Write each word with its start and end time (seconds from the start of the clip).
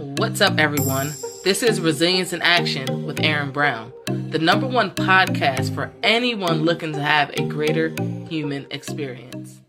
What's 0.00 0.40
up, 0.40 0.58
everyone? 0.58 1.12
This 1.44 1.62
is 1.62 1.78
Resilience 1.78 2.32
in 2.32 2.40
Action 2.40 3.04
with 3.04 3.20
Erin 3.22 3.50
Brown, 3.50 3.92
the 4.06 4.38
number 4.38 4.66
one 4.66 4.92
podcast 4.92 5.74
for 5.74 5.92
anyone 6.02 6.62
looking 6.62 6.94
to 6.94 7.02
have 7.02 7.28
a 7.34 7.46
greater 7.46 7.94
human 8.26 8.66
experience. 8.70 9.60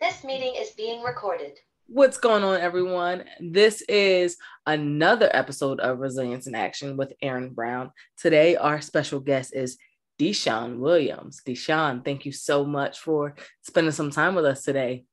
This 0.00 0.24
meeting 0.24 0.52
is 0.58 0.70
being 0.70 1.04
recorded. 1.04 1.60
What's 1.86 2.18
going 2.18 2.42
on, 2.42 2.60
everyone? 2.60 3.22
This 3.38 3.82
is 3.82 4.36
another 4.66 5.30
episode 5.32 5.78
of 5.78 6.00
Resilience 6.00 6.48
in 6.48 6.56
Action 6.56 6.96
with 6.96 7.12
Erin 7.22 7.50
Brown. 7.50 7.92
Today, 8.16 8.56
our 8.56 8.80
special 8.80 9.20
guest 9.20 9.54
is 9.54 9.78
DeShaun 10.18 10.78
Williams. 10.78 11.40
DeShaun, 11.46 12.04
thank 12.04 12.26
you 12.26 12.32
so 12.32 12.64
much 12.64 12.98
for 12.98 13.36
spending 13.62 13.92
some 13.92 14.10
time 14.10 14.34
with 14.34 14.44
us 14.44 14.64
today. 14.64 15.04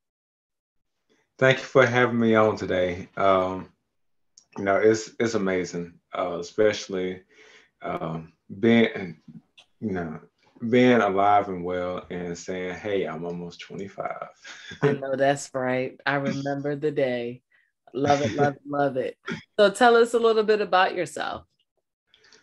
Thank 1.38 1.58
you 1.58 1.64
for 1.64 1.84
having 1.84 2.18
me 2.18 2.34
on 2.34 2.56
today. 2.56 3.08
Um, 3.16 3.68
you 4.56 4.64
know, 4.64 4.76
it's 4.76 5.10
it's 5.20 5.34
amazing, 5.34 5.94
uh, 6.16 6.38
especially 6.40 7.22
um, 7.82 8.32
being, 8.58 9.18
you 9.80 9.92
know, 9.92 10.20
being 10.70 11.02
alive 11.02 11.48
and 11.50 11.62
well 11.62 12.06
and 12.10 12.36
saying, 12.38 12.76
"Hey, 12.76 13.04
I'm 13.04 13.26
almost 13.26 13.60
25." 13.60 14.28
I 14.82 14.92
know 14.92 15.14
that's 15.14 15.50
right. 15.52 16.00
I 16.06 16.14
remember 16.14 16.74
the 16.74 16.90
day. 16.90 17.42
Love 17.92 18.22
it, 18.22 18.34
love 18.34 18.54
it, 18.54 18.62
love 18.66 18.96
it. 18.96 19.18
So, 19.58 19.70
tell 19.70 19.96
us 19.96 20.14
a 20.14 20.18
little 20.18 20.42
bit 20.42 20.62
about 20.62 20.94
yourself. 20.94 21.44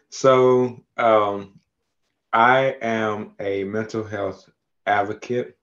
So, 0.10 0.84
um, 0.98 1.60
I 2.32 2.76
am 2.82 3.34
a 3.40 3.64
mental 3.64 4.04
health 4.04 4.48
advocate, 4.86 5.58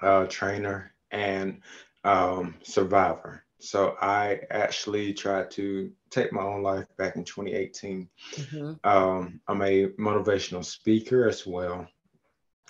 uh, 0.00 0.26
trainer, 0.26 0.92
and 1.10 1.60
um, 2.06 2.54
survivor. 2.62 3.44
So 3.58 3.96
I 4.00 4.40
actually 4.50 5.12
tried 5.12 5.50
to 5.52 5.90
take 6.10 6.32
my 6.32 6.42
own 6.42 6.62
life 6.62 6.86
back 6.96 7.16
in 7.16 7.24
2018. 7.24 8.08
Mm-hmm. 8.34 8.88
Um, 8.88 9.40
I'm 9.48 9.62
a 9.62 9.88
motivational 9.98 10.64
speaker 10.64 11.28
as 11.28 11.46
well, 11.46 11.88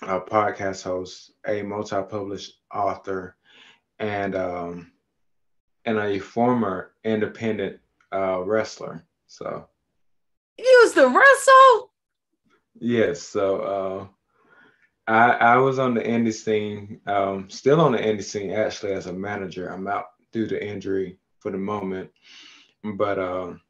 a 0.01 0.19
podcast 0.19 0.83
host, 0.83 1.33
a 1.45 1.61
multi-published 1.61 2.53
author, 2.73 3.35
and 3.99 4.35
um, 4.35 4.91
and 5.85 5.99
a 5.99 6.19
former 6.19 6.93
independent 7.03 7.79
uh, 8.11 8.41
wrestler. 8.43 9.03
So 9.27 9.67
you 10.57 10.65
used 10.81 10.95
to 10.95 11.07
wrestle? 11.07 11.91
Yes. 12.79 13.21
So 13.21 13.61
uh, 13.61 14.07
I, 15.07 15.31
I 15.31 15.57
was 15.57 15.79
on 15.79 15.93
the 15.93 16.01
indie 16.01 16.33
scene, 16.33 16.99
um, 17.07 17.49
still 17.49 17.79
on 17.79 17.93
the 17.93 17.97
indie 17.97 18.23
scene 18.23 18.51
actually 18.51 18.93
as 18.93 19.05
a 19.05 19.13
manager. 19.13 19.69
I'm 19.69 19.87
out 19.87 20.07
due 20.33 20.47
to 20.47 20.65
injury 20.65 21.17
for 21.39 21.51
the 21.51 21.57
moment, 21.57 22.09
but 22.83 23.17
um, 23.17 23.61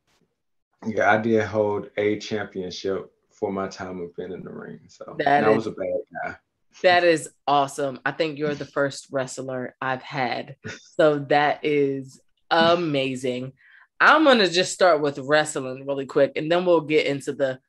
yeah, 0.85 1.11
I 1.11 1.17
did 1.17 1.45
hold 1.45 1.91
a 1.97 2.17
championship 2.17 3.11
for 3.31 3.51
my 3.51 3.67
time 3.67 4.01
of 4.01 4.15
being 4.15 4.31
in 4.31 4.43
the 4.43 4.51
ring. 4.51 4.79
So 4.87 5.15
that 5.19 5.43
is, 5.43 5.47
I 5.47 5.55
was 5.55 5.67
a 5.67 5.71
bad 5.71 5.99
guy. 6.23 6.35
That 6.81 7.03
is 7.03 7.29
awesome. 7.47 7.99
I 8.03 8.11
think 8.11 8.39
you're 8.39 8.55
the 8.55 8.65
first 8.65 9.07
wrestler 9.11 9.75
I've 9.79 10.01
had, 10.01 10.55
so 10.95 11.19
that 11.29 11.59
is 11.63 12.19
amazing. 12.49 13.53
I'm 13.99 14.23
gonna 14.23 14.49
just 14.49 14.73
start 14.73 15.01
with 15.01 15.19
wrestling 15.19 15.85
really 15.85 16.07
quick, 16.07 16.33
and 16.35 16.51
then 16.51 16.65
we'll 16.65 16.81
get 16.81 17.05
into 17.05 17.33
the 17.33 17.59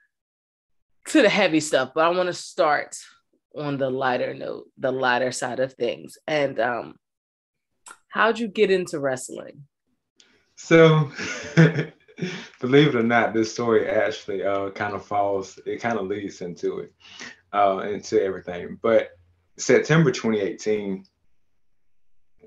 to 1.08 1.22
the 1.22 1.28
heavy 1.28 1.60
stuff. 1.60 1.92
But 1.94 2.04
I 2.04 2.08
want 2.10 2.28
to 2.28 2.34
start 2.34 2.96
on 3.56 3.78
the 3.78 3.90
lighter 3.90 4.34
note, 4.34 4.66
the 4.78 4.92
lighter 4.92 5.32
side 5.32 5.60
of 5.60 5.72
things. 5.74 6.18
And 6.26 6.58
um, 6.60 6.96
how'd 8.08 8.38
you 8.38 8.48
get 8.48 8.70
into 8.70 9.00
wrestling? 9.00 9.64
So, 10.56 11.10
believe 12.60 12.88
it 12.88 12.94
or 12.96 13.02
not, 13.02 13.32
this 13.32 13.52
story 13.52 13.88
actually 13.88 14.42
uh, 14.42 14.70
kind 14.70 14.94
of 14.94 15.04
falls, 15.04 15.58
it 15.66 15.80
kind 15.80 15.98
of 15.98 16.06
leads 16.06 16.40
into 16.40 16.80
it, 16.80 16.92
uh, 17.52 17.78
into 17.78 18.22
everything. 18.22 18.78
But 18.82 19.10
September 19.56 20.10
2018, 20.10 21.04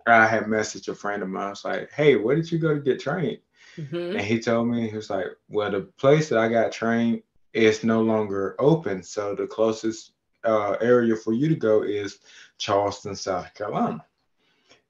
I 0.07 0.25
had 0.25 0.44
messaged 0.44 0.90
a 0.90 0.95
friend 0.95 1.23
of 1.23 1.29
mine. 1.29 1.47
I 1.47 1.50
was 1.50 1.66
like, 1.66 1.91
hey, 1.91 2.16
where 2.16 2.35
did 2.35 2.51
you 2.51 2.59
go 2.59 2.73
to 2.73 2.81
get 2.81 3.00
trained? 3.00 3.40
Mm-hmm. 3.78 4.17
And 4.17 4.22
he 4.22 4.40
told 4.40 4.67
me, 4.67 4.90
he 4.90 4.95
was 4.95 5.09
like, 5.09 5.28
well, 5.47 5.72
the 5.72 5.81
place 5.97 6.29
that 6.29 6.40
I 6.40 6.50
got 6.50 6.72
trained 6.72 7.22
is 7.53 7.84
no 7.84 8.01
longer 8.01 8.56
open. 8.59 9.03
So 9.03 9.35
the 9.35 9.47
closest 9.47 10.13
uh, 10.44 10.78
area 10.81 11.16
for 11.16 11.34
you 11.34 11.47
to 11.50 11.56
go 11.56 11.84
is 11.84 12.19
Charleston, 12.57 13.16
South 13.16 13.53
Carolina. 13.53 14.06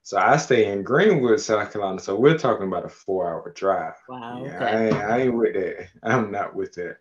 So 0.04 0.18
I 0.18 0.36
stay 0.36 0.72
in 0.72 0.82
Greenwood, 0.82 1.40
South 1.40 1.72
Carolina. 1.72 2.00
So 2.00 2.16
we're 2.16 2.36
talking 2.36 2.66
about 2.66 2.84
a 2.84 2.88
four-hour 2.88 3.52
drive. 3.54 3.94
Wow. 4.08 4.44
Yeah, 4.44 4.56
okay. 4.56 4.64
I, 4.64 4.84
ain't, 4.86 4.94
I, 4.94 5.20
ain't, 5.20 5.34
with 5.34 5.54
that. 5.54 5.88
I'm 6.02 6.30
not 6.30 6.54
with 6.54 6.74
that. 6.74 6.96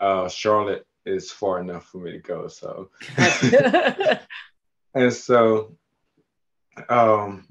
Uh, 0.00 0.28
Charlotte 0.28 0.86
is 1.04 1.30
far 1.30 1.60
enough 1.60 1.86
for 1.86 1.98
me 1.98 2.12
to 2.12 2.18
go. 2.18 2.48
So, 2.48 2.90
and 4.94 5.12
so, 5.12 5.76
um, 6.88 7.46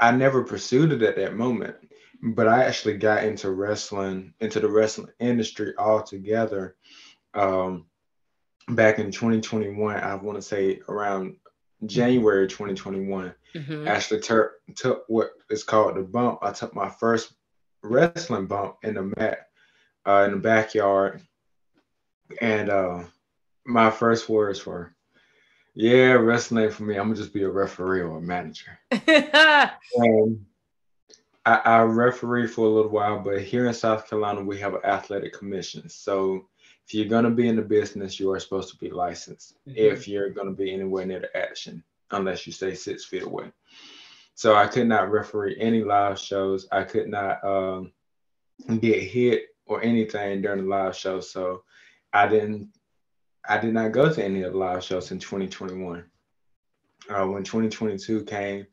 I 0.00 0.10
never 0.10 0.42
pursued 0.42 0.92
it 0.92 1.02
at 1.02 1.16
that 1.16 1.34
moment, 1.34 1.76
but 2.22 2.48
I 2.48 2.64
actually 2.64 2.96
got 2.96 3.24
into 3.24 3.50
wrestling, 3.50 4.34
into 4.40 4.60
the 4.60 4.68
wrestling 4.68 5.08
industry 5.20 5.74
altogether. 5.78 6.76
Um, 7.34 7.86
back 8.68 8.98
in 8.98 9.10
2021, 9.10 9.96
I 9.96 10.14
want 10.14 10.36
to 10.36 10.42
say 10.42 10.80
around 10.88 11.36
January 11.84 12.48
2021, 12.48 13.34
mm-hmm. 13.54 13.88
actually 13.88 14.20
ter- 14.20 14.54
took 14.74 15.04
what 15.08 15.30
is 15.50 15.62
called 15.62 15.96
the 15.96 16.02
bump. 16.02 16.40
I 16.42 16.52
took 16.52 16.74
my 16.74 16.88
first 16.88 17.32
wrestling 17.82 18.46
bump 18.46 18.76
in 18.82 18.94
the 18.94 19.12
mat 19.16 19.48
uh, 20.06 20.24
in 20.26 20.32
the 20.32 20.38
backyard, 20.38 21.22
and 22.40 22.70
uh, 22.70 23.04
my 23.64 23.90
first 23.90 24.28
words 24.28 24.64
were, 24.64 24.94
"Yeah, 25.74 26.12
wrestling 26.12 26.70
for 26.70 26.84
me. 26.84 26.96
I'm 26.96 27.08
gonna 27.08 27.16
just 27.16 27.34
be 27.34 27.42
a 27.42 27.50
referee 27.50 28.00
or 28.00 28.18
a 28.18 28.22
manager." 28.22 28.78
and 28.90 30.44
I, 31.44 31.54
I 31.64 31.82
referee 31.82 32.48
for 32.48 32.66
a 32.66 32.70
little 32.70 32.90
while, 32.90 33.20
but 33.20 33.42
here 33.42 33.66
in 33.66 33.74
South 33.74 34.08
Carolina, 34.08 34.42
we 34.42 34.58
have 34.58 34.74
an 34.74 34.84
athletic 34.84 35.32
commission, 35.32 35.88
so 35.88 36.48
if 36.86 36.94
you're 36.94 37.08
going 37.08 37.24
to 37.24 37.30
be 37.30 37.48
in 37.48 37.56
the 37.56 37.62
business, 37.62 38.20
you 38.20 38.30
are 38.30 38.38
supposed 38.38 38.70
to 38.70 38.76
be 38.76 38.90
licensed 38.90 39.56
mm-hmm. 39.68 39.76
if 39.76 40.06
you're 40.06 40.30
going 40.30 40.46
to 40.46 40.52
be 40.52 40.72
anywhere 40.72 41.04
near 41.04 41.20
the 41.20 41.36
action, 41.36 41.82
unless 42.12 42.46
you 42.46 42.52
stay 42.52 42.74
six 42.74 43.04
feet 43.04 43.24
away. 43.24 43.50
So 44.34 44.54
I 44.54 44.68
could 44.68 44.86
not 44.86 45.10
referee 45.10 45.56
any 45.58 45.82
live 45.82 46.18
shows. 46.18 46.68
I 46.70 46.84
could 46.84 47.08
not 47.08 47.42
um, 47.42 47.92
get 48.80 49.02
hit 49.02 49.46
or 49.66 49.82
anything 49.82 50.42
during 50.42 50.62
the 50.62 50.68
live 50.68 50.94
show. 50.94 51.20
So 51.20 51.64
I 52.12 52.28
didn't. 52.28 52.68
I 53.48 53.58
did 53.58 53.74
not 53.74 53.92
go 53.92 54.12
to 54.12 54.24
any 54.24 54.42
of 54.42 54.52
the 54.52 54.58
live 54.58 54.84
shows 54.84 55.10
in 55.10 55.18
2021. 55.18 56.04
Uh, 57.08 57.26
when 57.26 57.44
2022 57.44 58.24
came, 58.24 58.66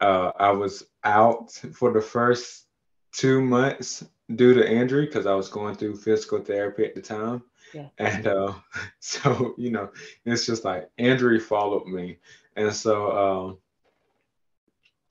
uh, 0.00 0.32
I 0.38 0.50
was 0.50 0.84
out 1.02 1.52
for 1.52 1.92
the 1.92 2.00
first 2.00 2.66
two 3.12 3.40
months 3.40 4.04
due 4.34 4.54
to 4.54 4.70
injury 4.70 5.06
because 5.06 5.26
I 5.26 5.34
was 5.34 5.48
going 5.48 5.74
through 5.74 5.96
physical 5.96 6.40
therapy 6.40 6.84
at 6.84 6.94
the 6.94 7.02
time. 7.02 7.42
Yeah. 7.74 7.88
And 7.98 8.26
uh, 8.26 8.54
so, 9.00 9.54
you 9.58 9.70
know, 9.70 9.90
it's 10.24 10.46
just 10.46 10.64
like 10.64 10.90
injury 10.96 11.40
followed 11.40 11.86
me. 11.86 12.18
And 12.56 12.72
so 12.72 13.16
um, 13.16 13.58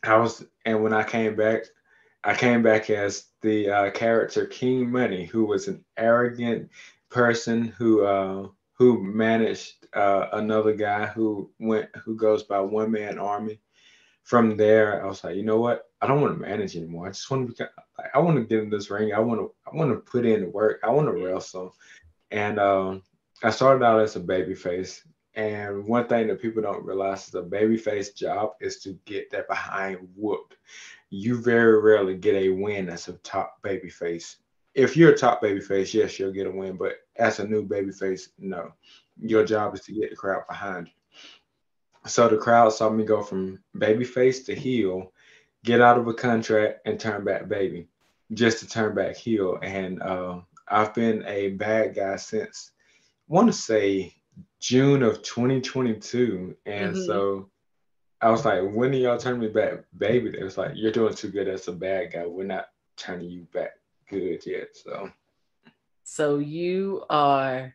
I 0.03 0.17
was, 0.17 0.45
and 0.65 0.83
when 0.83 0.93
I 0.93 1.03
came 1.03 1.35
back, 1.35 1.63
I 2.23 2.35
came 2.35 2.61
back 2.61 2.89
as 2.89 3.25
the 3.41 3.69
uh, 3.69 3.91
character 3.91 4.45
King 4.45 4.91
Money, 4.91 5.25
who 5.25 5.45
was 5.45 5.67
an 5.67 5.83
arrogant 5.97 6.69
person 7.09 7.65
who 7.65 8.03
uh, 8.03 8.47
who 8.73 9.03
managed 9.03 9.87
uh, 9.93 10.27
another 10.33 10.73
guy 10.73 11.07
who 11.07 11.49
went 11.59 11.89
who 11.95 12.15
goes 12.15 12.43
by 12.43 12.59
One 12.59 12.91
Man 12.91 13.17
Army. 13.17 13.59
From 14.23 14.55
there, 14.55 15.03
I 15.03 15.07
was 15.07 15.23
like, 15.23 15.35
you 15.35 15.43
know 15.43 15.59
what? 15.59 15.90
I 16.01 16.07
don't 16.07 16.21
want 16.21 16.33
to 16.33 16.41
manage 16.41 16.75
anymore. 16.75 17.07
I 17.07 17.11
just 17.11 17.29
want 17.29 17.45
to 17.45 17.51
become, 17.51 17.67
I 18.13 18.19
want 18.19 18.37
to 18.37 18.43
get 18.43 18.63
in 18.63 18.69
this 18.69 18.89
ring. 18.89 19.13
I 19.13 19.19
want 19.19 19.39
to 19.39 19.53
I 19.67 19.75
want 19.75 19.91
to 19.91 19.97
put 19.97 20.25
in 20.25 20.41
the 20.41 20.49
work. 20.49 20.79
I 20.83 20.89
want 20.89 21.07
to 21.07 21.23
wrestle. 21.23 21.75
And 22.31 22.59
um, 22.59 23.03
I 23.43 23.51
started 23.51 23.85
out 23.85 24.01
as 24.01 24.15
a 24.15 24.19
baby 24.19 24.55
face. 24.55 25.05
And 25.35 25.85
one 25.85 26.07
thing 26.07 26.27
that 26.27 26.41
people 26.41 26.61
don't 26.61 26.83
realize 26.83 27.27
is 27.27 27.35
a 27.35 27.41
baby 27.41 27.77
face 27.77 28.11
job 28.11 28.53
is 28.59 28.79
to 28.79 28.97
get 29.05 29.29
that 29.31 29.47
behind 29.47 29.99
whooped. 30.15 30.57
You 31.09 31.39
very 31.39 31.79
rarely 31.79 32.15
get 32.15 32.35
a 32.35 32.49
win 32.49 32.89
as 32.89 33.07
a 33.07 33.13
top 33.13 33.61
baby 33.61 33.89
face. 33.89 34.37
If 34.73 34.97
you're 34.97 35.11
a 35.11 35.17
top 35.17 35.41
baby 35.41 35.61
face, 35.61 35.93
yes, 35.93 36.17
you'll 36.17 36.31
get 36.31 36.47
a 36.47 36.51
win. 36.51 36.77
But 36.77 36.95
as 37.17 37.39
a 37.39 37.47
new 37.47 37.63
baby 37.63 37.91
face, 37.91 38.29
no. 38.39 38.73
Your 39.19 39.45
job 39.45 39.75
is 39.75 39.81
to 39.81 39.93
get 39.93 40.09
the 40.09 40.15
crowd 40.15 40.47
behind 40.49 40.87
you. 40.87 40.93
So 42.07 42.27
the 42.27 42.37
crowd 42.37 42.73
saw 42.73 42.89
me 42.89 43.05
go 43.05 43.21
from 43.21 43.59
baby 43.77 44.03
face 44.03 44.43
to 44.45 44.55
heel 44.55 45.11
get 45.63 45.81
out 45.81 45.97
of 45.97 46.07
a 46.07 46.13
contract 46.13 46.79
and 46.85 46.99
turn 46.99 47.23
back 47.23 47.47
baby 47.47 47.87
just 48.33 48.59
to 48.59 48.67
turn 48.67 48.95
back 48.95 49.15
heel. 49.15 49.59
And 49.61 50.01
uh, 50.01 50.39
I've 50.67 50.93
been 50.93 51.23
a 51.27 51.49
bad 51.49 51.95
guy 51.95 52.15
since 52.15 52.71
I 53.29 53.33
want 53.33 53.47
to 53.47 53.53
say 53.53 54.15
June 54.59 55.03
of 55.03 55.21
2022. 55.21 56.55
And 56.65 56.95
mm-hmm. 56.95 57.05
so 57.05 57.49
I 58.21 58.29
was 58.29 58.45
like, 58.45 58.61
when 58.71 58.91
do 58.91 58.97
y'all 58.97 59.17
turn 59.17 59.39
me 59.39 59.47
back, 59.47 59.83
baby? 59.97 60.37
it 60.37 60.43
was 60.43 60.57
like, 60.57 60.71
you're 60.75 60.91
doing 60.91 61.13
too 61.13 61.29
good 61.29 61.47
as 61.47 61.67
a 61.67 61.71
bad 61.71 62.13
guy. 62.13 62.25
We're 62.25 62.45
not 62.45 62.67
turning 62.95 63.29
you 63.29 63.47
back 63.53 63.71
good 64.09 64.45
yet. 64.45 64.69
So, 64.75 65.09
so 66.03 66.37
you 66.37 67.03
are. 67.09 67.73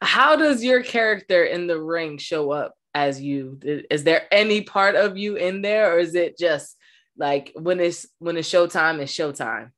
How 0.00 0.36
does 0.36 0.64
your 0.64 0.82
character 0.82 1.44
in 1.44 1.66
the 1.66 1.80
ring 1.80 2.18
show 2.18 2.50
up 2.50 2.74
as 2.94 3.20
you? 3.20 3.60
Is 3.90 4.04
there 4.04 4.26
any 4.32 4.62
part 4.62 4.94
of 4.94 5.16
you 5.16 5.36
in 5.36 5.60
there, 5.60 5.92
or 5.92 5.98
is 5.98 6.14
it 6.14 6.38
just 6.38 6.76
like 7.16 7.52
when 7.54 7.80
it's 7.80 8.06
when 8.18 8.36
it's 8.36 8.50
showtime? 8.50 9.00
It's 9.00 9.12
showtime. 9.12 9.70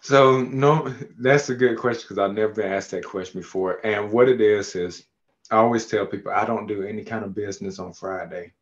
So 0.00 0.42
no, 0.42 0.94
that's 1.18 1.48
a 1.48 1.54
good 1.54 1.78
question 1.78 2.04
because 2.08 2.18
I've 2.18 2.36
never 2.36 2.52
been 2.52 2.72
asked 2.72 2.90
that 2.90 3.04
question 3.04 3.40
before. 3.40 3.84
And 3.84 4.10
what 4.12 4.28
it 4.28 4.40
is 4.40 4.76
is, 4.76 5.06
I 5.50 5.56
always 5.56 5.86
tell 5.86 6.06
people 6.06 6.32
I 6.32 6.44
don't 6.44 6.66
do 6.66 6.82
any 6.82 7.04
kind 7.04 7.24
of 7.24 7.34
business 7.34 7.78
on 7.78 7.92
Friday, 7.92 8.52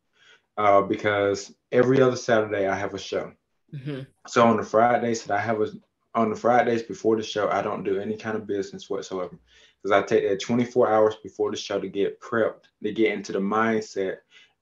uh, 0.57 0.81
because 0.81 1.53
every 1.71 2.01
other 2.01 2.15
Saturday 2.15 2.67
I 2.67 2.75
have 2.75 2.93
a 2.93 2.99
show. 2.99 3.31
Mm-hmm. 3.73 4.01
So 4.27 4.45
on 4.45 4.57
the 4.57 4.63
Fridays 4.63 5.23
that 5.23 5.37
I 5.37 5.41
have 5.41 5.61
a 5.61 5.67
on 6.15 6.29
the 6.29 6.35
Fridays 6.35 6.83
before 6.83 7.15
the 7.15 7.23
show, 7.23 7.49
I 7.49 7.61
don't 7.61 7.83
do 7.83 7.99
any 7.99 8.15
kind 8.15 8.37
of 8.37 8.47
business 8.47 8.89
whatsoever 8.89 9.37
because 9.81 9.97
I 9.97 10.05
take 10.05 10.27
that 10.27 10.39
24 10.39 10.89
hours 10.89 11.15
before 11.21 11.51
the 11.51 11.57
show 11.57 11.79
to 11.79 11.89
get 11.89 12.21
prepped, 12.21 12.65
to 12.83 12.91
get 12.91 13.13
into 13.13 13.31
the 13.31 13.39
mindset 13.39 14.17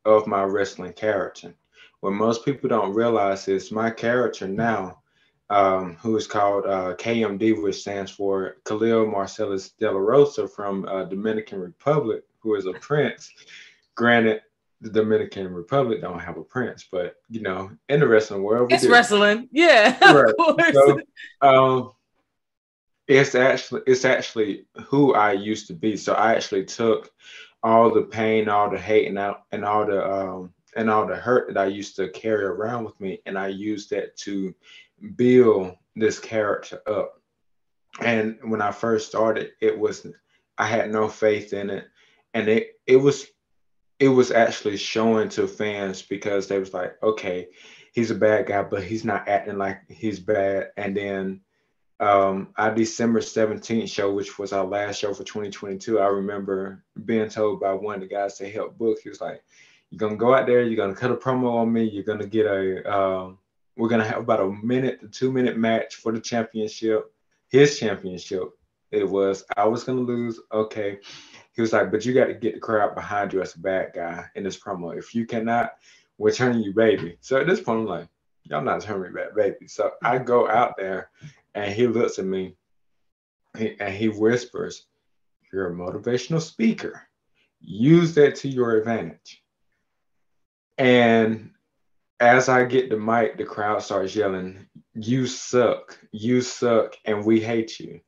of 0.05 0.27
my 0.27 0.43
wrestling 0.43 0.93
character. 0.93 1.53
What 2.01 2.13
most 2.13 2.43
people 2.43 2.69
don't 2.69 2.93
realize 2.93 3.47
is 3.47 3.71
my 3.71 3.89
character 3.89 4.47
now 4.47 5.01
um, 5.51 5.97
who 6.01 6.15
is 6.15 6.27
called 6.27 6.65
uh, 6.65 6.95
KMD, 6.95 7.61
which 7.61 7.81
stands 7.81 8.09
for 8.09 8.57
Khalil 8.65 9.05
Marcellus 9.05 9.71
De 9.71 9.91
La 9.91 9.99
Rosa 9.99 10.47
from 10.47 10.85
uh, 10.87 11.03
Dominican 11.03 11.59
Republic, 11.59 12.23
who 12.39 12.55
is 12.55 12.65
a 12.65 12.73
prince. 12.73 13.29
Granted, 13.95 14.41
the 14.79 14.89
Dominican 14.89 15.53
Republic 15.53 16.01
don't 16.01 16.19
have 16.19 16.37
a 16.37 16.43
prince, 16.43 16.87
but 16.89 17.15
you 17.29 17.41
know, 17.41 17.69
in 17.89 17.99
the 17.99 18.07
wrestling 18.07 18.43
world, 18.43 18.71
it's 18.71 18.83
do. 18.83 18.91
wrestling, 18.91 19.49
yeah. 19.51 19.97
Right. 20.57 20.73
So, 20.73 21.01
um, 21.41 21.91
it's 23.07 23.35
actually 23.35 23.81
it's 23.87 24.05
actually 24.05 24.65
who 24.85 25.13
I 25.13 25.33
used 25.33 25.67
to 25.67 25.73
be. 25.73 25.97
So 25.97 26.13
I 26.13 26.33
actually 26.33 26.65
took 26.65 27.11
all 27.61 27.93
the 27.93 28.03
pain, 28.03 28.47
all 28.47 28.69
the 28.69 28.79
hate, 28.79 29.07
and 29.07 29.19
out 29.19 29.43
and 29.51 29.65
all 29.65 29.85
the 29.85 30.11
um, 30.11 30.53
and 30.75 30.89
all 30.89 31.05
the 31.05 31.15
hurt 31.15 31.47
that 31.47 31.57
I 31.57 31.65
used 31.65 31.95
to 31.97 32.09
carry 32.09 32.43
around 32.43 32.85
with 32.85 32.99
me, 32.99 33.21
and 33.25 33.37
I 33.37 33.47
used 33.47 33.89
that 33.89 34.15
to 34.17 34.53
build 35.15 35.75
this 35.95 36.19
character 36.19 36.81
up. 36.87 37.21
And 37.99 38.37
when 38.43 38.61
I 38.61 38.71
first 38.71 39.07
started, 39.07 39.51
it 39.61 39.77
was 39.77 40.07
I 40.57 40.67
had 40.67 40.91
no 40.91 41.07
faith 41.07 41.53
in 41.53 41.69
it, 41.69 41.87
and 42.33 42.47
it 42.47 42.79
it 42.87 42.97
was 42.97 43.27
it 43.99 44.09
was 44.09 44.31
actually 44.31 44.77
showing 44.77 45.29
to 45.29 45.47
fans 45.47 46.01
because 46.01 46.47
they 46.47 46.57
was 46.57 46.73
like, 46.73 46.95
okay, 47.03 47.47
he's 47.91 48.11
a 48.11 48.15
bad 48.15 48.47
guy, 48.47 48.63
but 48.63 48.83
he's 48.83 49.05
not 49.05 49.27
acting 49.27 49.57
like 49.57 49.81
he's 49.89 50.19
bad. 50.19 50.71
And 50.77 50.97
then 50.97 51.41
um, 51.99 52.49
our 52.57 52.73
December 52.73 53.19
17th 53.19 53.87
show, 53.89 54.11
which 54.11 54.39
was 54.39 54.53
our 54.53 54.65
last 54.65 54.99
show 54.99 55.13
for 55.13 55.23
2022, 55.23 55.99
I 55.99 56.07
remember 56.07 56.83
being 57.05 57.29
told 57.29 57.59
by 57.59 57.73
one 57.73 57.95
of 57.95 58.01
the 58.01 58.07
guys 58.07 58.37
to 58.37 58.49
help 58.49 58.75
book, 58.77 58.97
he 59.03 59.09
was 59.09 59.21
like, 59.21 59.43
you're 59.91 59.99
gonna 59.99 60.15
go 60.15 60.33
out 60.33 60.47
there, 60.47 60.63
you're 60.63 60.75
gonna 60.75 60.95
cut 60.95 61.11
a 61.11 61.15
promo 61.15 61.53
on 61.55 61.71
me, 61.71 61.83
you're 61.83 62.03
gonna 62.03 62.25
get 62.25 62.47
a 62.47 62.91
um, 62.91 63.37
we're 63.77 63.89
gonna 63.89 64.07
have 64.07 64.19
about 64.19 64.39
a 64.39 64.49
minute 64.63 65.01
to 65.01 65.07
two 65.07 65.31
minute 65.31 65.57
match 65.57 65.95
for 65.95 66.11
the 66.11 66.19
championship, 66.19 67.13
his 67.49 67.77
championship. 67.77 68.43
It 68.89 69.07
was 69.07 69.43
I 69.55 69.65
was 69.65 69.83
gonna 69.83 70.01
lose. 70.01 70.39
Okay. 70.51 70.99
He 71.53 71.61
was 71.61 71.73
like, 71.73 71.91
but 71.91 72.05
you 72.05 72.13
got 72.13 72.27
to 72.27 72.33
get 72.33 72.53
the 72.53 72.59
crowd 72.59 72.95
behind 72.95 73.33
you 73.33 73.41
as 73.41 73.55
a 73.55 73.59
bad 73.59 73.91
guy 73.93 74.25
in 74.35 74.43
this 74.43 74.57
promo. 74.57 74.97
If 74.97 75.13
you 75.13 75.25
cannot, 75.25 75.73
we're 76.17 76.31
turning 76.31 76.63
you 76.63 76.73
baby. 76.73 77.17
So 77.19 77.37
at 77.37 77.47
this 77.47 77.59
point, 77.59 77.81
I'm 77.81 77.85
like, 77.85 78.07
y'all 78.43 78.63
not 78.63 78.81
turning 78.81 79.13
me 79.13 79.21
back 79.21 79.35
baby. 79.35 79.67
So 79.67 79.91
I 80.01 80.17
go 80.17 80.47
out 80.47 80.75
there 80.77 81.09
and 81.53 81.73
he 81.73 81.87
looks 81.87 82.19
at 82.19 82.25
me 82.25 82.55
and 83.55 83.93
he 83.93 84.07
whispers, 84.07 84.87
You're 85.51 85.71
a 85.71 85.75
motivational 85.75 86.41
speaker. 86.41 87.01
Use 87.59 88.15
that 88.15 88.35
to 88.37 88.49
your 88.49 88.77
advantage. 88.77 89.40
And 90.81 91.51
as 92.19 92.49
I 92.49 92.65
get 92.65 92.89
the 92.89 92.97
mic, 92.97 93.37
the 93.37 93.43
crowd 93.43 93.83
starts 93.83 94.15
yelling, 94.15 94.65
You 94.95 95.27
suck, 95.27 95.99
you 96.11 96.41
suck, 96.41 96.95
and 97.05 97.23
we 97.23 97.39
hate 97.39 97.79
you. 97.79 98.01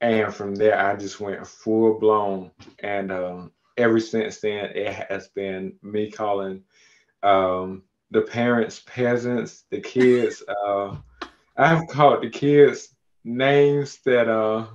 And 0.00 0.34
from 0.34 0.54
there, 0.54 0.78
I 0.78 0.96
just 0.96 1.20
went 1.20 1.46
full 1.46 1.98
blown. 1.98 2.50
And 2.78 3.12
um, 3.12 3.52
ever 3.76 4.00
since 4.00 4.40
then, 4.40 4.70
it 4.74 4.90
has 5.10 5.28
been 5.28 5.74
me 5.82 6.10
calling 6.10 6.62
um, 7.22 7.82
the 8.10 8.22
parents 8.22 8.82
peasants, 8.86 9.64
the 9.70 9.80
kids. 9.80 10.42
Uh, 10.66 10.96
I've 11.56 11.86
called 11.88 12.22
the 12.22 12.30
kids 12.30 12.88
names 13.22 13.98
that 14.06 14.28
uh, 14.28 14.66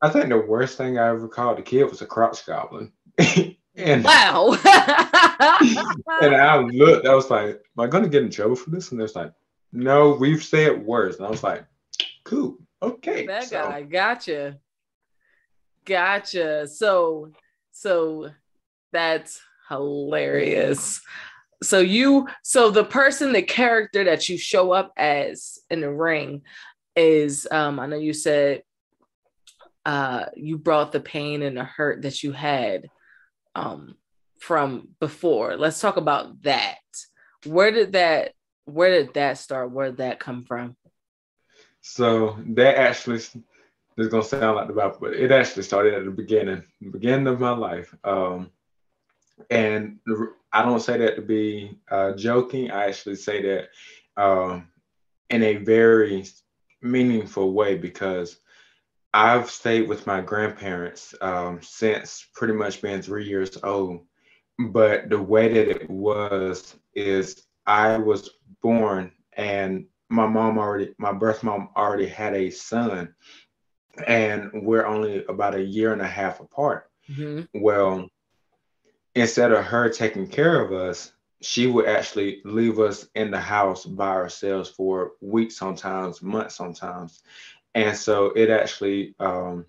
I 0.00 0.08
think 0.10 0.28
the 0.28 0.38
worst 0.38 0.78
thing 0.78 0.96
I 0.96 1.08
ever 1.08 1.28
called 1.28 1.58
the 1.58 1.62
kid 1.62 1.84
was 1.84 2.02
a 2.02 2.06
crotch 2.06 2.46
goblin. 2.46 2.92
And 3.76 4.04
wow. 4.04 4.52
and 6.22 6.34
I 6.34 6.58
looked, 6.58 7.06
I 7.06 7.14
was 7.14 7.30
like, 7.30 7.60
Am 7.76 7.84
I 7.84 7.86
gonna 7.86 8.08
get 8.08 8.22
in 8.22 8.30
trouble 8.30 8.56
for 8.56 8.70
this? 8.70 8.90
And 8.90 9.00
they're 9.00 9.08
like, 9.14 9.32
No, 9.72 10.12
we've 10.12 10.42
said 10.42 10.84
worse. 10.84 11.16
And 11.16 11.26
I 11.26 11.30
was 11.30 11.42
like, 11.42 11.66
Cool, 12.24 12.58
okay. 12.82 13.26
That 13.26 13.44
so. 13.44 13.62
guy, 13.62 13.82
gotcha. 13.82 14.58
Gotcha. 15.84 16.66
So 16.68 17.32
so 17.72 18.30
that's 18.92 19.40
hilarious. 19.68 21.00
So 21.62 21.80
you 21.80 22.28
so 22.42 22.70
the 22.70 22.84
person, 22.84 23.32
the 23.32 23.42
character 23.42 24.04
that 24.04 24.28
you 24.28 24.38
show 24.38 24.72
up 24.72 24.92
as 24.96 25.58
in 25.70 25.82
the 25.82 25.92
ring 25.92 26.42
is 26.94 27.46
um 27.50 27.78
I 27.78 27.86
know 27.86 27.98
you 27.98 28.14
said 28.14 28.62
uh 29.84 30.26
you 30.34 30.56
brought 30.56 30.92
the 30.92 31.00
pain 31.00 31.42
and 31.42 31.58
the 31.58 31.64
hurt 31.64 32.02
that 32.02 32.22
you 32.22 32.32
had 32.32 32.88
um, 33.56 33.96
from 34.38 34.88
before. 35.00 35.56
Let's 35.56 35.80
talk 35.80 35.96
about 35.96 36.42
that. 36.42 36.78
Where 37.44 37.72
did 37.72 37.92
that 37.92 38.32
where 38.66 38.90
did 38.90 39.14
that 39.14 39.38
start? 39.38 39.70
Where 39.70 39.86
did 39.86 39.98
that 39.98 40.20
come 40.20 40.44
from? 40.44 40.76
So 41.80 42.36
that 42.48 42.76
actually 42.76 43.16
is 43.16 44.08
gonna 44.08 44.22
sound 44.22 44.56
like 44.56 44.66
the 44.66 44.74
Bible, 44.74 44.98
but 45.00 45.14
it 45.14 45.32
actually 45.32 45.62
started 45.62 45.94
at 45.94 46.04
the 46.04 46.10
beginning, 46.10 46.62
the 46.80 46.90
beginning 46.90 47.28
of 47.28 47.40
my 47.40 47.52
life. 47.52 47.94
Um, 48.04 48.50
and 49.50 49.98
I 50.52 50.62
don't 50.62 50.80
say 50.80 50.98
that 50.98 51.16
to 51.16 51.22
be 51.22 51.78
uh, 51.90 52.12
joking. 52.12 52.70
I 52.70 52.86
actually 52.86 53.16
say 53.16 53.42
that 53.42 53.68
um, 54.20 54.68
in 55.30 55.42
a 55.42 55.56
very 55.56 56.24
meaningful 56.82 57.52
way 57.52 57.76
because 57.76 58.38
I've 59.16 59.50
stayed 59.50 59.88
with 59.88 60.06
my 60.06 60.20
grandparents 60.20 61.14
um, 61.22 61.60
since 61.62 62.26
pretty 62.34 62.52
much 62.52 62.82
being 62.82 63.00
three 63.00 63.24
years 63.24 63.56
old. 63.62 64.04
But 64.58 65.08
the 65.08 65.20
way 65.20 65.54
that 65.54 65.68
it 65.70 65.88
was 65.88 66.76
is 66.94 67.46
I 67.66 67.96
was 67.96 68.28
born 68.62 69.12
and 69.32 69.86
my 70.10 70.26
mom 70.26 70.58
already, 70.58 70.94
my 70.98 71.14
birth 71.14 71.42
mom 71.42 71.70
already 71.74 72.06
had 72.06 72.34
a 72.34 72.50
son, 72.50 73.14
and 74.06 74.50
we're 74.52 74.84
only 74.84 75.24
about 75.24 75.54
a 75.54 75.64
year 75.64 75.94
and 75.94 76.02
a 76.02 76.06
half 76.06 76.40
apart. 76.40 76.90
Mm-hmm. 77.08 77.62
Well, 77.62 78.10
instead 79.14 79.50
of 79.50 79.64
her 79.64 79.88
taking 79.88 80.26
care 80.26 80.60
of 80.60 80.72
us, 80.72 81.12
she 81.40 81.66
would 81.66 81.86
actually 81.86 82.42
leave 82.44 82.78
us 82.80 83.08
in 83.14 83.30
the 83.30 83.40
house 83.40 83.86
by 83.86 84.08
ourselves 84.08 84.68
for 84.68 85.12
weeks 85.22 85.56
sometimes, 85.56 86.20
months 86.20 86.54
sometimes 86.54 87.22
and 87.76 87.94
so 87.94 88.32
it 88.34 88.48
actually 88.48 89.14
um, 89.20 89.66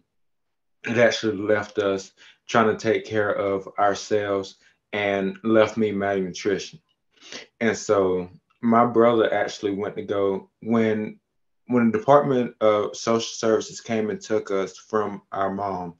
it 0.85 0.97
actually 0.97 1.37
left 1.37 1.77
us 1.77 2.13
trying 2.47 2.69
to 2.69 2.77
take 2.77 3.05
care 3.05 3.31
of 3.31 3.67
ourselves 3.77 4.55
and 4.93 5.37
left 5.43 5.75
me 5.75 5.91
malnutrition. 5.91 6.79
And 7.59 7.77
so 7.77 8.29
my 8.61 8.85
brother 8.85 9.31
actually 9.31 9.73
went 9.73 9.97
to 9.97 10.03
go 10.03 10.49
when 10.61 11.19
when 11.67 11.91
the 11.91 11.97
department 11.97 12.55
of 12.61 12.95
social 12.95 13.19
services 13.19 13.81
came 13.81 14.09
and 14.09 14.21
took 14.21 14.51
us 14.51 14.77
from 14.77 15.21
our 15.33 15.53
mom 15.53 15.95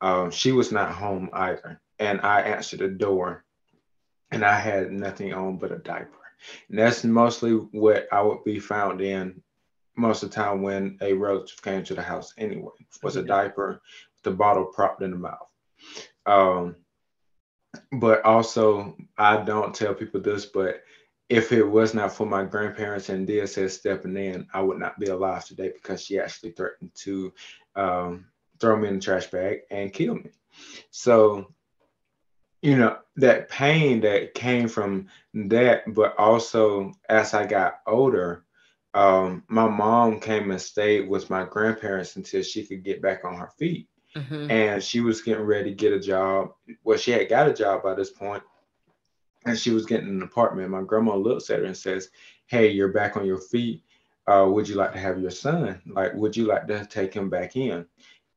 um, 0.00 0.30
she 0.30 0.52
was 0.52 0.70
not 0.70 0.94
home 0.94 1.28
either. 1.32 1.80
And 1.98 2.20
i 2.20 2.40
answered 2.42 2.78
the 2.78 2.88
door 2.88 3.44
and 4.30 4.44
i 4.44 4.54
had 4.54 4.92
nothing 4.92 5.34
on 5.34 5.58
but 5.58 5.72
a 5.72 5.78
diaper. 5.78 6.12
And 6.68 6.78
that's 6.78 7.02
mostly 7.02 7.50
what 7.52 8.06
i 8.12 8.22
would 8.22 8.44
be 8.44 8.60
found 8.60 9.00
in 9.00 9.42
most 9.98 10.22
of 10.22 10.30
the 10.30 10.36
time 10.36 10.62
when 10.62 10.96
a 11.00 11.12
relative 11.12 11.60
came 11.62 11.84
to 11.84 11.94
the 11.94 12.02
house 12.02 12.32
anyway. 12.38 12.72
Was 13.02 13.16
a 13.16 13.22
diaper 13.22 13.80
with 14.14 14.22
the 14.22 14.30
bottle 14.30 14.66
propped 14.66 15.02
in 15.02 15.10
the 15.10 15.16
mouth. 15.16 15.52
Um, 16.26 16.76
but 17.92 18.24
also 18.24 18.96
i 19.18 19.36
don't 19.36 19.74
tell 19.74 19.92
people 19.92 20.20
this 20.20 20.46
but 20.46 20.82
if 21.28 21.52
it 21.52 21.62
was 21.62 21.94
not 21.94 22.12
for 22.12 22.26
my 22.26 22.44
grandparents 22.44 23.10
and 23.10 23.28
DSS 23.28 23.70
stepping 23.72 24.16
in, 24.16 24.46
I 24.54 24.62
would 24.62 24.78
not 24.78 24.98
be 24.98 25.08
alive 25.08 25.44
today 25.44 25.70
because 25.74 26.02
she 26.02 26.18
actually 26.18 26.52
threatened 26.52 26.94
to 26.96 27.32
um, 27.76 28.26
throw 28.58 28.76
me 28.76 28.88
in 28.88 28.94
the 28.94 29.00
trash 29.00 29.26
bag 29.26 29.60
and 29.70 29.92
kill 29.92 30.14
me. 30.14 30.30
So 30.90 31.52
you 32.60 32.76
know, 32.76 32.98
that 33.16 33.48
pain 33.48 34.00
that 34.00 34.34
came 34.34 34.66
from 34.66 35.06
that, 35.32 35.94
but 35.94 36.18
also 36.18 36.92
as 37.08 37.32
I 37.32 37.46
got 37.46 37.80
older, 37.86 38.44
um, 38.98 39.44
my 39.46 39.68
mom 39.68 40.18
came 40.18 40.50
and 40.50 40.60
stayed 40.60 41.08
with 41.08 41.30
my 41.30 41.44
grandparents 41.44 42.16
until 42.16 42.42
she 42.42 42.66
could 42.66 42.82
get 42.82 43.00
back 43.00 43.24
on 43.24 43.36
her 43.36 43.52
feet. 43.56 43.88
Mhm. 44.16 44.50
And 44.50 44.82
she 44.82 45.00
was 45.00 45.22
getting 45.22 45.44
ready 45.44 45.70
to 45.70 45.76
get 45.76 45.92
a 45.92 46.00
job. 46.00 46.52
Well, 46.82 46.98
she 46.98 47.12
had 47.12 47.28
got 47.28 47.48
a 47.48 47.54
job 47.54 47.84
by 47.84 47.94
this 47.94 48.10
point, 48.10 48.42
and 49.44 49.56
she 49.56 49.70
was 49.70 49.86
getting 49.86 50.08
an 50.08 50.22
apartment. 50.22 50.70
My 50.70 50.82
grandma 50.82 51.14
looks 51.14 51.48
at 51.48 51.60
her 51.60 51.64
and 51.64 51.76
says, 51.76 52.10
Hey, 52.46 52.70
you're 52.70 52.92
back 52.92 53.16
on 53.16 53.24
your 53.24 53.38
feet. 53.38 53.84
Uh, 54.26 54.48
would 54.50 54.68
you 54.68 54.74
like 54.74 54.92
to 54.94 54.98
have 54.98 55.20
your 55.20 55.30
son? 55.30 55.80
Like, 55.86 56.14
would 56.14 56.36
you 56.36 56.46
like 56.46 56.66
to 56.66 56.84
take 56.84 57.14
him 57.14 57.30
back 57.30 57.54
in? 57.54 57.86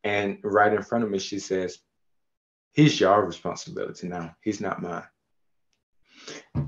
And 0.04 0.38
right 0.44 0.72
in 0.72 0.84
front 0.84 1.04
of 1.04 1.10
me, 1.10 1.18
she 1.18 1.40
says, 1.40 1.80
He's 2.74 3.00
your 3.00 3.26
responsibility 3.26 4.08
now. 4.08 4.36
He's 4.42 4.62
not 4.62 4.82
mine. 4.82 5.08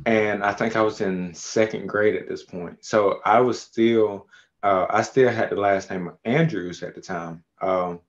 And 0.06 0.44
I 0.44 0.54
think 0.54 0.76
I 0.76 0.82
was 0.82 1.02
in 1.02 1.34
second 1.34 1.88
grade 1.88 2.16
at 2.16 2.28
this 2.28 2.44
point. 2.44 2.84
So 2.84 3.20
I 3.26 3.40
was 3.40 3.60
still, 3.60 4.28
uh, 4.62 4.88
I 4.90 5.02
still 5.02 5.30
had 5.30 5.50
the 5.50 5.56
last 5.56 5.90
name 5.90 6.08
of 6.08 6.18
Andrews 6.26 6.84
at 6.84 6.96
the 6.96 7.02
time. 7.02 7.44
Um, 7.62 8.00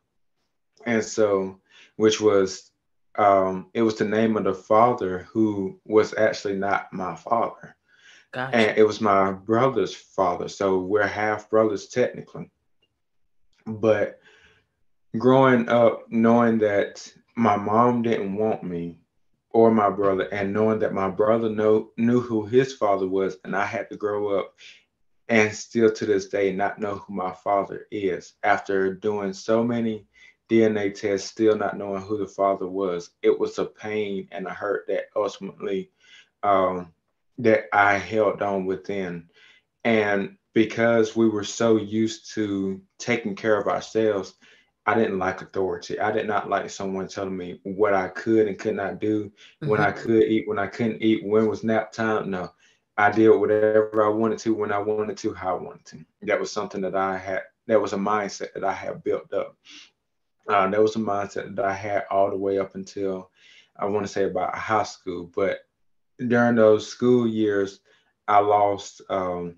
and 0.86 1.04
so, 1.04 1.60
which 1.96 2.20
was, 2.20 2.70
um, 3.16 3.70
it 3.74 3.82
was 3.82 3.96
the 3.96 4.04
name 4.04 4.36
of 4.36 4.44
the 4.44 4.54
father 4.54 5.28
who 5.32 5.78
was 5.84 6.14
actually 6.16 6.56
not 6.56 6.92
my 6.92 7.14
father. 7.14 7.76
Gotcha. 8.32 8.56
And 8.56 8.78
it 8.78 8.84
was 8.84 9.00
my 9.00 9.30
brother's 9.30 9.94
father. 9.94 10.48
So 10.48 10.80
we're 10.80 11.06
half 11.06 11.48
brothers 11.48 11.86
technically. 11.86 12.50
But 13.64 14.18
growing 15.16 15.68
up, 15.68 16.10
knowing 16.10 16.58
that 16.58 17.12
my 17.36 17.56
mom 17.56 18.02
didn't 18.02 18.34
want 18.34 18.64
me 18.64 18.98
or 19.54 19.70
my 19.70 19.88
brother, 19.88 20.25
and 20.32 20.52
knowing 20.52 20.80
that 20.80 20.92
my 20.92 21.08
brother 21.08 21.49
know, 21.49 21.90
knew 21.96 22.20
who 22.20 22.44
his 22.44 22.75
father 22.75 23.06
was, 23.08 23.37
and 23.44 23.56
I 23.56 23.64
had 23.64 23.88
to 23.90 23.96
grow 23.96 24.38
up 24.38 24.54
and 25.28 25.54
still 25.54 25.90
to 25.90 26.04
this 26.04 26.28
day 26.28 26.52
not 26.52 26.78
know 26.78 26.96
who 26.96 27.14
my 27.14 27.32
father 27.32 27.87
is 27.90 28.34
after 28.42 28.92
doing 28.92 29.32
so 29.32 29.64
many 29.64 30.06
DNA 30.50 30.92
tests, 30.92 31.30
still 31.30 31.56
not 31.56 31.78
knowing 31.78 32.02
who 32.02 32.18
the 32.18 32.26
father 32.26 32.66
was. 32.66 33.11
It 33.23 33.38
was 33.38 33.58
a 33.58 33.64
pain 33.64 34.28
and 34.32 34.46
a 34.46 34.50
hurt 34.50 34.87
that 34.88 35.04
ultimately 35.16 35.90
um, 36.42 36.92
that 37.38 37.66
I 37.73 37.94
held 37.94 38.42
on 38.42 38.66
within. 38.66 39.30
And 39.84 40.37
because 40.52 41.16
we 41.16 41.28
were 41.28 41.44
so 41.44 41.76
used 41.76 42.34
to 42.34 42.82
taking 42.99 43.37
care 43.37 43.58
of 43.58 43.68
ourselves, 43.68 44.34
I 44.86 44.94
didn't 44.94 45.18
like 45.18 45.40
authority. 45.40 45.98
I 45.98 46.12
did 46.12 46.26
not 46.26 46.50
like 46.50 46.68
someone 46.68 47.08
telling 47.08 47.36
me 47.36 47.60
what 47.62 47.94
I 47.94 48.08
could 48.08 48.48
and 48.48 48.58
could 48.58 48.76
not 48.76 49.00
do, 49.00 49.32
when 49.60 49.80
I 49.80 49.90
Mhm. 49.90 49.96
could 49.96 50.22
eat, 50.24 50.46
when 50.46 50.58
I 50.58 50.66
couldn't 50.66 51.02
eat, 51.02 51.24
when 51.24 51.48
was 51.48 51.64
nap 51.64 51.90
time. 51.90 52.30
No, 52.30 52.52
I 52.98 53.10
did 53.10 53.30
whatever 53.30 54.04
I 54.04 54.08
wanted 54.08 54.38
to, 54.40 54.54
when 54.54 54.72
I 54.72 54.78
wanted 54.78 55.16
to, 55.18 55.32
how 55.32 55.56
I 55.56 55.62
wanted 55.62 55.86
to. 55.86 56.04
That 56.22 56.38
was 56.38 56.52
something 56.52 56.82
that 56.82 56.94
I 56.94 57.16
had, 57.16 57.42
that 57.66 57.80
was 57.80 57.94
a 57.94 57.96
mindset 57.96 58.52
that 58.52 58.64
I 58.64 58.72
had 58.72 59.02
built 59.02 59.32
up. 59.32 59.56
Uh, 60.46 60.68
that 60.68 60.82
was 60.82 60.96
a 60.96 60.98
mindset 60.98 61.56
that 61.56 61.64
I 61.64 61.72
had 61.72 62.04
all 62.10 62.28
the 62.28 62.36
way 62.36 62.58
up 62.58 62.74
until 62.74 63.30
I 63.76 63.86
want 63.86 64.06
to 64.06 64.12
say 64.12 64.24
about 64.24 64.54
high 64.54 64.82
school. 64.82 65.30
But 65.34 65.60
during 66.18 66.56
those 66.56 66.86
school 66.86 67.26
years, 67.26 67.80
I 68.28 68.40
lost 68.40 69.00
um, 69.08 69.56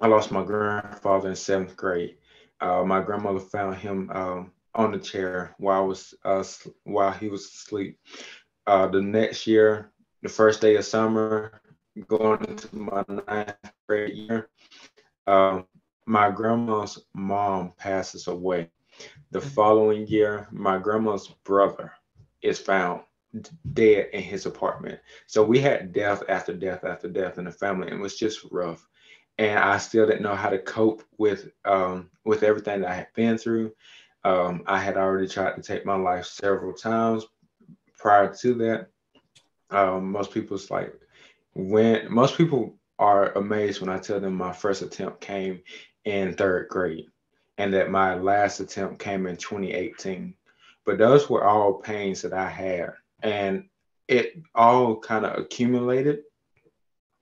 I 0.00 0.08
lost 0.08 0.32
my 0.32 0.42
grandfather 0.42 1.28
in 1.28 1.36
seventh 1.36 1.76
grade. 1.76 2.16
Uh, 2.60 2.84
my 2.84 3.00
grandmother 3.00 3.40
found 3.40 3.76
him 3.76 4.10
um, 4.14 4.52
on 4.74 4.92
the 4.92 4.98
chair 4.98 5.54
while 5.58 5.82
I 5.82 5.84
was 5.86 6.14
uh, 6.24 6.44
while 6.84 7.12
he 7.12 7.28
was 7.28 7.44
asleep. 7.46 7.98
Uh, 8.66 8.86
the 8.88 9.00
next 9.00 9.46
year, 9.46 9.90
the 10.22 10.28
first 10.28 10.60
day 10.60 10.76
of 10.76 10.84
summer, 10.84 11.52
going 12.08 12.40
into 12.48 12.68
my 12.76 13.02
ninth 13.28 13.54
grade 13.88 14.14
year, 14.14 14.48
um, 15.26 15.64
my 16.06 16.30
grandma's 16.30 16.98
mom 17.14 17.72
passes 17.78 18.26
away. 18.28 18.68
The 19.30 19.40
Mhm. 19.40 19.54
following 19.54 20.06
year, 20.06 20.48
my 20.52 20.78
grandma's 20.78 21.28
brother 21.44 21.92
is 22.42 22.58
found 22.58 23.02
dead 23.72 24.08
in 24.12 24.22
his 24.22 24.46
apartment. 24.46 24.98
So 25.26 25.42
we 25.44 25.58
had 25.60 25.92
death 25.92 26.22
after 26.28 26.52
death 26.54 26.84
after 26.84 27.08
death 27.08 27.38
in 27.38 27.44
the 27.44 27.52
family, 27.52 27.88
and 27.88 27.98
it 27.98 28.02
was 28.02 28.16
just 28.16 28.46
rough. 28.50 28.86
And 29.38 29.58
I 29.58 29.78
still 29.78 30.06
didn't 30.06 30.22
know 30.22 30.34
how 30.34 30.48
to 30.48 30.58
cope 30.58 31.02
with 31.18 31.48
um, 31.64 32.10
with 32.24 32.42
everything 32.42 32.80
that 32.80 32.90
I 32.90 32.94
had 32.94 33.12
been 33.14 33.36
through. 33.38 33.72
Um, 34.24 34.64
I 34.66 34.78
had 34.78 34.96
already 34.96 35.28
tried 35.28 35.56
to 35.56 35.62
take 35.62 35.84
my 35.84 35.94
life 35.94 36.24
several 36.26 36.72
times 36.72 37.26
prior 37.98 38.34
to 38.34 38.54
that. 38.54 38.88
Um, 39.70 40.10
most 40.10 40.32
people's 40.32 40.70
like 40.70 40.94
when 41.54 42.12
most 42.12 42.36
people 42.36 42.76
are 42.98 43.32
amazed 43.32 43.80
when 43.80 43.90
I 43.90 43.98
tell 43.98 44.20
them 44.20 44.34
my 44.34 44.52
first 44.52 44.82
attempt 44.82 45.20
came 45.20 45.60
in 46.04 46.34
third 46.34 46.68
grade 46.68 47.06
and 47.58 47.72
that 47.72 47.90
my 47.90 48.14
last 48.14 48.60
attempt 48.60 48.98
came 48.98 49.26
in 49.26 49.36
2018. 49.36 50.34
But 50.84 50.98
those 50.98 51.28
were 51.28 51.44
all 51.44 51.74
pains 51.74 52.22
that 52.22 52.32
I 52.32 52.48
had. 52.48 52.92
And 53.22 53.68
it 54.06 54.40
all 54.54 54.98
kind 54.98 55.24
of 55.24 55.38
accumulated 55.38 56.20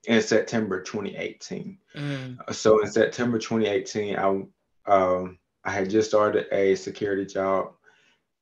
in 0.06 0.23
September 0.23 0.82
2018. 0.82 1.78
Mm. 1.96 2.54
So 2.54 2.80
in 2.82 2.90
September 2.90 3.38
2018, 3.38 4.16
I 4.16 4.42
um, 4.87 5.38
I 5.64 5.70
had 5.70 5.88
just 5.90 6.08
started 6.11 6.46
a 6.52 6.75
security 6.75 7.25
job 7.25 7.73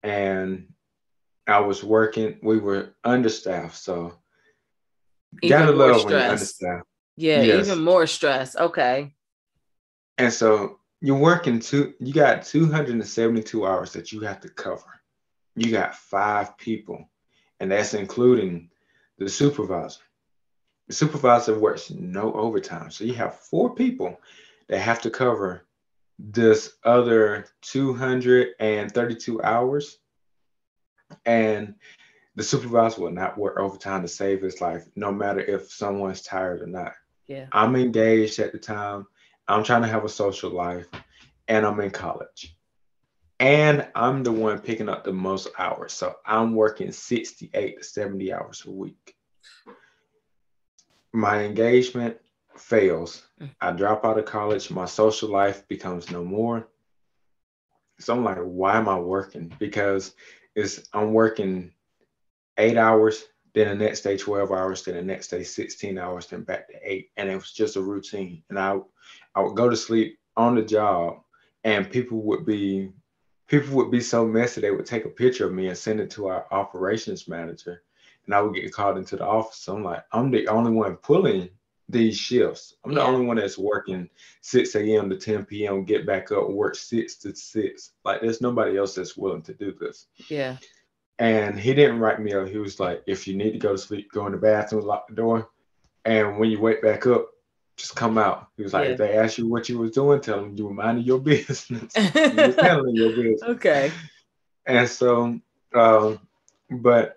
and 0.02 0.73
I 1.47 1.61
was 1.61 1.85
working. 1.85 2.38
We 2.42 2.59
were 2.59 2.95
understaffed, 3.04 3.76
so 3.76 4.14
Even 5.42 5.66
more 5.66 5.76
when 5.76 5.88
you're 5.88 5.99
stress. 6.00 6.31
understaffed. 6.31 6.87
Yeah, 7.16 7.42
Yes. 7.42 7.66
even 7.69 7.85
more 7.85 8.07
stress. 8.07 8.57
Okay. 8.57 9.14
And 10.19 10.33
so 10.33 10.81
you're 11.00 11.19
working 11.19 11.61
two, 11.61 11.95
you 12.00 12.12
got 12.12 12.45
272 12.45 13.66
hours 13.66 13.92
that 13.92 14.12
you 14.12 14.21
have 14.21 14.40
to 14.40 14.49
cover. 14.49 15.00
You 15.57 15.71
got 15.71 15.95
five 15.97 16.57
people, 16.59 17.11
and 17.61 17.71
that's 17.71 17.95
including 17.95 18.71
the 19.19 19.28
supervisor. 19.28 20.00
The 20.93 20.97
supervisor 20.97 21.59
works 21.59 21.91
no 21.91 22.35
overtime. 22.35 22.91
So 22.91 23.05
you 23.05 23.15
have 23.15 23.41
four 23.41 23.75
people 23.75 24.21
that 24.69 24.77
have 24.77 25.01
to 25.01 25.09
cover 25.09 25.65
this 26.19 26.75
other 26.85 27.47
232 27.63 29.43
hours. 29.43 29.97
And 31.25 31.77
the 32.35 32.43
supervisor 32.43 33.01
will 33.01 33.11
not 33.11 33.39
work 33.39 33.59
overtime 33.59 34.03
to 34.03 34.09
save 34.09 34.43
his 34.43 34.61
life, 34.61 34.85
no 34.95 35.11
matter 35.11 35.41
if 35.41 35.73
someone's 35.73 36.21
tired 36.21 36.61
or 36.61 36.67
not. 36.67 36.93
Yeah. 37.27 37.47
I'm 37.53 37.75
engaged 37.75 38.39
at 38.39 38.53
the 38.53 38.59
time. 38.59 39.07
I'm 39.49 39.65
trying 39.65 39.83
to 39.85 39.89
have 39.89 40.05
a 40.05 40.11
social 40.11 40.51
life, 40.51 40.89
and 41.49 41.65
I'm 41.65 41.81
in 41.81 41.91
college. 41.91 42.55
And 43.41 43.89
I'm 43.95 44.25
the 44.25 44.33
one 44.33 44.59
picking 44.59 44.91
up 44.91 45.05
the 45.05 45.13
most 45.15 45.49
hours. 45.59 45.95
So 45.95 46.17
I'm 46.27 46.55
working 46.55 46.93
68 46.93 47.79
to 47.79 47.83
70 47.83 48.31
hours 48.35 48.65
a 48.67 48.71
week. 48.71 49.17
My 51.12 51.45
engagement 51.45 52.16
fails. 52.57 53.23
Mm. 53.40 53.50
I 53.61 53.73
drop 53.73 54.04
out 54.04 54.19
of 54.19 54.25
college. 54.25 54.71
My 54.71 54.87
social 54.87 55.31
life 55.31 55.66
becomes 55.69 56.11
no 56.11 56.25
more. 56.25 56.69
So 57.99 58.14
I'm 58.14 58.25
like, 58.25 58.38
why 58.38 58.76
am 58.76 58.88
I 58.88 58.99
working? 58.99 59.52
Because 59.59 60.14
it's 60.54 60.88
I'm 60.92 61.12
working 61.12 61.73
eight 62.59 62.76
hours, 62.76 63.25
then 63.54 63.69
the 63.69 63.85
next 63.85 64.00
day 64.00 64.16
12 64.16 64.50
hours, 64.50 64.83
then 64.83 64.97
the 64.97 65.02
next 65.02 65.28
day 65.28 65.42
16 65.42 65.99
hours, 65.99 66.26
then 66.26 66.42
back 66.42 66.69
to 66.69 66.75
eight. 66.83 67.11
And 67.16 67.28
it 67.28 67.35
was 67.35 67.52
just 67.52 67.76
a 67.76 67.81
routine. 67.81 68.42
And 68.49 68.59
I 68.59 68.78
I 69.35 69.40
would 69.40 69.57
go 69.57 69.69
to 69.69 69.76
sleep 69.76 70.19
on 70.37 70.54
the 70.54 70.62
job 70.62 71.23
and 71.64 71.90
people 71.90 72.23
would 72.23 72.45
be 72.47 72.90
people 73.47 73.76
would 73.76 73.90
be 73.90 74.00
so 74.00 74.26
messy 74.26 74.61
they 74.61 74.71
would 74.71 74.87
take 74.87 75.04
a 75.04 75.11
picture 75.11 75.47
of 75.47 75.52
me 75.52 75.69
and 75.69 75.76
send 75.76 76.00
it 76.00 76.11
to 76.11 76.28
our 76.28 76.47
operations 76.50 77.28
manager. 77.28 77.83
And 78.26 78.35
I 78.35 78.41
would 78.41 78.55
get 78.55 78.73
called 78.73 78.99
into 78.99 79.17
the 79.17 79.26
office. 79.26 79.67
I'm 79.69 79.83
like, 79.83 80.05
I'm 80.12 80.31
the 80.31 80.47
only 80.49 80.71
one 80.71 80.97
pulling 80.97 81.49
these 81.88 82.17
shifts. 82.17 82.75
I'm 82.85 82.95
the 82.95 83.00
Yeah. 83.00 83.07
only 83.09 83.26
one 83.26 83.37
that's 83.37 83.59
working 83.59 84.09
6 84.43 84.75
a.m. 84.76 85.11
to 85.11 85.17
10 85.17 85.45
p.m., 85.45 85.85
get 85.85 86.07
back 86.07 86.31
up, 86.33 86.49
work 86.49 86.75
6 86.76 87.17
to 87.17 87.35
6. 87.35 87.91
Like, 88.05 88.21
there's 88.21 88.41
nobody 88.41 88.79
else 88.79 88.95
that's 88.95 89.17
willing 89.17 89.43
to 89.43 89.55
do 89.55 89.73
this. 89.79 90.07
Yeah. 90.29 90.57
And 91.19 91.59
he 91.59 91.75
didn't 91.75 91.99
write 91.99 92.21
me 92.21 92.33
up. 92.33 92.49
He 92.49 92.59
was 92.59 92.81
like, 92.81 93.02
if 93.07 93.29
you 93.29 93.37
need 93.37 93.52
to 93.52 93.59
go 93.59 93.73
to 93.73 93.79
sleep, 93.79 94.11
go 94.12 94.26
in 94.26 94.33
the 94.33 94.38
bathroom, 94.38 94.85
lock 94.87 95.09
the 95.09 95.14
door. 95.14 95.50
And 96.05 96.38
when 96.38 96.50
you 96.50 96.61
wake 96.61 96.81
back 96.83 97.07
up, 97.07 97.29
just 97.76 97.95
come 97.97 98.19
out. 98.19 98.49
He 98.57 98.62
was 98.62 98.73
like, 98.73 98.87
Yeah. 98.87 98.93
if 98.93 98.99
they 98.99 99.17
ask 99.17 99.38
you 99.38 99.49
what 99.49 99.69
you 99.69 99.79
was 99.79 99.91
doing, 99.93 100.21
tell 100.21 100.41
them 100.41 100.55
you 100.57 100.67
were 100.67 100.75
minding 100.75 101.05
your 101.05 101.21
business. 101.21 101.93
you 101.97 102.47
was 102.47 102.57
handling 102.61 102.95
your 102.97 103.11
business. 103.11 103.43
okay. 103.43 103.91
And 104.67 104.88
so, 104.88 105.38
um, 105.75 106.21
but 106.71 107.17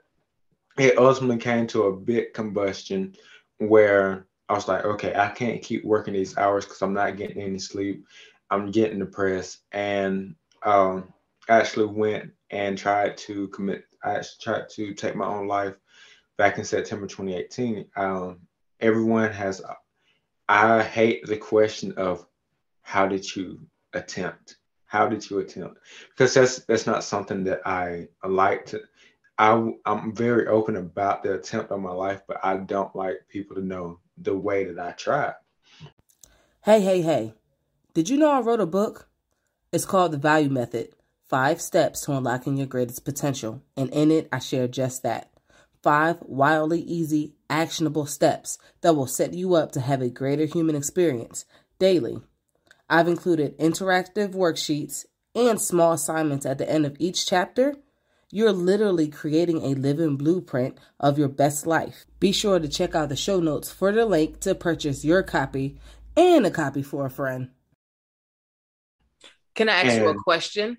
it 0.78 0.98
ultimately 0.98 1.38
came 1.38 1.68
to 1.68 1.84
a 1.84 1.96
big 1.96 2.34
combustion 2.34 3.16
where 3.60 4.28
I 4.50 4.54
was 4.54 4.68
like, 4.68 4.86
okay, 4.86 5.14
I 5.16 5.30
can't 5.30 5.62
keep 5.62 5.86
working 5.86 6.14
these 6.14 6.38
hours 6.38 6.66
because 6.66 6.82
I'm 6.82 6.94
not 6.94 7.18
getting 7.18 7.42
any 7.42 7.60
sleep. 7.60 8.06
I'm 8.50 8.72
getting 8.72 9.00
depressed, 9.00 9.60
and 9.72 10.36
um, 10.64 11.12
actually 11.50 11.88
went 11.88 12.32
and 12.52 12.78
tried 12.78 13.18
to 13.18 13.48
commit. 13.48 13.86
I 14.04 14.16
actually 14.18 14.44
tried 14.44 14.70
to 14.70 14.94
take 14.94 15.16
my 15.16 15.26
own 15.26 15.48
life 15.48 15.74
back 16.38 16.58
in 16.58 16.66
September 16.66 17.08
2018, 17.08 17.86
um, 17.96 18.40
everyone 18.80 19.32
has. 19.32 19.62
I 20.48 20.84
hate 20.84 21.26
the 21.26 21.38
question 21.38 21.94
of 21.94 22.26
how 22.82 23.08
did 23.08 23.36
you 23.36 23.60
attempt? 23.94 24.58
How 24.86 25.08
did 25.08 25.28
you 25.30 25.40
attempt? 25.40 25.80
Because 26.10 26.34
that's 26.34 26.60
that's 26.66 26.86
not 26.86 27.04
something 27.04 27.44
that 27.46 27.62
I 27.66 28.08
like 28.24 28.66
to. 28.68 28.82
I 29.38 29.74
I'm 29.86 30.16
very 30.16 30.48
open 30.48 30.76
about 30.76 31.24
the 31.24 31.34
attempt 31.34 31.72
on 31.72 31.82
my 31.82 31.92
life, 31.92 32.22
but 32.28 32.38
I 32.44 32.58
don't 32.58 32.96
like 32.96 33.28
people 33.28 33.56
to 33.56 33.62
know 33.62 34.00
the 34.18 34.38
way 34.38 34.66
that 34.66 34.80
I 34.80 34.92
tried. 34.92 35.36
Hey, 36.64 36.82
hey, 36.82 37.02
hey! 37.02 37.34
Did 37.94 38.10
you 38.10 38.18
know 38.18 38.32
I 38.32 38.42
wrote 38.42 38.62
a 38.62 38.66
book? 38.66 39.10
It's 39.72 39.86
called 39.86 40.14
The 40.14 40.18
Value 40.18 40.50
Method: 40.50 40.90
Five 41.28 41.60
Steps 41.60 42.02
to 42.02 42.14
Unlocking 42.14 42.58
Your 42.58 42.68
Greatest 42.68 43.04
Potential, 43.04 43.62
and 43.76 43.90
in 43.90 44.10
it 44.10 44.30
I 44.32 44.40
share 44.40 44.68
just 44.68 45.04
that 45.04 45.32
five 45.86 46.18
wildly 46.22 46.82
easy, 46.82 47.36
actionable 47.48 48.08
steps 48.08 48.58
that 48.82 48.96
will 48.96 49.06
set 49.06 49.34
you 49.36 49.54
up 49.54 49.72
to 49.72 49.82
have 49.82 50.02
a 50.02 50.10
greater 50.10 50.46
human 50.46 50.76
experience 50.76 51.46
daily. 51.78 52.20
I've 52.90 53.08
included 53.08 53.56
interactive 53.60 54.34
worksheets 54.34 55.06
and 55.36 55.62
small 55.62 55.94
assignments 55.94 56.46
at 56.46 56.58
the 56.58 56.68
end 56.68 56.88
of 56.88 56.96
each 56.98 57.28
chapter. 57.28 57.76
You're 58.32 58.52
literally 58.52 59.08
creating 59.08 59.62
a 59.62 59.76
living 59.76 60.18
blueprint 60.18 60.78
of 61.00 61.18
your 61.18 61.28
best 61.28 61.68
life. 61.68 62.06
Be 62.20 62.32
sure 62.32 62.60
to 62.60 62.68
check 62.68 62.96
out 62.96 63.10
the 63.10 63.16
show 63.16 63.40
notes 63.40 63.72
for 63.72 63.92
the 63.92 64.06
link 64.06 64.40
to 64.42 64.56
purchase 64.56 65.06
your 65.06 65.24
copy 65.24 65.80
and 66.18 66.46
a 66.46 66.52
copy 66.52 66.82
for 66.82 67.06
a 67.06 67.10
friend. 67.10 67.50
Can 69.54 69.70
I 69.70 69.74
ask 69.74 69.92
and, 69.92 70.04
you 70.04 70.10
a 70.10 70.16
question? 70.16 70.78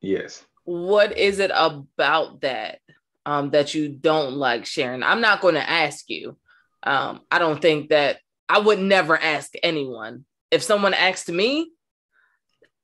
Yes. 0.00 0.44
What 0.64 1.16
is 1.16 1.38
it 1.38 1.50
about 1.54 2.40
that 2.42 2.80
um, 3.24 3.50
that 3.50 3.74
you 3.74 3.88
don't 3.88 4.34
like 4.34 4.66
sharing? 4.66 5.02
I'm 5.02 5.20
not 5.20 5.40
going 5.40 5.54
to 5.54 5.68
ask 5.68 6.08
you. 6.08 6.36
Um, 6.82 7.20
I 7.30 7.38
don't 7.38 7.62
think 7.62 7.90
that 7.90 8.18
I 8.48 8.58
would 8.58 8.80
never 8.80 9.16
ask 9.16 9.52
anyone. 9.62 10.24
If 10.50 10.62
someone 10.62 10.94
asked 10.94 11.28
me, 11.28 11.70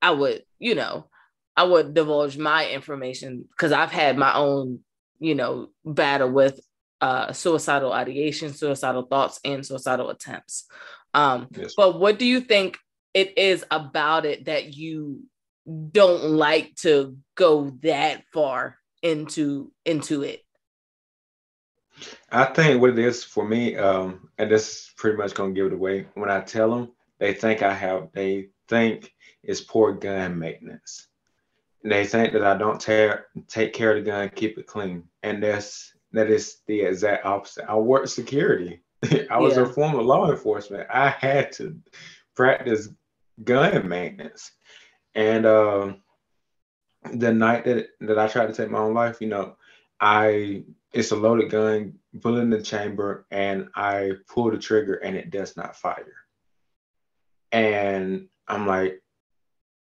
I 0.00 0.12
would, 0.12 0.44
you 0.58 0.74
know, 0.76 1.08
I 1.58 1.64
would 1.64 1.92
divulge 1.92 2.38
my 2.38 2.70
information 2.70 3.44
because 3.50 3.72
I've 3.72 3.90
had 3.90 4.16
my 4.16 4.32
own, 4.32 4.78
you 5.18 5.34
know, 5.34 5.70
battle 5.84 6.30
with 6.30 6.60
uh, 7.00 7.32
suicidal 7.32 7.92
ideation, 7.92 8.52
suicidal 8.52 9.02
thoughts, 9.02 9.40
and 9.44 9.66
suicidal 9.66 10.08
attempts. 10.08 10.66
Um, 11.14 11.48
yes. 11.50 11.74
But 11.76 11.98
what 11.98 12.16
do 12.16 12.26
you 12.26 12.40
think 12.40 12.78
it 13.12 13.36
is 13.36 13.64
about 13.72 14.24
it 14.24 14.44
that 14.44 14.74
you 14.74 15.24
don't 15.90 16.22
like 16.22 16.76
to 16.82 17.16
go 17.34 17.70
that 17.82 18.22
far 18.32 18.78
into 19.02 19.72
into 19.84 20.22
it? 20.22 20.44
I 22.30 22.44
think 22.44 22.80
what 22.80 22.90
it 22.90 23.00
is 23.00 23.24
for 23.24 23.44
me, 23.44 23.74
um, 23.74 24.28
and 24.38 24.48
this 24.48 24.68
is 24.68 24.92
pretty 24.96 25.16
much 25.16 25.34
gonna 25.34 25.50
give 25.50 25.66
it 25.66 25.72
away. 25.72 26.06
When 26.14 26.30
I 26.30 26.40
tell 26.40 26.70
them, 26.70 26.92
they 27.18 27.34
think 27.34 27.62
I 27.62 27.74
have, 27.74 28.10
they 28.12 28.50
think 28.68 29.12
it's 29.42 29.60
poor 29.60 29.92
gun 29.92 30.38
maintenance. 30.38 31.07
And 31.88 31.94
they 31.94 32.04
think 32.04 32.34
that 32.34 32.44
I 32.44 32.54
don't 32.54 32.78
tear, 32.78 33.28
take 33.46 33.72
care 33.72 33.96
of 33.96 34.04
the 34.04 34.10
gun, 34.10 34.28
keep 34.28 34.58
it 34.58 34.66
clean, 34.66 35.04
and 35.22 35.42
that's 35.42 35.94
that 36.12 36.28
is 36.28 36.58
the 36.66 36.82
exact 36.82 37.24
opposite. 37.24 37.64
I 37.66 37.76
work 37.76 38.08
security. 38.08 38.82
I 39.30 39.38
was 39.38 39.56
yeah. 39.56 39.62
a 39.62 39.66
former 39.66 40.02
law 40.02 40.30
enforcement. 40.30 40.86
I 40.92 41.08
had 41.08 41.50
to 41.52 41.80
practice 42.36 42.90
gun 43.42 43.88
maintenance, 43.88 44.52
and 45.14 45.46
uh, 45.46 45.94
the 47.10 47.32
night 47.32 47.64
that 47.64 47.86
that 48.02 48.18
I 48.18 48.28
tried 48.28 48.48
to 48.48 48.52
take 48.52 48.70
my 48.70 48.80
own 48.80 48.92
life, 48.92 49.22
you 49.22 49.28
know, 49.28 49.56
I 49.98 50.64
it's 50.92 51.12
a 51.12 51.16
loaded 51.16 51.50
gun, 51.50 51.94
bullet 52.12 52.42
in 52.42 52.50
the 52.50 52.60
chamber, 52.60 53.24
and 53.30 53.70
I 53.74 54.12
pull 54.28 54.50
the 54.50 54.58
trigger 54.58 54.96
and 54.96 55.16
it 55.16 55.30
does 55.30 55.56
not 55.56 55.74
fire. 55.74 56.16
And 57.50 58.28
I'm 58.46 58.66
like, 58.66 59.02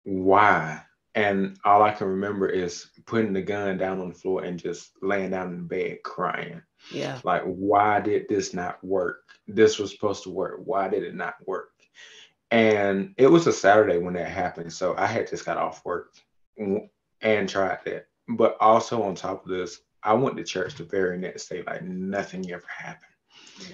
why? 0.04 0.84
And 1.14 1.58
all 1.64 1.82
I 1.82 1.92
can 1.92 2.06
remember 2.06 2.48
is 2.48 2.86
putting 3.04 3.34
the 3.34 3.42
gun 3.42 3.76
down 3.76 4.00
on 4.00 4.08
the 4.08 4.14
floor 4.14 4.44
and 4.44 4.58
just 4.58 4.92
laying 5.02 5.30
down 5.30 5.48
in 5.48 5.56
the 5.58 5.62
bed 5.62 6.02
crying. 6.02 6.62
Yeah. 6.90 7.20
Like, 7.22 7.42
why 7.42 8.00
did 8.00 8.28
this 8.28 8.54
not 8.54 8.82
work? 8.82 9.24
This 9.46 9.78
was 9.78 9.90
supposed 9.92 10.22
to 10.22 10.30
work. 10.30 10.60
Why 10.64 10.88
did 10.88 11.02
it 11.02 11.14
not 11.14 11.34
work? 11.46 11.70
And 12.50 13.14
it 13.18 13.26
was 13.26 13.46
a 13.46 13.52
Saturday 13.52 13.98
when 13.98 14.14
that 14.14 14.28
happened. 14.28 14.72
So 14.72 14.94
I 14.96 15.06
had 15.06 15.28
just 15.28 15.44
got 15.44 15.58
off 15.58 15.84
work 15.84 16.14
and 16.56 17.48
tried 17.48 17.78
that. 17.84 18.06
But 18.28 18.56
also 18.60 19.02
on 19.02 19.14
top 19.14 19.44
of 19.44 19.50
this, 19.50 19.80
I 20.02 20.14
went 20.14 20.36
to 20.36 20.44
church 20.44 20.76
the 20.76 20.84
very 20.84 21.18
next 21.18 21.48
day, 21.48 21.62
like 21.66 21.82
nothing 21.82 22.50
ever 22.50 22.64
happened. 22.68 23.12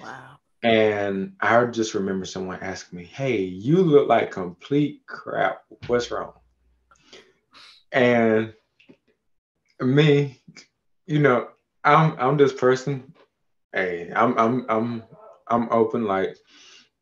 Wow. 0.01 0.37
And 0.61 1.33
I 1.39 1.63
just 1.65 1.93
remember 1.93 2.25
someone 2.25 2.59
asking 2.61 2.99
me, 2.99 3.05
Hey, 3.05 3.37
you 3.37 3.77
look 3.77 4.07
like 4.09 4.31
complete 4.31 5.01
crap. 5.07 5.63
What's 5.87 6.11
wrong? 6.11 6.33
And 7.91 8.53
me, 9.81 10.41
you 11.05 11.19
know, 11.19 11.49
I'm 11.83 12.15
I'm 12.19 12.37
this 12.37 12.53
person. 12.53 13.13
Hey, 13.73 14.11
I'm 14.15 14.37
I'm 14.37 14.65
I'm 14.69 15.03
I'm 15.47 15.69
open. 15.71 16.05
Like, 16.05 16.37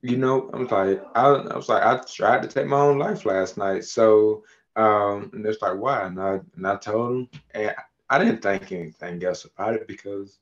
you 0.01 0.17
know, 0.17 0.49
I'm 0.53 0.67
like 0.67 1.03
I, 1.15 1.25
I 1.25 1.55
was 1.55 1.69
like 1.69 1.83
I 1.83 2.01
tried 2.03 2.43
to 2.43 2.47
take 2.47 2.67
my 2.67 2.79
own 2.79 2.97
life 2.97 3.25
last 3.25 3.57
night. 3.57 3.83
So 3.85 4.43
um, 4.75 5.31
and 5.33 5.45
it's 5.45 5.61
like 5.61 5.77
why? 5.77 6.03
And 6.03 6.21
I 6.21 6.39
and 6.55 6.67
I 6.67 6.75
told 6.77 7.09
them, 7.31 7.41
and 7.53 7.75
I 8.09 8.19
didn't 8.19 8.41
think 8.41 8.71
anything 8.71 9.23
else 9.23 9.45
about 9.45 9.73
it 9.73 9.87
because 9.87 10.39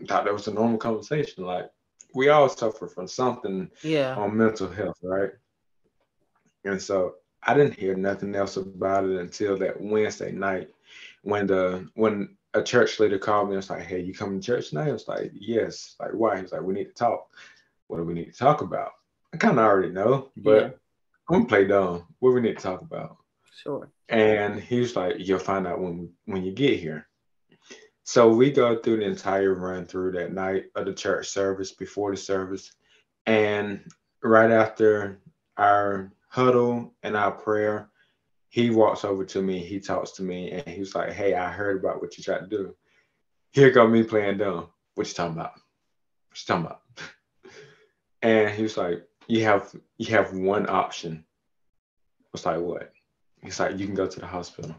I 0.00 0.06
thought 0.06 0.24
that 0.24 0.34
was 0.34 0.48
a 0.48 0.54
normal 0.54 0.78
conversation. 0.78 1.44
Like 1.44 1.70
we 2.14 2.28
all 2.28 2.48
suffer 2.48 2.86
from 2.86 3.08
something 3.08 3.70
yeah. 3.82 4.14
on 4.16 4.36
mental 4.36 4.68
health, 4.68 4.98
right? 5.02 5.30
And 6.64 6.80
so 6.80 7.14
I 7.42 7.54
didn't 7.54 7.78
hear 7.78 7.94
nothing 7.94 8.34
else 8.34 8.56
about 8.56 9.04
it 9.04 9.18
until 9.18 9.56
that 9.58 9.80
Wednesday 9.80 10.32
night 10.32 10.70
when 11.22 11.46
the 11.46 11.88
when 11.94 12.36
a 12.54 12.62
church 12.62 12.98
leader 12.98 13.18
called 13.18 13.48
me 13.48 13.54
and 13.54 13.58
was 13.58 13.70
like, 13.70 13.82
Hey, 13.82 14.00
you 14.00 14.12
coming 14.12 14.40
to 14.40 14.46
church 14.46 14.70
tonight? 14.70 14.88
I 14.88 14.92
was 14.92 15.08
like, 15.08 15.30
Yes. 15.34 15.96
Like, 16.00 16.10
why? 16.12 16.36
He 16.36 16.42
was 16.42 16.52
like, 16.52 16.62
We 16.62 16.74
need 16.74 16.88
to 16.88 16.94
talk. 16.94 17.28
What 17.86 17.98
do 17.98 18.04
we 18.04 18.14
need 18.14 18.32
to 18.32 18.38
talk 18.38 18.62
about? 18.62 18.92
I 19.32 19.36
kind 19.36 19.58
of 19.58 19.64
already 19.64 19.92
know, 19.92 20.30
but 20.36 20.62
yeah. 20.62 20.70
I'm 21.28 21.36
gonna 21.36 21.44
play 21.46 21.66
dumb. 21.66 22.06
What 22.18 22.34
we 22.34 22.40
need 22.40 22.56
to 22.56 22.62
talk 22.62 22.82
about? 22.82 23.16
Sure. 23.62 23.88
And 24.08 24.60
he 24.60 24.80
was 24.80 24.96
like, 24.96 25.16
You'll 25.18 25.38
find 25.38 25.66
out 25.66 25.80
when 25.80 26.10
when 26.26 26.44
you 26.44 26.52
get 26.52 26.78
here. 26.80 27.06
So 28.02 28.28
we 28.28 28.50
go 28.50 28.76
through 28.76 28.98
the 28.98 29.04
entire 29.04 29.54
run 29.54 29.86
through 29.86 30.12
that 30.12 30.32
night 30.32 30.64
of 30.74 30.86
the 30.86 30.92
church 30.92 31.28
service 31.28 31.72
before 31.72 32.10
the 32.10 32.16
service. 32.16 32.72
And 33.26 33.88
right 34.22 34.50
after 34.50 35.20
our 35.56 36.10
huddle 36.30 36.94
and 37.02 37.16
our 37.16 37.32
prayer, 37.32 37.90
he 38.48 38.70
walks 38.70 39.04
over 39.04 39.24
to 39.24 39.42
me, 39.42 39.58
he 39.58 39.78
talks 39.78 40.12
to 40.12 40.22
me, 40.22 40.50
and 40.50 40.66
he's 40.66 40.94
like, 40.94 41.12
Hey, 41.12 41.34
I 41.34 41.50
heard 41.50 41.80
about 41.80 42.00
what 42.00 42.16
you 42.16 42.24
tried 42.24 42.40
to 42.40 42.46
do. 42.46 42.74
Here 43.52 43.70
go 43.70 43.86
me 43.86 44.02
playing 44.02 44.38
dumb. 44.38 44.68
What 44.94 45.08
you 45.08 45.14
talking 45.14 45.36
about? 45.36 45.52
What 46.28 46.38
you 46.38 46.46
talking 46.46 46.66
about? 46.66 46.80
and 48.22 48.50
he 48.50 48.62
was 48.62 48.76
like, 48.76 49.04
You 49.28 49.44
have 49.44 49.74
you 49.98 50.06
have 50.14 50.32
one 50.32 50.68
option. 50.68 51.24
I 52.22 52.28
was 52.32 52.46
like, 52.46 52.60
what? 52.60 52.92
He's 53.42 53.58
like, 53.58 53.76
you 53.76 53.86
can 53.86 53.94
go 53.94 54.06
to 54.06 54.20
the 54.20 54.26
hospital. 54.26 54.74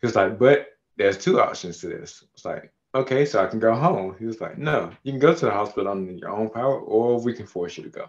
He 0.00 0.06
was 0.06 0.14
like, 0.14 0.38
but 0.38 0.68
there's 0.96 1.16
two 1.16 1.40
options 1.40 1.78
to 1.78 1.88
this. 1.88 2.22
It's 2.34 2.44
like, 2.44 2.70
okay, 2.94 3.24
so 3.24 3.42
I 3.42 3.46
can 3.46 3.60
go 3.60 3.74
home. 3.74 4.14
He 4.18 4.26
was 4.26 4.40
like, 4.40 4.58
no, 4.58 4.90
you 5.02 5.12
can 5.12 5.20
go 5.20 5.34
to 5.34 5.44
the 5.46 5.50
hospital 5.50 5.90
on 5.90 6.18
your 6.18 6.30
own 6.30 6.50
power, 6.50 6.78
or 6.78 7.18
we 7.20 7.32
can 7.32 7.46
force 7.46 7.76
you 7.78 7.84
to 7.84 7.88
go. 7.88 8.06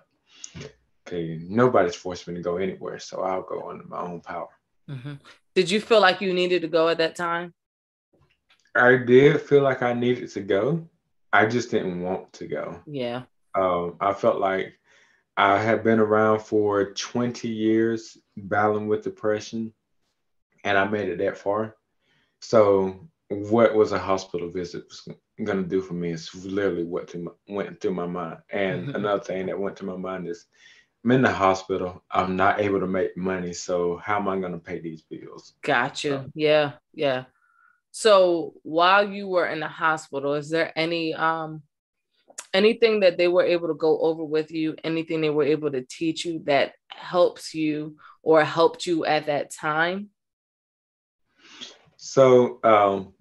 Okay, 1.08 1.40
nobody's 1.42 1.96
forced 1.96 2.28
me 2.28 2.36
to 2.36 2.42
go 2.42 2.58
anywhere, 2.58 3.00
so 3.00 3.22
I'll 3.22 3.44
go 3.44 3.62
on 3.70 3.88
my 3.88 4.02
own 4.02 4.20
power. 4.20 4.50
Mm-hmm. 4.90 5.14
Did 5.56 5.72
you 5.72 5.80
feel 5.80 6.02
like 6.02 6.20
you 6.20 6.34
needed 6.34 6.62
to 6.64 6.68
go 6.68 6.90
at 6.90 6.98
that 6.98 7.16
time? 7.16 7.54
I 8.76 8.98
did 8.98 9.42
feel 9.42 9.64
like 9.64 9.82
I 9.82 9.94
needed 9.94 10.30
to 10.32 10.42
go. 10.42 10.88
I 11.32 11.46
just 11.46 11.72
didn't 11.72 12.02
want 12.02 12.32
to 12.34 12.48
go. 12.48 12.82
Yeah. 12.86 13.24
Um, 13.56 13.96
I 14.02 14.14
felt 14.14 14.40
like 14.40 14.78
I 15.38 15.58
had 15.58 15.84
been 15.84 16.00
around 16.00 16.42
for 16.42 16.94
20 16.94 17.48
years 17.48 18.18
battling 18.36 18.88
with 18.88 19.04
depression, 19.04 19.74
and 20.66 20.78
I 20.78 20.86
made 20.88 21.08
it 21.08 21.20
that 21.20 21.38
far. 21.38 21.76
So, 22.42 23.08
what 23.30 23.74
was 23.76 23.94
a 23.94 24.00
hospital 24.00 24.50
visit 24.50 24.92
going 25.44 25.62
to 25.62 25.70
do 25.70 25.82
for 25.82 25.94
me 25.94 26.12
is 26.12 26.34
literally 26.46 26.84
what 26.84 27.16
my, 27.16 27.32
went 27.48 27.80
through 27.80 27.94
my 27.94 28.08
mind. 28.08 28.40
And 28.50 28.88
mm-hmm. 28.88 28.96
another 28.96 29.24
thing 29.24 29.46
that 29.48 29.60
went 29.60 29.76
to 29.78 29.86
my 29.86 29.96
mind 29.96 30.28
is 30.28 30.46
I'm 31.08 31.12
in 31.12 31.22
the 31.22 31.32
hospital. 31.32 32.04
I'm 32.12 32.36
not 32.36 32.60
able 32.60 32.82
to 32.82 32.86
make 32.86 33.16
money. 33.16 33.54
So, 33.54 33.96
how 34.04 34.18
am 34.18 34.28
I 34.28 34.38
going 34.40 34.52
to 34.52 34.58
pay 34.58 34.82
these 34.82 35.04
bills? 35.04 35.54
Gotcha. 35.62 36.26
yeah. 36.36 36.74
Yeah. 36.94 37.24
So, 37.92 38.56
while 38.64 39.08
you 39.08 39.30
were 39.30 39.48
in 39.48 39.62
the 39.62 39.70
hospital, 39.70 40.34
is 40.34 40.50
there 40.50 40.78
any 40.78 41.14
um 41.14 41.62
anything 42.54 43.00
that 43.00 43.18
they 43.18 43.30
were 43.30 43.46
able 43.46 43.70
to 43.70 43.74
go 43.74 43.98
over 44.00 44.22
with 44.22 44.52
you, 44.52 44.76
anything 44.84 45.22
they 45.22 45.30
were 45.30 45.46
able 45.46 45.72
to 45.72 45.86
teach 45.90 46.26
you 46.26 46.44
that 46.44 46.74
helps 46.90 47.54
you 47.54 47.96
or 48.22 48.44
helped 48.44 48.86
you 48.86 49.06
at 49.06 49.28
that 49.28 49.50
time? 49.50 50.10
So, 51.96 52.60
um, 52.66 53.14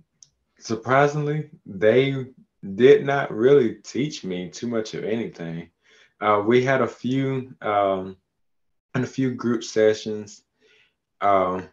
surprisingly, 0.58 1.50
they 1.64 2.26
did 2.74 3.06
not 3.06 3.30
really 3.30 3.76
teach 3.76 4.24
me 4.24 4.50
too 4.50 4.66
much 4.66 4.94
of 4.94 5.04
anything. 5.04 5.70
Uh, 6.20 6.42
we 6.46 6.62
had 6.62 6.80
a 6.80 6.86
few 6.86 7.54
um, 7.60 8.16
and 8.94 9.04
a 9.04 9.06
few 9.06 9.32
group 9.32 9.62
sessions, 9.62 10.42
um, 11.20 11.68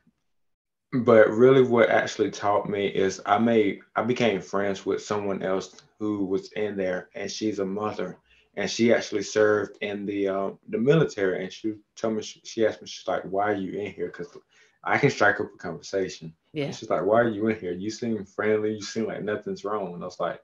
but 0.91 1.29
really, 1.29 1.61
what 1.61 1.89
actually 1.89 2.29
taught 2.29 2.69
me 2.69 2.87
is 2.87 3.21
I 3.25 3.37
made 3.39 3.79
I 3.95 4.03
became 4.03 4.41
friends 4.41 4.85
with 4.85 5.01
someone 5.01 5.41
else 5.41 5.81
who 5.99 6.25
was 6.25 6.51
in 6.53 6.75
there, 6.75 7.09
and 7.15 7.31
she's 7.31 7.59
a 7.59 7.65
mother, 7.65 8.19
and 8.55 8.69
she 8.69 8.93
actually 8.93 9.23
served 9.23 9.77
in 9.81 10.05
the 10.05 10.27
uh, 10.27 10.51
the 10.69 10.77
military, 10.77 11.43
and 11.43 11.51
she 11.51 11.75
told 11.95 12.15
me 12.15 12.21
she, 12.21 12.41
she 12.43 12.65
asked 12.65 12.81
me 12.81 12.87
she's 12.87 13.07
like, 13.07 13.23
"Why 13.23 13.51
are 13.51 13.55
you 13.55 13.79
in 13.79 13.91
here?" 13.91 14.07
Because 14.07 14.37
I 14.83 14.97
can 14.97 15.09
strike 15.09 15.39
up 15.39 15.53
a 15.55 15.57
conversation. 15.57 16.33
Yeah. 16.51 16.65
And 16.65 16.75
she's 16.75 16.89
like, 16.89 17.05
"Why 17.05 17.21
are 17.21 17.29
you 17.29 17.47
in 17.47 17.59
here? 17.59 17.71
You 17.71 17.89
seem 17.89 18.25
friendly. 18.25 18.73
You 18.73 18.81
seem 18.81 19.07
like 19.07 19.23
nothing's 19.23 19.63
wrong." 19.63 19.93
And 19.93 20.03
I 20.03 20.05
was 20.05 20.19
like, 20.19 20.41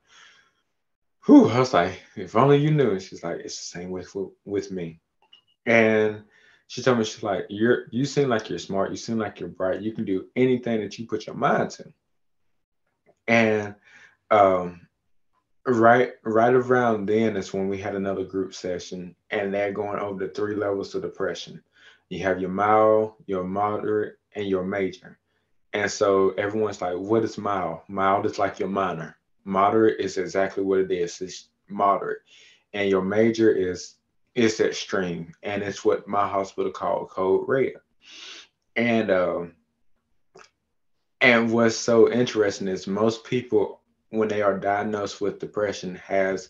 "Whew!" 1.25 1.49
I 1.49 1.59
was 1.59 1.73
like, 1.73 2.01
"If 2.15 2.35
only 2.35 2.57
you 2.57 2.71
knew." 2.71 2.91
And 2.91 3.01
she's 3.01 3.23
like, 3.23 3.39
"It's 3.39 3.57
the 3.57 3.79
same 3.79 3.91
with 3.91 4.15
with 4.45 4.71
me." 4.71 4.99
And 5.65 6.23
she 6.67 6.81
told 6.81 6.97
me 6.97 7.03
she's 7.03 7.23
like, 7.23 7.45
"You're 7.49 7.85
you 7.91 8.05
seem 8.05 8.29
like 8.29 8.49
you're 8.49 8.59
smart. 8.59 8.91
You 8.91 8.97
seem 8.97 9.17
like 9.17 9.39
you're 9.39 9.49
bright. 9.49 9.81
You 9.81 9.91
can 9.93 10.05
do 10.05 10.27
anything 10.35 10.81
that 10.81 10.97
you 10.97 11.07
put 11.07 11.27
your 11.27 11.35
mind 11.35 11.71
to." 11.71 11.93
And 13.27 13.75
um, 14.31 14.87
right 15.67 16.13
right 16.23 16.53
around 16.53 17.07
then 17.07 17.37
is 17.37 17.53
when 17.53 17.67
we 17.67 17.77
had 17.77 17.95
another 17.95 18.23
group 18.23 18.53
session, 18.53 19.15
and 19.29 19.53
they're 19.53 19.71
going 19.71 19.99
over 19.99 20.25
the 20.25 20.33
three 20.33 20.55
levels 20.55 20.95
of 20.95 21.01
depression. 21.01 21.61
You 22.09 22.23
have 22.23 22.39
your 22.39 22.49
mild, 22.49 23.13
your 23.27 23.43
moderate, 23.43 24.17
and 24.35 24.47
your 24.47 24.63
major. 24.63 25.19
And 25.73 25.91
so 25.91 26.31
everyone's 26.31 26.81
like, 26.81 26.97
what 26.97 27.23
is 27.23 27.37
mild? 27.37 27.81
Mild 27.87 28.25
is 28.25 28.39
like 28.39 28.57
your 28.57 28.69
minor. 28.69 29.15
Moderate 29.49 29.99
is 29.99 30.17
exactly 30.17 30.63
what 30.63 30.79
it 30.79 30.91
is. 30.91 31.19
It's 31.21 31.49
moderate. 31.67 32.19
And 32.73 32.89
your 32.89 33.01
major 33.01 33.51
is 33.51 33.95
is 34.35 34.59
extreme. 34.59 35.33
And 35.41 35.63
it's 35.63 35.83
what 35.83 36.07
my 36.07 36.27
hospital 36.27 36.71
called 36.71 37.09
code 37.09 37.45
red. 37.47 37.73
And 38.75 39.09
um 39.09 39.53
and 41.21 41.51
what's 41.51 41.75
so 41.75 42.11
interesting 42.11 42.67
is 42.67 42.85
most 42.87 43.23
people 43.23 43.81
when 44.11 44.29
they 44.29 44.41
are 44.41 44.57
diagnosed 44.57 45.19
with 45.19 45.39
depression 45.39 45.95
has 45.95 46.49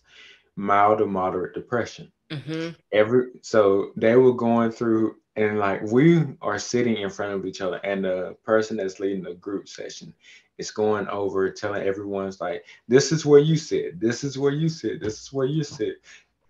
mild 0.55 1.01
or 1.01 1.07
moderate 1.07 1.53
depression. 1.53 2.11
Mm-hmm. 2.29 2.71
Every 2.91 3.27
so 3.41 3.91
they 3.95 4.17
were 4.17 4.33
going 4.33 4.71
through 4.71 5.15
and 5.37 5.57
like 5.57 5.81
we 5.83 6.25
are 6.41 6.59
sitting 6.59 6.97
in 6.97 7.09
front 7.09 7.33
of 7.33 7.45
each 7.45 7.61
other 7.61 7.77
and 7.77 8.03
the 8.03 8.35
person 8.43 8.75
that's 8.75 8.99
leading 8.99 9.23
the 9.23 9.35
group 9.35 9.69
session 9.69 10.13
is 10.59 10.71
going 10.71 11.07
over 11.07 11.49
telling 11.49 11.83
everyone's 11.87 12.39
like 12.39 12.65
this 12.87 13.11
is 13.11 13.25
where 13.25 13.39
you 13.39 13.55
sit. 13.57 13.99
This 13.99 14.23
is 14.23 14.37
where 14.37 14.51
you 14.51 14.69
sit. 14.69 14.99
This 15.01 15.19
is 15.21 15.33
where 15.33 15.47
you 15.47 15.63
sit. 15.63 15.95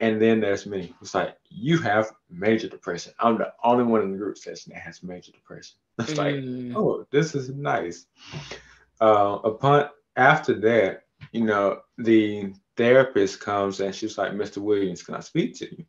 And 0.01 0.21
then 0.21 0.39
there's 0.39 0.65
me. 0.65 0.93
It's 1.01 1.13
like 1.13 1.37
you 1.49 1.77
have 1.79 2.11
major 2.29 2.67
depression. 2.69 3.13
I'm 3.19 3.37
the 3.37 3.53
only 3.63 3.83
one 3.83 4.01
in 4.01 4.11
the 4.11 4.17
group 4.17 4.37
session 4.37 4.73
that 4.73 4.81
has 4.81 5.03
major 5.03 5.31
depression. 5.31 5.77
It's 5.99 6.17
like 6.17 6.35
Mm. 6.35 6.75
oh 6.75 7.05
this 7.11 7.35
is 7.35 7.49
nice. 7.49 8.05
Uh 9.01 9.39
upon 9.43 9.89
after 10.15 10.53
that 10.61 11.03
you 11.31 11.43
know 11.45 11.81
the 11.97 12.53
therapist 12.77 13.39
comes 13.41 13.79
and 13.81 13.93
she's 13.93 14.17
like 14.17 14.31
mr 14.31 14.57
williams 14.57 15.03
can 15.03 15.15
i 15.15 15.19
speak 15.19 15.55
to 15.59 15.65
you? 15.75 15.85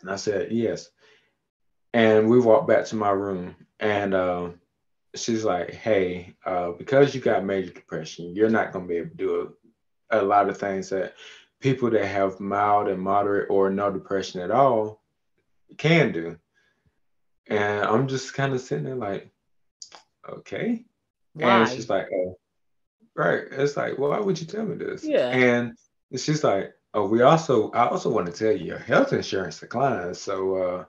And 0.00 0.10
i 0.10 0.16
said 0.16 0.50
yes. 0.50 0.88
And 1.92 2.28
we 2.30 2.38
walked 2.40 2.68
back 2.68 2.84
to 2.86 2.96
my 2.96 3.10
room 3.10 3.54
and 3.80 4.14
uh, 4.14 4.50
she's 5.14 5.44
like 5.44 5.74
hey 5.74 6.34
uh, 6.46 6.70
because 6.72 7.14
you 7.14 7.20
got 7.20 7.44
major 7.44 7.72
depression 7.72 8.34
you're 8.34 8.50
not 8.50 8.72
going 8.72 8.86
to 8.86 8.88
be 8.88 8.98
able 8.98 9.10
to 9.10 9.16
do 9.16 9.54
a, 10.10 10.20
a 10.20 10.22
lot 10.22 10.48
of 10.48 10.56
things 10.56 10.88
that 10.90 11.14
people 11.60 11.90
that 11.90 12.06
have 12.06 12.40
mild 12.40 12.88
and 12.88 13.00
moderate 13.00 13.50
or 13.50 13.70
no 13.70 13.90
depression 13.90 14.40
at 14.40 14.50
all 14.50 15.02
can 15.78 16.12
do 16.12 16.36
and 17.48 17.84
i'm 17.84 18.06
just 18.06 18.34
kind 18.34 18.54
of 18.54 18.60
sitting 18.60 18.84
there 18.84 18.94
like 18.94 19.30
okay 20.28 20.84
Why? 21.34 21.60
and 21.60 21.68
she's 21.68 21.88
like 21.88 22.06
oh 22.14 22.38
right 23.16 23.44
it's 23.50 23.76
like 23.76 23.98
why 23.98 24.18
would 24.20 24.40
you 24.40 24.46
tell 24.46 24.64
me 24.64 24.76
this 24.76 25.04
Yeah. 25.04 25.30
and 25.30 25.76
she's 26.16 26.44
like 26.44 26.72
oh 26.94 27.06
we 27.06 27.22
also 27.22 27.70
i 27.72 27.88
also 27.88 28.10
want 28.10 28.26
to 28.26 28.32
tell 28.32 28.52
you 28.52 28.66
your 28.66 28.78
health 28.78 29.12
insurance 29.12 29.60
declined 29.60 30.16
so 30.16 30.56
uh 30.56 30.84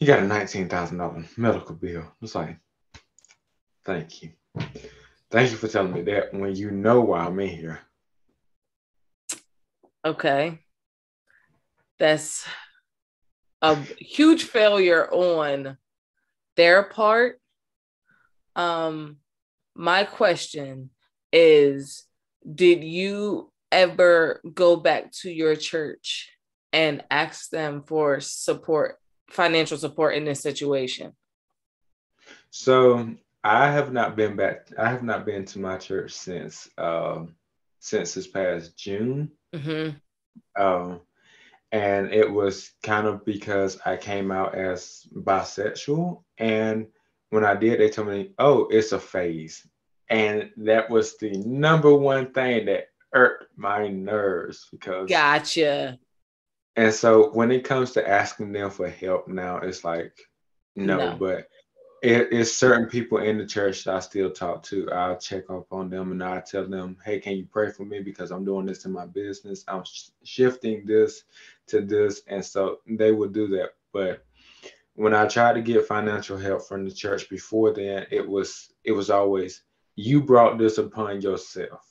you 0.00 0.06
got 0.06 0.20
a 0.20 0.22
$19,000 0.22 1.36
medical 1.36 1.74
bill. 1.74 2.04
It's 2.22 2.34
like, 2.34 2.56
thank 3.88 4.22
you. 4.22 4.30
Thank 5.30 5.50
you 5.50 5.56
for 5.56 5.66
telling 5.66 5.94
me 5.94 6.02
that 6.02 6.34
when 6.34 6.54
you 6.54 6.70
know 6.70 7.00
why 7.00 7.20
I'm 7.20 7.40
in 7.40 7.48
here. 7.48 7.80
Okay. 10.04 10.58
That's 11.98 12.46
a 13.62 13.76
huge 13.98 14.44
failure 14.44 15.08
on 15.10 15.78
their 16.56 16.82
part. 16.82 17.40
Um, 18.54 19.16
my 19.74 20.04
question 20.04 20.90
is 21.32 22.04
Did 22.54 22.84
you 22.84 23.50
ever 23.72 24.42
go 24.52 24.76
back 24.76 25.12
to 25.22 25.30
your 25.30 25.56
church 25.56 26.30
and 26.74 27.02
ask 27.10 27.48
them 27.48 27.84
for 27.86 28.20
support, 28.20 28.96
financial 29.30 29.78
support 29.78 30.14
in 30.14 30.26
this 30.26 30.42
situation? 30.42 31.12
So 32.50 33.16
I 33.44 33.70
have 33.70 33.92
not 33.92 34.16
been 34.16 34.36
back. 34.36 34.68
I 34.78 34.88
have 34.90 35.02
not 35.02 35.24
been 35.24 35.44
to 35.46 35.58
my 35.58 35.76
church 35.78 36.12
since 36.12 36.68
um, 36.76 37.36
since 37.78 38.14
this 38.14 38.26
past 38.26 38.76
June. 38.76 39.30
Mm-hmm. 39.54 40.62
Um, 40.62 41.00
and 41.70 42.12
it 42.12 42.30
was 42.30 42.72
kind 42.82 43.06
of 43.06 43.24
because 43.24 43.78
I 43.84 43.96
came 43.96 44.30
out 44.30 44.54
as 44.54 45.06
bisexual. 45.14 46.22
And 46.38 46.86
when 47.30 47.44
I 47.44 47.54
did, 47.54 47.78
they 47.78 47.90
told 47.90 48.08
me, 48.08 48.32
oh, 48.38 48.66
it's 48.70 48.92
a 48.92 48.98
phase. 48.98 49.66
And 50.08 50.50
that 50.56 50.88
was 50.88 51.18
the 51.18 51.32
number 51.38 51.94
one 51.94 52.32
thing 52.32 52.66
that 52.66 52.88
irked 53.12 53.46
my 53.56 53.88
nerves 53.88 54.68
because 54.70 55.08
Gotcha. 55.08 55.98
And 56.76 56.94
so 56.94 57.30
when 57.32 57.50
it 57.50 57.64
comes 57.64 57.92
to 57.92 58.08
asking 58.08 58.52
them 58.52 58.70
for 58.70 58.88
help 58.88 59.28
now, 59.28 59.58
it's 59.58 59.84
like 59.84 60.12
no, 60.76 60.96
No. 60.96 61.16
but 61.16 61.48
it, 62.02 62.28
it's 62.30 62.52
certain 62.52 62.86
people 62.86 63.18
in 63.18 63.38
the 63.38 63.46
church 63.46 63.84
that 63.84 63.94
I 63.94 64.00
still 64.00 64.30
talk 64.30 64.62
to. 64.64 64.90
I'll 64.92 65.18
check 65.18 65.50
up 65.50 65.66
on 65.72 65.90
them 65.90 66.12
and 66.12 66.22
I 66.22 66.40
tell 66.40 66.66
them, 66.66 66.96
hey, 67.04 67.18
can 67.18 67.36
you 67.36 67.46
pray 67.50 67.70
for 67.70 67.84
me 67.84 68.00
because 68.00 68.30
I'm 68.30 68.44
doing 68.44 68.66
this 68.66 68.84
in 68.84 68.92
my 68.92 69.06
business. 69.06 69.64
I'm 69.66 69.84
sh- 69.84 70.10
shifting 70.22 70.86
this 70.86 71.24
to 71.68 71.80
this, 71.80 72.22
and 72.26 72.44
so 72.44 72.78
they 72.86 73.12
would 73.12 73.32
do 73.32 73.48
that. 73.48 73.70
But 73.92 74.24
when 74.94 75.14
I 75.14 75.26
tried 75.26 75.54
to 75.54 75.62
get 75.62 75.86
financial 75.86 76.38
help 76.38 76.66
from 76.66 76.84
the 76.84 76.92
church 76.92 77.28
before 77.28 77.72
then, 77.72 78.06
it 78.10 78.26
was 78.26 78.72
it 78.84 78.92
was 78.92 79.10
always 79.10 79.62
you 79.96 80.22
brought 80.22 80.58
this 80.58 80.78
upon 80.78 81.20
yourself, 81.20 81.84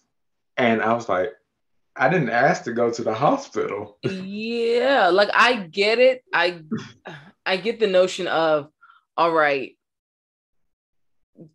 and 0.55 0.81
I 0.81 0.93
was 0.93 1.09
like, 1.09 1.33
I 1.95 2.09
didn't 2.09 2.29
ask 2.29 2.63
to 2.63 2.73
go 2.73 2.91
to 2.91 3.03
the 3.03 3.13
hospital. 3.13 3.97
yeah 4.03 5.09
like 5.11 5.29
i 5.33 5.55
get 5.55 5.99
it 5.99 6.23
i 6.31 6.61
i 7.45 7.57
get 7.57 7.79
the 7.79 7.87
notion 7.87 8.27
of 8.27 8.69
all 9.17 9.31
right 9.31 9.76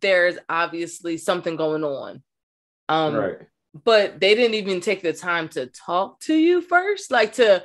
there's 0.01 0.37
obviously 0.49 1.17
something 1.17 1.55
going 1.55 1.83
on 1.83 2.21
um 2.89 3.15
right. 3.15 3.37
but 3.83 4.19
they 4.19 4.35
didn't 4.35 4.55
even 4.55 4.81
take 4.81 5.01
the 5.01 5.13
time 5.13 5.47
to 5.49 5.67
talk 5.67 6.19
to 6.19 6.33
you 6.33 6.61
first 6.61 7.11
like 7.11 7.33
to 7.33 7.63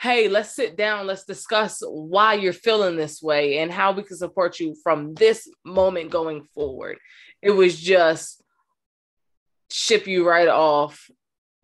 hey 0.00 0.28
let's 0.28 0.54
sit 0.54 0.76
down 0.76 1.06
let's 1.06 1.24
discuss 1.24 1.82
why 1.86 2.34
you're 2.34 2.52
feeling 2.52 2.96
this 2.96 3.22
way 3.22 3.58
and 3.58 3.70
how 3.72 3.92
we 3.92 4.02
can 4.02 4.16
support 4.16 4.58
you 4.60 4.74
from 4.82 5.14
this 5.14 5.48
moment 5.64 6.10
going 6.10 6.42
forward 6.54 6.98
it 7.40 7.50
was 7.50 7.80
just 7.80 8.42
ship 9.70 10.06
you 10.06 10.28
right 10.28 10.48
off 10.48 11.10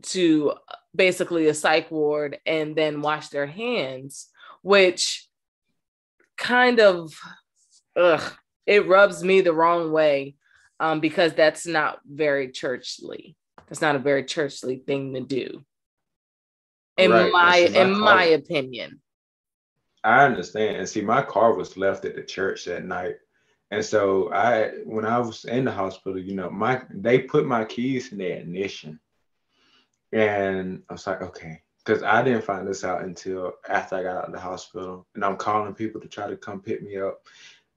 to 0.02 0.52
basically 0.94 1.46
a 1.46 1.54
psych 1.54 1.90
ward 1.90 2.38
and 2.46 2.74
then 2.74 3.02
wash 3.02 3.28
their 3.28 3.46
hands 3.46 4.28
which 4.62 5.28
kind 6.36 6.80
of 6.80 7.12
ugh, 7.96 8.32
it 8.70 8.88
rubs 8.88 9.22
me 9.22 9.40
the 9.40 9.52
wrong 9.52 9.92
way 9.92 10.34
um, 10.78 11.00
because 11.00 11.34
that's 11.34 11.66
not 11.66 11.98
very 12.06 12.50
churchly 12.50 13.36
that's 13.68 13.82
not 13.82 13.96
a 13.96 14.00
very 14.00 14.24
churchly 14.24 14.82
thing 14.86 15.14
to 15.14 15.20
do 15.20 15.64
in 16.96 17.10
Right, 17.10 17.32
my 17.32 17.56
in 17.56 17.98
my 17.98 18.24
opinion 18.24 19.00
I 20.02 20.24
understand. 20.24 20.76
And 20.76 20.88
see, 20.88 21.02
my 21.02 21.22
car 21.22 21.54
was 21.54 21.76
left 21.76 22.04
at 22.04 22.14
the 22.14 22.22
church 22.22 22.64
that 22.64 22.84
night. 22.84 23.16
And 23.70 23.84
so 23.84 24.32
I 24.32 24.70
when 24.84 25.04
I 25.04 25.18
was 25.18 25.44
in 25.44 25.64
the 25.64 25.72
hospital, 25.72 26.18
you 26.18 26.34
know, 26.34 26.50
my 26.50 26.82
they 26.90 27.20
put 27.20 27.46
my 27.46 27.64
keys 27.64 28.12
in 28.12 28.18
the 28.18 28.38
ignition. 28.38 28.98
And 30.12 30.82
I 30.88 30.94
was 30.94 31.06
like, 31.06 31.22
okay. 31.22 31.62
Because 31.84 32.02
I 32.02 32.22
didn't 32.22 32.44
find 32.44 32.66
this 32.66 32.84
out 32.84 33.02
until 33.02 33.52
after 33.68 33.96
I 33.96 34.02
got 34.02 34.16
out 34.16 34.26
of 34.26 34.32
the 34.32 34.40
hospital. 34.40 35.06
And 35.14 35.24
I'm 35.24 35.36
calling 35.36 35.74
people 35.74 36.00
to 36.00 36.08
try 36.08 36.28
to 36.28 36.36
come 36.36 36.60
pick 36.60 36.82
me 36.82 36.98
up. 36.98 37.20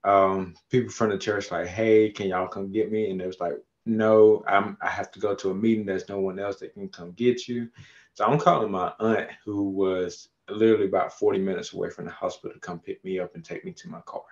Um, 0.04 0.56
people 0.70 0.92
from 0.92 1.12
the 1.12 1.18
church 1.18 1.52
like, 1.52 1.68
hey, 1.68 2.10
can 2.10 2.28
y'all 2.28 2.48
come 2.48 2.72
get 2.72 2.92
me? 2.92 3.10
And 3.10 3.22
it 3.22 3.28
was 3.28 3.40
like, 3.40 3.54
"No, 3.86 4.44
I'm 4.48 4.78
I 4.82 4.90
have 4.90 5.12
to 5.14 5.20
go 5.20 5.34
to 5.36 5.52
a 5.52 5.56
meeting. 5.56 5.86
There's 5.86 6.10
no 6.10 6.20
one 6.20 6.40
else 6.40 6.58
that 6.58 6.74
can 6.74 6.90
come 6.90 7.12
get 7.14 7.48
you. 7.48 7.70
So 8.14 8.26
I'm 8.26 8.40
calling 8.40 8.72
my 8.72 8.94
aunt 9.00 9.30
who 9.46 9.70
was 9.70 10.30
literally 10.50 10.86
about 10.86 11.14
40 11.14 11.40
minutes 11.40 11.74
away 11.74 11.90
from 11.90 12.06
the 12.06 12.12
hospital 12.12 12.54
to 12.54 12.60
come 12.60 12.80
pick 12.80 13.04
me 13.04 13.20
up 13.20 13.36
and 13.36 13.44
take 13.44 13.66
me 13.66 13.72
to 13.74 13.90
my 13.90 14.02
car. 14.02 14.24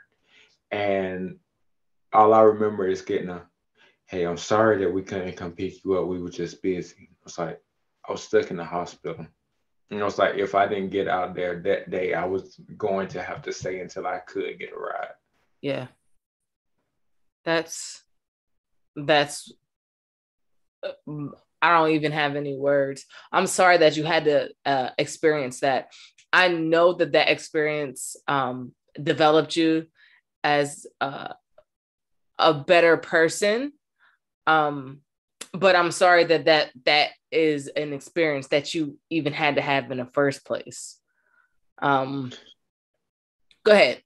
And 0.71 1.37
all 2.13 2.33
I 2.33 2.41
remember 2.41 2.87
is 2.87 3.01
getting 3.01 3.29
a, 3.29 3.47
hey, 4.05 4.25
I'm 4.25 4.37
sorry 4.37 4.77
that 4.79 4.91
we 4.91 5.01
couldn't 5.01 5.37
come 5.37 5.53
pick 5.53 5.83
you 5.83 5.97
up. 5.97 6.07
We 6.07 6.21
were 6.21 6.29
just 6.29 6.61
busy. 6.61 7.09
I 7.11 7.23
was 7.23 7.37
like, 7.37 7.61
I 8.07 8.11
was 8.11 8.23
stuck 8.23 8.51
in 8.51 8.57
the 8.57 8.65
hospital. 8.65 9.25
And 9.89 10.01
I 10.01 10.03
was 10.03 10.17
like, 10.17 10.35
if 10.35 10.55
I 10.55 10.67
didn't 10.67 10.89
get 10.89 11.07
out 11.07 11.35
there 11.35 11.59
that 11.61 11.89
day, 11.89 12.13
I 12.13 12.25
was 12.25 12.59
going 12.77 13.07
to 13.09 13.21
have 13.21 13.41
to 13.43 13.53
stay 13.53 13.79
until 13.79 14.07
I 14.07 14.19
could 14.19 14.59
get 14.59 14.73
a 14.73 14.77
ride. 14.77 15.13
Yeah. 15.61 15.87
That's, 17.45 18.03
that's, 18.95 19.51
uh, 20.83 21.27
I 21.61 21.77
don't 21.77 21.91
even 21.91 22.11
have 22.11 22.35
any 22.35 22.55
words. 22.57 23.05
I'm 23.31 23.47
sorry 23.47 23.77
that 23.77 23.95
you 23.95 24.03
had 24.03 24.25
to 24.25 24.49
uh, 24.65 24.89
experience 24.97 25.59
that. 25.59 25.91
I 26.33 26.47
know 26.47 26.93
that 26.93 27.11
that 27.11 27.29
experience 27.29 28.15
um, 28.27 28.73
developed 29.01 29.55
you 29.55 29.87
as 30.43 30.87
uh, 30.99 31.33
a 32.39 32.53
better 32.53 32.97
person. 32.97 33.73
Um, 34.47 35.01
but 35.53 35.75
I'm 35.75 35.91
sorry 35.91 36.23
that 36.25 36.45
that 36.45 36.71
that 36.85 37.09
is 37.31 37.67
an 37.67 37.93
experience 37.93 38.47
that 38.47 38.73
you 38.73 38.97
even 39.09 39.33
had 39.33 39.55
to 39.55 39.61
have 39.61 39.91
in 39.91 39.97
the 39.97 40.05
first 40.05 40.45
place. 40.45 40.99
Um, 41.81 42.31
go 43.63 43.71
ahead. 43.71 44.01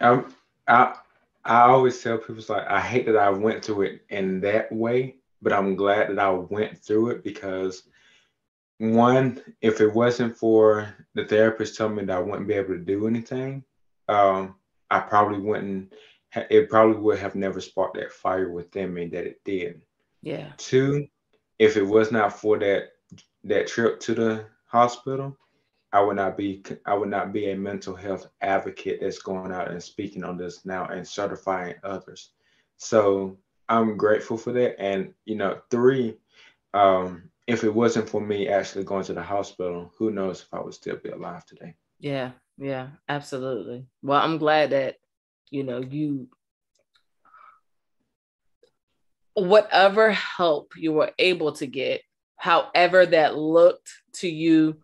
Um, 0.00 0.34
I 0.66 0.96
I 1.44 1.62
always 1.62 2.02
tell 2.02 2.18
people 2.18 2.38
it's 2.38 2.48
like 2.48 2.66
I 2.66 2.80
hate 2.80 3.06
that 3.06 3.16
I 3.16 3.30
went 3.30 3.64
through 3.64 3.82
it 3.82 4.02
in 4.08 4.40
that 4.40 4.72
way 4.72 5.16
but 5.44 5.52
I'm 5.52 5.76
glad 5.76 6.08
that 6.08 6.18
I 6.18 6.30
went 6.30 6.78
through 6.78 7.10
it 7.10 7.22
because 7.22 7.82
one, 8.78 9.40
if 9.60 9.80
it 9.80 9.92
wasn't 9.92 10.36
for 10.36 10.92
the 11.14 11.26
therapist 11.26 11.76
telling 11.76 11.96
me 11.96 12.04
that 12.04 12.16
I 12.16 12.20
wouldn't 12.20 12.48
be 12.48 12.54
able 12.54 12.74
to 12.74 12.78
do 12.78 13.06
anything, 13.06 13.62
um, 14.08 14.56
I 14.90 15.00
probably 15.00 15.38
wouldn't. 15.38 15.92
It 16.50 16.68
probably 16.68 16.96
would 16.96 17.18
have 17.18 17.36
never 17.36 17.60
sparked 17.60 17.96
that 17.96 18.10
fire 18.10 18.50
within 18.50 18.92
me 18.92 19.06
that 19.08 19.24
it 19.24 19.40
did. 19.44 19.82
Yeah. 20.22 20.50
Two, 20.56 21.06
if 21.60 21.76
it 21.76 21.84
was 21.84 22.10
not 22.10 22.40
for 22.40 22.58
that 22.58 22.88
that 23.44 23.68
trip 23.68 24.00
to 24.00 24.14
the 24.14 24.46
hospital, 24.66 25.36
I 25.94 26.00
would 26.00 26.16
not 26.16 26.36
be 26.36 26.60
I 26.84 26.94
would 26.94 27.08
not 27.08 27.32
be 27.32 27.50
a 27.50 27.56
mental 27.56 27.94
health 27.94 28.26
advocate 28.40 28.98
that's 29.00 29.20
going 29.20 29.52
out 29.52 29.70
and 29.70 29.80
speaking 29.80 30.24
on 30.24 30.36
this 30.36 30.66
now 30.66 30.86
and 30.86 31.06
certifying 31.06 31.76
others. 31.84 32.30
So 32.78 33.38
I'm 33.68 33.96
grateful 33.96 34.36
for 34.36 34.50
that. 34.52 34.80
And 34.80 35.14
you 35.24 35.36
know, 35.36 35.60
three, 35.70 36.16
um, 36.74 37.30
if 37.46 37.62
it 37.62 37.72
wasn't 37.72 38.08
for 38.08 38.20
me 38.20 38.48
actually 38.48 38.82
going 38.82 39.04
to 39.04 39.14
the 39.14 39.22
hospital, 39.22 39.92
who 39.96 40.10
knows 40.10 40.42
if 40.42 40.48
I 40.52 40.60
would 40.60 40.74
still 40.74 40.96
be 40.96 41.10
alive 41.10 41.46
today. 41.46 41.76
Yeah, 42.00 42.32
yeah, 42.58 42.88
absolutely. 43.08 43.86
Well, 44.02 44.20
I'm 44.20 44.38
glad 44.38 44.70
that 44.70 44.96
you 45.50 45.62
know 45.62 45.80
you 45.80 46.26
whatever 49.34 50.10
help 50.10 50.72
you 50.76 50.92
were 50.92 51.12
able 51.20 51.52
to 51.52 51.68
get, 51.68 52.02
however 52.34 53.06
that 53.06 53.36
looked 53.36 53.92
to 54.14 54.28
you 54.28 54.80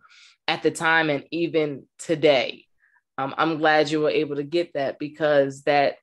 at 0.51 0.63
the 0.63 0.71
time 0.71 1.09
and 1.09 1.23
even 1.31 1.85
today. 1.97 2.65
Um, 3.17 3.33
I'm 3.37 3.57
glad 3.57 3.89
you 3.89 4.01
were 4.01 4.09
able 4.09 4.35
to 4.35 4.43
get 4.43 4.73
that 4.73 4.99
because 4.99 5.61
that 5.63 5.95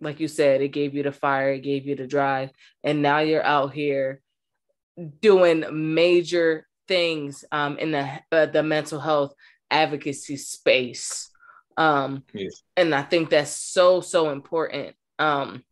like 0.00 0.20
you 0.20 0.28
said, 0.28 0.62
it 0.62 0.68
gave 0.68 0.94
you 0.94 1.02
the 1.02 1.12
fire, 1.12 1.52
it 1.52 1.60
gave 1.60 1.84
you 1.84 1.94
the 1.94 2.06
drive, 2.06 2.48
and 2.82 3.02
now 3.02 3.18
you're 3.18 3.44
out 3.44 3.74
here 3.74 4.22
doing 5.20 5.66
major 5.94 6.66
things 6.88 7.44
um, 7.52 7.76
in 7.76 7.90
the 7.90 8.08
uh, 8.32 8.46
the 8.46 8.62
mental 8.62 9.00
health 9.00 9.34
advocacy 9.70 10.38
space. 10.38 11.28
Um, 11.76 12.24
yes. 12.32 12.62
And 12.78 12.94
I 12.94 13.02
think 13.02 13.28
that's 13.28 13.54
so 13.54 14.00
so 14.00 14.30
important, 14.30 14.96
um, 15.18 15.62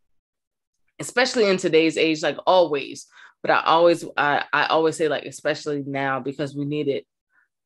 especially 0.98 1.46
in 1.46 1.56
today's 1.56 1.96
age, 1.96 2.22
like 2.22 2.36
always. 2.46 3.06
But 3.40 3.52
I 3.52 3.62
always 3.62 4.04
I, 4.18 4.44
I 4.52 4.66
always 4.66 4.96
say 4.96 5.08
like 5.08 5.24
especially 5.24 5.82
now 5.86 6.20
because 6.20 6.54
we 6.54 6.66
need 6.66 6.88
it, 6.88 7.06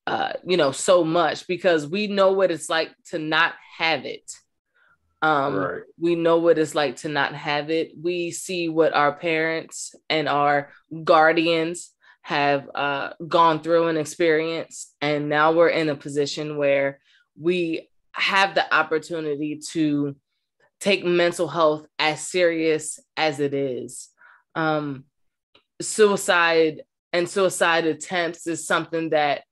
uh, 0.06 0.32
you 0.44 0.56
know, 0.56 0.72
so 0.72 1.04
much 1.04 1.46
because 1.46 1.86
we 1.86 2.06
know 2.06 2.32
what 2.32 2.50
it's 2.50 2.68
like 2.68 2.90
to 3.06 3.18
not 3.18 3.54
have 3.78 4.04
it. 4.04 4.30
Um, 5.20 5.54
right. 5.54 5.82
We 5.98 6.16
know 6.16 6.38
what 6.38 6.58
it's 6.58 6.74
like 6.74 6.96
to 6.96 7.08
not 7.08 7.34
have 7.34 7.70
it. 7.70 7.92
We 8.00 8.32
see 8.32 8.68
what 8.68 8.92
our 8.92 9.12
parents 9.12 9.94
and 10.10 10.28
our 10.28 10.70
guardians 11.04 11.90
have 12.22 12.68
uh, 12.74 13.10
gone 13.28 13.62
through 13.62 13.88
and 13.88 13.98
experienced. 13.98 14.94
And 15.00 15.28
now 15.28 15.52
we're 15.52 15.68
in 15.68 15.88
a 15.88 15.94
position 15.94 16.56
where 16.56 16.98
we 17.40 17.88
have 18.12 18.54
the 18.54 18.74
opportunity 18.74 19.60
to 19.70 20.16
take 20.80 21.04
mental 21.04 21.46
health 21.46 21.86
as 21.98 22.26
serious 22.26 22.98
as 23.16 23.38
it 23.38 23.54
is. 23.54 24.08
Um, 24.56 25.04
suicide 25.80 26.82
and 27.12 27.28
suicide 27.28 27.86
attempts 27.86 28.46
is 28.48 28.66
something 28.66 29.10
that 29.10 29.42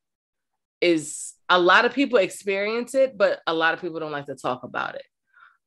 is 0.81 1.35
a 1.49 1.59
lot 1.59 1.85
of 1.85 1.93
people 1.93 2.19
experience 2.19 2.95
it, 2.95 3.19
but 3.19 3.41
a 3.47 3.55
lot 3.55 3.75
of 3.75 3.81
people 3.81 4.01
don't 4.01 4.13
like 4.13 4.27
to 4.27 4.37
talk 4.37 4.63
about 4.63 4.95
it. 4.95 5.05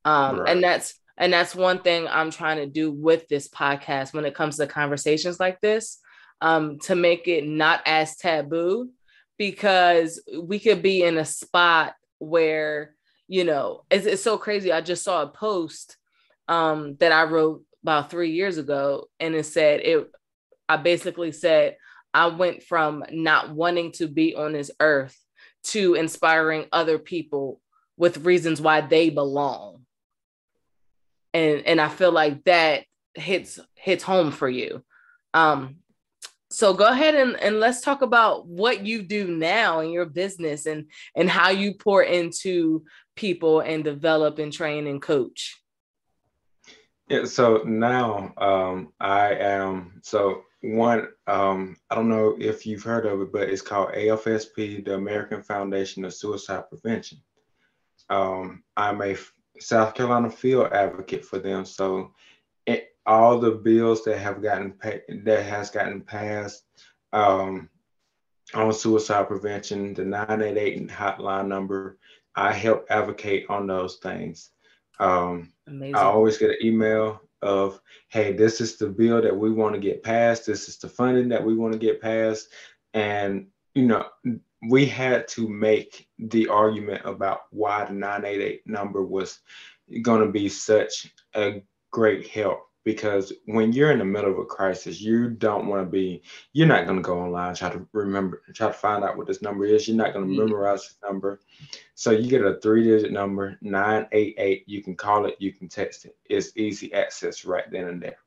Um, 0.06 0.40
right. 0.40 0.50
and 0.50 0.64
that's 0.64 1.00
and 1.18 1.32
that's 1.32 1.56
one 1.56 1.80
thing 1.80 2.08
I'm 2.08 2.32
trying 2.32 2.58
to 2.58 2.66
do 2.66 2.92
with 2.92 3.28
this 3.28 3.48
podcast 3.48 4.14
when 4.14 4.26
it 4.26 4.34
comes 4.34 4.58
to 4.58 4.68
conversations 4.68 5.40
like 5.40 5.62
this, 5.62 6.00
um, 6.42 6.80
to 6.80 6.96
make 6.96 7.28
it 7.28 7.46
not 7.46 7.82
as 7.86 8.18
taboo, 8.18 8.90
because 9.38 10.22
we 10.42 10.60
could 10.60 10.82
be 10.82 11.04
in 11.04 11.18
a 11.18 11.26
spot 11.26 11.94
where 12.20 12.96
you 13.28 13.44
know 13.44 13.84
it's, 13.92 14.06
it's 14.06 14.24
so 14.24 14.38
crazy. 14.38 14.72
I 14.72 14.82
just 14.82 15.04
saw 15.04 15.22
a 15.22 15.28
post 15.28 15.98
um, 16.48 16.96
that 17.00 17.12
I 17.12 17.24
wrote 17.24 17.64
about 17.84 18.10
three 18.10 18.32
years 18.32 18.58
ago, 18.58 19.08
and 19.20 19.36
it 19.36 19.46
said 19.46 19.82
it. 19.82 20.10
I 20.68 20.78
basically 20.78 21.32
said 21.32 21.76
I 22.14 22.28
went 22.28 22.64
from 22.64 23.04
not 23.12 23.52
wanting 23.54 23.92
to 23.94 24.08
be 24.08 24.36
on 24.36 24.54
this 24.54 24.72
earth 24.80 25.18
to 25.66 25.96
inspiring 25.96 26.66
other 26.72 27.00
people 27.00 27.60
with 27.98 28.26
reasons 28.26 28.62
why 28.62 28.82
they 28.82 29.10
belong 29.10 29.84
and 31.34 31.66
and 31.66 31.82
I 31.82 31.90
feel 31.90 32.12
like 32.12 32.44
that 32.46 32.86
hits 33.16 33.60
hits 33.76 34.04
home 34.04 34.32
for 34.32 34.50
you. 34.50 34.84
Um, 35.34 35.78
so 36.50 36.74
go 36.74 36.86
ahead 36.86 37.16
and, 37.16 37.36
and 37.40 37.60
let's 37.60 37.82
talk 37.82 38.04
about 38.04 38.48
what 38.48 38.86
you 38.86 39.02
do 39.02 39.28
now 39.28 39.80
in 39.80 39.92
your 39.92 40.06
business 40.06 40.66
and 40.66 40.86
and 41.16 41.30
how 41.30 41.50
you 41.50 41.74
pour 41.74 42.04
into 42.04 42.86
people 43.16 43.60
and 43.62 43.84
develop 43.84 44.40
and 44.40 44.54
train 44.54 44.88
and 44.88 45.02
coach. 45.02 45.60
Yeah, 47.10 47.26
so 47.26 47.64
now 47.66 48.34
um, 48.38 48.94
I 49.00 49.34
am 49.36 50.00
so 50.04 50.44
one 50.64 51.10
um, 51.28 51.76
I 51.90 51.96
don't 51.96 52.08
know 52.08 52.38
if 52.40 52.66
you've 52.66 52.84
heard 52.84 53.06
of 53.06 53.20
it, 53.22 53.34
but 53.34 53.50
it's 53.50 53.62
called 53.62 53.90
AFSP, 53.90 54.86
the 54.86 54.96
American 54.96 55.44
Foundation 55.44 56.06
of 56.06 56.14
Suicide 56.14 56.70
Prevention. 56.70 57.20
Um, 58.10 58.64
I'm 58.78 59.02
a 59.02 59.18
South 59.60 59.94
Carolina 59.94 60.30
field 60.30 60.72
advocate 60.72 61.26
for 61.26 61.38
them. 61.38 61.66
So 61.66 62.14
it, 62.66 62.96
all 63.06 63.40
the 63.40 63.52
bills 63.52 64.06
that 64.06 64.18
have 64.20 64.42
gotten 64.42 64.74
that 65.26 65.46
has 65.46 65.70
gotten 65.70 66.00
passed 66.00 66.64
um, 67.12 67.70
on 68.54 68.72
suicide 68.72 69.28
prevention, 69.28 69.94
the 69.94 70.06
988 70.06 70.88
hotline 70.88 71.48
number, 71.48 71.98
I 72.36 72.54
help 72.54 72.86
advocate 72.90 73.48
on 73.50 73.68
those 73.68 73.98
things. 73.98 74.52
Um, 75.00 75.52
I 75.68 76.04
always 76.04 76.38
get 76.38 76.52
an 76.52 76.58
email 76.64 77.22
of, 77.44 77.80
hey, 78.10 78.34
this 78.34 78.62
is 78.62 78.78
the 78.78 78.88
bill 78.88 79.22
that 79.22 79.36
we 79.36 79.52
want 79.52 79.76
to 79.76 79.80
get 79.80 80.04
passed. 80.04 80.46
This 80.46 80.68
is 80.68 80.78
the 80.78 80.90
funding 80.90 81.30
that 81.30 81.44
we 81.44 81.56
want 81.56 81.74
to 81.74 81.80
get 81.80 82.02
passed. 82.02 82.48
And, 82.94 83.48
you 83.76 83.86
know, 83.86 84.06
we 84.70 84.86
had 84.86 85.28
to 85.30 85.48
make 85.48 86.08
the 86.18 86.48
argument 86.48 87.02
about 87.06 87.42
why 87.52 87.86
the 87.86 87.94
988 87.94 88.62
number 88.66 89.04
was 89.04 89.40
going 90.02 90.22
to 90.22 90.32
be 90.32 90.50
such 90.50 91.14
a 91.36 91.62
great 91.92 92.28
help 92.28 92.62
because 92.84 93.32
when 93.46 93.72
you're 93.72 93.92
in 93.92 94.00
the 94.00 94.06
middle 94.06 94.32
of 94.32 94.40
a 94.40 94.46
crisis, 94.46 95.02
you 95.02 95.30
don't 95.30 95.68
want 95.68 95.86
to 95.86 95.90
be, 95.90 96.22
you're 96.52 96.68
not 96.68 96.86
going 96.86 96.98
to 96.98 97.04
go 97.04 97.20
online, 97.20 97.56
try 97.56 97.70
to 97.70 97.86
remember, 97.94 98.42
try 98.54 98.68
to 98.68 98.74
find 98.74 99.04
out 99.04 99.18
what 99.18 99.28
this 99.28 99.42
number 99.42 99.66
is. 99.66 99.88
You're 99.88 99.98
not 99.98 100.14
going 100.14 100.26
to 100.26 100.32
mm-hmm. 100.32 100.46
memorize 100.46 100.82
this 100.82 100.96
number. 101.04 101.40
So 101.96 102.12
you 102.12 102.30
get 102.30 102.44
a 102.44 102.60
three 102.62 102.84
digit 102.84 103.12
number, 103.12 103.58
988. 103.62 104.64
You 104.68 104.84
can 104.84 104.96
call 104.96 105.26
it, 105.26 105.36
you 105.40 105.54
can 105.54 105.70
text 105.70 106.06
it. 106.06 106.16
It's 106.26 106.56
easy 106.56 106.94
access 106.94 107.46
right 107.46 107.70
then 107.72 107.88
and 107.88 108.02
there. 108.02 108.18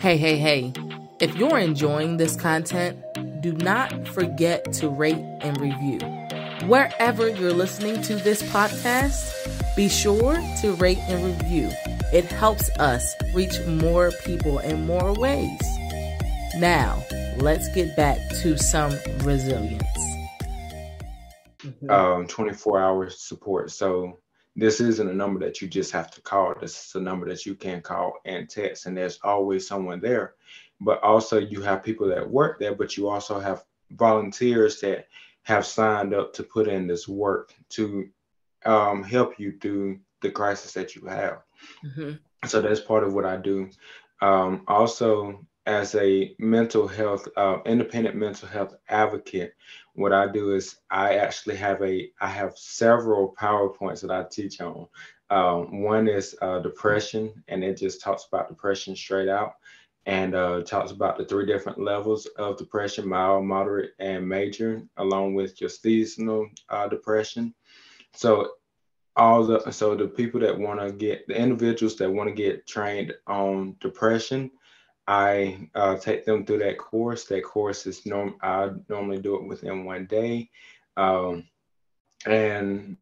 Hey, 0.00 0.16
hey, 0.16 0.36
hey. 0.36 0.72
If 1.20 1.36
you're 1.36 1.58
enjoying 1.58 2.16
this 2.16 2.36
content, 2.36 2.98
do 3.40 3.52
not 3.52 4.08
forget 4.08 4.72
to 4.74 4.88
rate 4.88 5.22
and 5.40 5.60
review. 5.60 5.98
Wherever 6.66 7.28
you're 7.28 7.52
listening 7.52 8.00
to 8.02 8.16
this 8.16 8.42
podcast, 8.42 9.76
be 9.76 9.88
sure 9.88 10.34
to 10.62 10.72
rate 10.74 10.98
and 11.08 11.24
review. 11.24 11.70
It 12.12 12.24
helps 12.24 12.70
us 12.78 13.14
reach 13.34 13.60
more 13.66 14.12
people 14.24 14.58
in 14.58 14.86
more 14.86 15.12
ways. 15.14 15.60
Now, 16.56 17.02
let's 17.38 17.72
get 17.74 17.96
back 17.96 18.18
to 18.42 18.56
some 18.56 18.92
resilience. 19.20 19.82
Mm-hmm. 21.58 21.90
Um, 21.90 22.26
24 22.26 22.80
hours 22.80 23.20
support. 23.20 23.70
So 23.70 24.20
this 24.56 24.80
isn't 24.80 25.08
a 25.08 25.14
number 25.14 25.40
that 25.40 25.60
you 25.60 25.68
just 25.68 25.90
have 25.92 26.10
to 26.12 26.20
call. 26.20 26.54
This 26.60 26.86
is 26.86 26.94
a 26.94 27.00
number 27.00 27.26
that 27.28 27.44
you 27.44 27.54
can 27.54 27.80
call 27.80 28.18
and 28.24 28.48
text, 28.48 28.86
and 28.86 28.96
there's 28.96 29.18
always 29.24 29.66
someone 29.66 30.00
there. 30.00 30.34
But 30.80 31.02
also, 31.02 31.38
you 31.38 31.62
have 31.62 31.82
people 31.82 32.08
that 32.08 32.28
work 32.28 32.58
there, 32.58 32.74
but 32.74 32.96
you 32.96 33.08
also 33.08 33.40
have 33.40 33.64
volunteers 33.90 34.80
that 34.80 35.08
have 35.42 35.66
signed 35.66 36.14
up 36.14 36.32
to 36.34 36.42
put 36.42 36.68
in 36.68 36.86
this 36.86 37.08
work 37.08 37.54
to 37.70 38.08
um, 38.64 39.02
help 39.02 39.38
you 39.38 39.58
through 39.60 40.00
the 40.20 40.30
crisis 40.30 40.72
that 40.72 40.94
you 40.94 41.06
have. 41.06 41.43
Mm-hmm. 41.84 42.12
So 42.46 42.60
that's 42.60 42.80
part 42.80 43.04
of 43.04 43.14
what 43.14 43.24
I 43.24 43.36
do. 43.36 43.70
Um, 44.20 44.64
also, 44.68 45.46
as 45.66 45.94
a 45.94 46.34
mental 46.38 46.86
health, 46.86 47.26
uh, 47.36 47.58
independent 47.64 48.16
mental 48.16 48.48
health 48.48 48.74
advocate, 48.88 49.54
what 49.94 50.12
I 50.12 50.30
do 50.30 50.54
is 50.54 50.76
I 50.90 51.14
actually 51.14 51.56
have 51.56 51.82
a, 51.82 52.10
I 52.20 52.28
have 52.28 52.56
several 52.56 53.34
PowerPoints 53.38 54.02
that 54.02 54.10
I 54.10 54.24
teach 54.30 54.60
on. 54.60 54.86
Um, 55.30 55.82
one 55.82 56.06
is 56.06 56.36
uh, 56.42 56.58
depression, 56.58 57.42
and 57.48 57.64
it 57.64 57.78
just 57.78 58.00
talks 58.02 58.26
about 58.30 58.48
depression 58.48 58.94
straight 58.94 59.28
out 59.28 59.54
and 60.06 60.34
uh, 60.34 60.62
talks 60.62 60.90
about 60.90 61.16
the 61.16 61.24
three 61.24 61.46
different 61.46 61.80
levels 61.80 62.26
of 62.36 62.58
depression 62.58 63.08
mild, 63.08 63.44
moderate, 63.44 63.92
and 63.98 64.28
major, 64.28 64.82
along 64.98 65.34
with 65.34 65.60
your 65.60 65.70
seasonal 65.70 66.46
uh, 66.68 66.88
depression. 66.88 67.54
So 68.12 68.50
all 69.16 69.44
the 69.44 69.70
so 69.70 69.94
the 69.94 70.08
people 70.08 70.40
that 70.40 70.58
want 70.58 70.80
to 70.80 70.92
get 70.92 71.26
the 71.28 71.36
individuals 71.36 71.96
that 71.96 72.10
want 72.10 72.28
to 72.28 72.34
get 72.34 72.66
trained 72.66 73.12
on 73.26 73.76
depression 73.80 74.50
I 75.06 75.68
uh, 75.74 75.96
take 75.96 76.24
them 76.24 76.44
through 76.46 76.58
that 76.58 76.78
course. 76.78 77.24
That 77.24 77.44
course 77.44 77.86
is 77.86 78.06
norm. 78.06 78.36
I 78.40 78.70
normally 78.88 79.18
do 79.18 79.36
it 79.36 79.46
within 79.46 79.84
one 79.84 80.06
day, 80.06 80.50
um, 80.96 81.44
and 82.26 82.96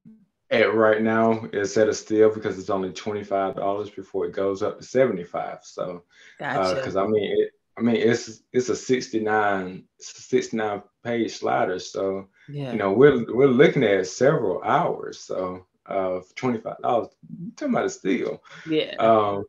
at 0.50 0.74
right 0.74 1.00
now 1.00 1.48
it's 1.52 1.76
at 1.76 1.88
a 1.88 1.94
steal 1.94 2.34
because 2.34 2.58
it's 2.58 2.70
only 2.70 2.92
twenty 2.92 3.22
five 3.22 3.54
dollars 3.54 3.88
before 3.88 4.26
it 4.26 4.32
goes 4.32 4.62
up 4.62 4.78
to 4.78 4.84
seventy 4.84 5.22
five. 5.22 5.58
So, 5.62 6.02
because 6.38 6.96
uh, 6.96 7.04
I 7.04 7.06
mean, 7.06 7.40
it, 7.40 7.50
I 7.78 7.82
mean 7.82 7.96
it's 7.96 8.42
it's 8.52 8.68
a 8.68 8.76
69, 8.76 9.84
69 9.98 10.82
page 11.04 11.32
slider. 11.34 11.78
So 11.78 12.28
yeah. 12.48 12.72
you 12.72 12.78
know 12.78 12.92
we're 12.92 13.32
we're 13.32 13.46
looking 13.46 13.84
at 13.84 14.08
several 14.08 14.60
hours. 14.64 15.20
So 15.20 15.66
of 15.86 16.22
uh, 16.22 16.24
twenty 16.36 16.58
five 16.58 16.78
dollars, 16.82 17.08
talking 17.56 17.74
about 17.74 17.86
a 17.86 17.90
steal. 17.90 18.42
Yeah. 18.66 18.94
Um, 18.98 19.44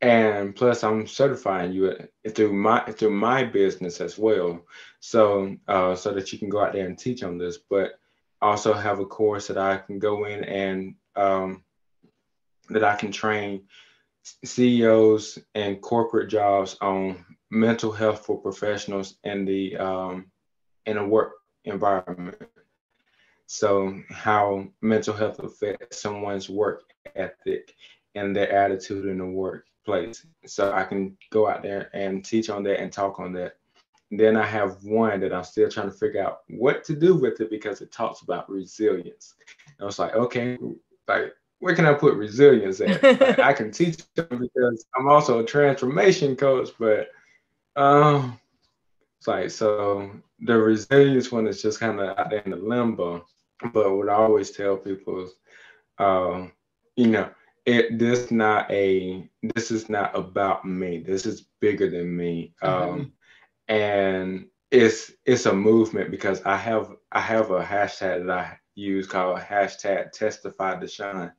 and 0.00 0.54
plus 0.54 0.84
I'm 0.84 1.06
certifying 1.06 1.72
you 1.72 1.96
through 2.34 2.52
my 2.52 2.80
through 2.80 3.10
my 3.10 3.44
business 3.44 4.00
as 4.00 4.16
well, 4.16 4.64
so 5.00 5.56
uh, 5.66 5.94
so 5.94 6.12
that 6.12 6.32
you 6.32 6.38
can 6.38 6.48
go 6.48 6.62
out 6.62 6.72
there 6.72 6.86
and 6.86 6.98
teach 6.98 7.22
on 7.22 7.38
this. 7.38 7.58
But 7.58 7.98
also 8.40 8.72
have 8.72 9.00
a 9.00 9.04
course 9.04 9.48
that 9.48 9.58
I 9.58 9.78
can 9.78 9.98
go 9.98 10.24
in 10.24 10.44
and 10.44 10.94
um, 11.16 11.64
that 12.70 12.84
I 12.84 12.94
can 12.94 13.10
train 13.10 13.62
CEOs 14.44 15.38
and 15.54 15.80
corporate 15.80 16.28
jobs 16.28 16.76
on 16.80 17.24
mental 17.50 17.92
health 17.92 18.24
for 18.24 18.40
professionals 18.40 19.16
in 19.24 19.44
the 19.44 19.76
um, 19.76 20.30
in 20.86 20.96
a 20.96 21.06
work 21.06 21.32
environment. 21.64 22.36
So 23.50 23.98
how 24.10 24.68
mental 24.82 25.14
health 25.14 25.38
affects 25.38 26.02
someone's 26.02 26.50
work 26.50 26.92
ethic 27.16 27.74
and 28.14 28.36
their 28.36 28.52
attitude 28.52 29.06
in 29.06 29.16
the 29.16 29.24
workplace. 29.24 30.26
So 30.44 30.70
I 30.70 30.84
can 30.84 31.16
go 31.30 31.48
out 31.48 31.62
there 31.62 31.88
and 31.94 32.22
teach 32.22 32.50
on 32.50 32.62
that 32.64 32.78
and 32.78 32.92
talk 32.92 33.18
on 33.18 33.32
that. 33.32 33.56
Then 34.10 34.36
I 34.36 34.44
have 34.44 34.84
one 34.84 35.20
that 35.20 35.32
I'm 35.32 35.44
still 35.44 35.70
trying 35.70 35.90
to 35.90 35.96
figure 35.96 36.22
out 36.22 36.40
what 36.50 36.84
to 36.84 36.94
do 36.94 37.14
with 37.14 37.40
it 37.40 37.48
because 37.48 37.80
it 37.80 37.90
talks 37.90 38.20
about 38.20 38.50
resilience. 38.50 39.34
And 39.64 39.76
I 39.80 39.84
was 39.86 39.98
like, 39.98 40.14
okay, 40.14 40.58
like 41.08 41.32
where 41.60 41.74
can 41.74 41.86
I 41.86 41.94
put 41.94 42.16
resilience 42.16 42.82
at? 42.82 43.02
like, 43.20 43.38
I 43.38 43.54
can 43.54 43.70
teach 43.70 43.96
them 44.14 44.26
because 44.28 44.84
I'm 44.94 45.08
also 45.08 45.38
a 45.38 45.44
transformation 45.44 46.36
coach, 46.36 46.68
but 46.78 47.08
um, 47.76 48.38
it's 49.18 49.26
like 49.26 49.50
so 49.50 50.10
the 50.40 50.56
resilience 50.58 51.32
one 51.32 51.46
is 51.46 51.62
just 51.62 51.80
kind 51.80 51.98
of 51.98 52.18
out 52.18 52.28
there 52.28 52.40
in 52.40 52.50
the 52.50 52.58
limbo. 52.58 53.24
But 53.72 53.96
what 53.96 54.08
I 54.08 54.14
always 54.14 54.50
tell 54.52 54.76
people 54.76 55.24
is, 55.24 55.32
um, 55.98 56.52
you 56.96 57.08
know, 57.08 57.30
it 57.66 57.98
this 57.98 58.30
not 58.30 58.70
a 58.70 59.28
this 59.54 59.70
is 59.70 59.88
not 59.88 60.16
about 60.16 60.64
me. 60.64 60.98
This 61.00 61.26
is 61.26 61.46
bigger 61.60 61.90
than 61.90 62.16
me. 62.16 62.54
Mm-hmm. 62.62 62.90
um 62.92 63.12
and 63.68 64.46
it's 64.70 65.12
it's 65.24 65.46
a 65.46 65.52
movement 65.52 66.10
because 66.10 66.42
i 66.44 66.56
have 66.56 66.94
i 67.12 67.20
have 67.20 67.50
a 67.50 67.62
hashtag 67.62 68.26
that 68.26 68.38
i 68.38 68.58
use 68.74 69.06
called 69.06 69.40
hashtag 69.40 70.12
testify 70.12 70.78
to 70.78 70.86
shine. 70.86 71.32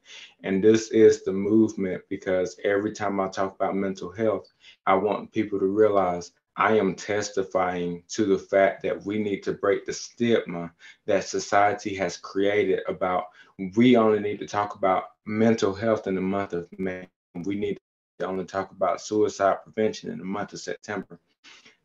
And 0.44 0.64
this 0.64 0.92
is 0.92 1.24
the 1.24 1.32
movement 1.32 2.04
because 2.10 2.60
every 2.64 2.92
time 2.92 3.20
i 3.20 3.28
talk 3.30 3.56
about 3.56 3.76
mental 3.76 4.12
health 4.12 4.52
i 4.86 4.94
want 4.94 5.32
people 5.32 5.60
to 5.60 5.66
realize 5.66 6.32
I 6.60 6.78
am 6.78 6.94
testifying 6.94 8.04
to 8.10 8.26
the 8.26 8.38
fact 8.38 8.84
that 8.84 9.06
we 9.06 9.18
need 9.18 9.44
to 9.44 9.54
break 9.54 9.86
the 9.86 9.94
stigma 9.94 10.74
that 11.06 11.24
society 11.24 11.96
has 11.96 12.18
created 12.18 12.82
about 12.88 13.28
we 13.76 13.96
only 13.96 14.20
need 14.20 14.40
to 14.40 14.48
talk 14.48 14.76
about 14.76 15.04
mental 15.26 15.74
health 15.74 16.08
in 16.08 16.16
the 16.16 16.22
month 16.22 16.54
of 16.54 16.68
May. 16.78 17.08
We 17.44 17.56
need 17.56 17.78
to 18.20 18.26
only 18.26 18.46
talk 18.46 18.72
about 18.72 19.02
suicide 19.02 19.58
prevention 19.64 20.12
in 20.12 20.18
the 20.18 20.26
month 20.26 20.54
of 20.54 20.60
September. 20.60 21.20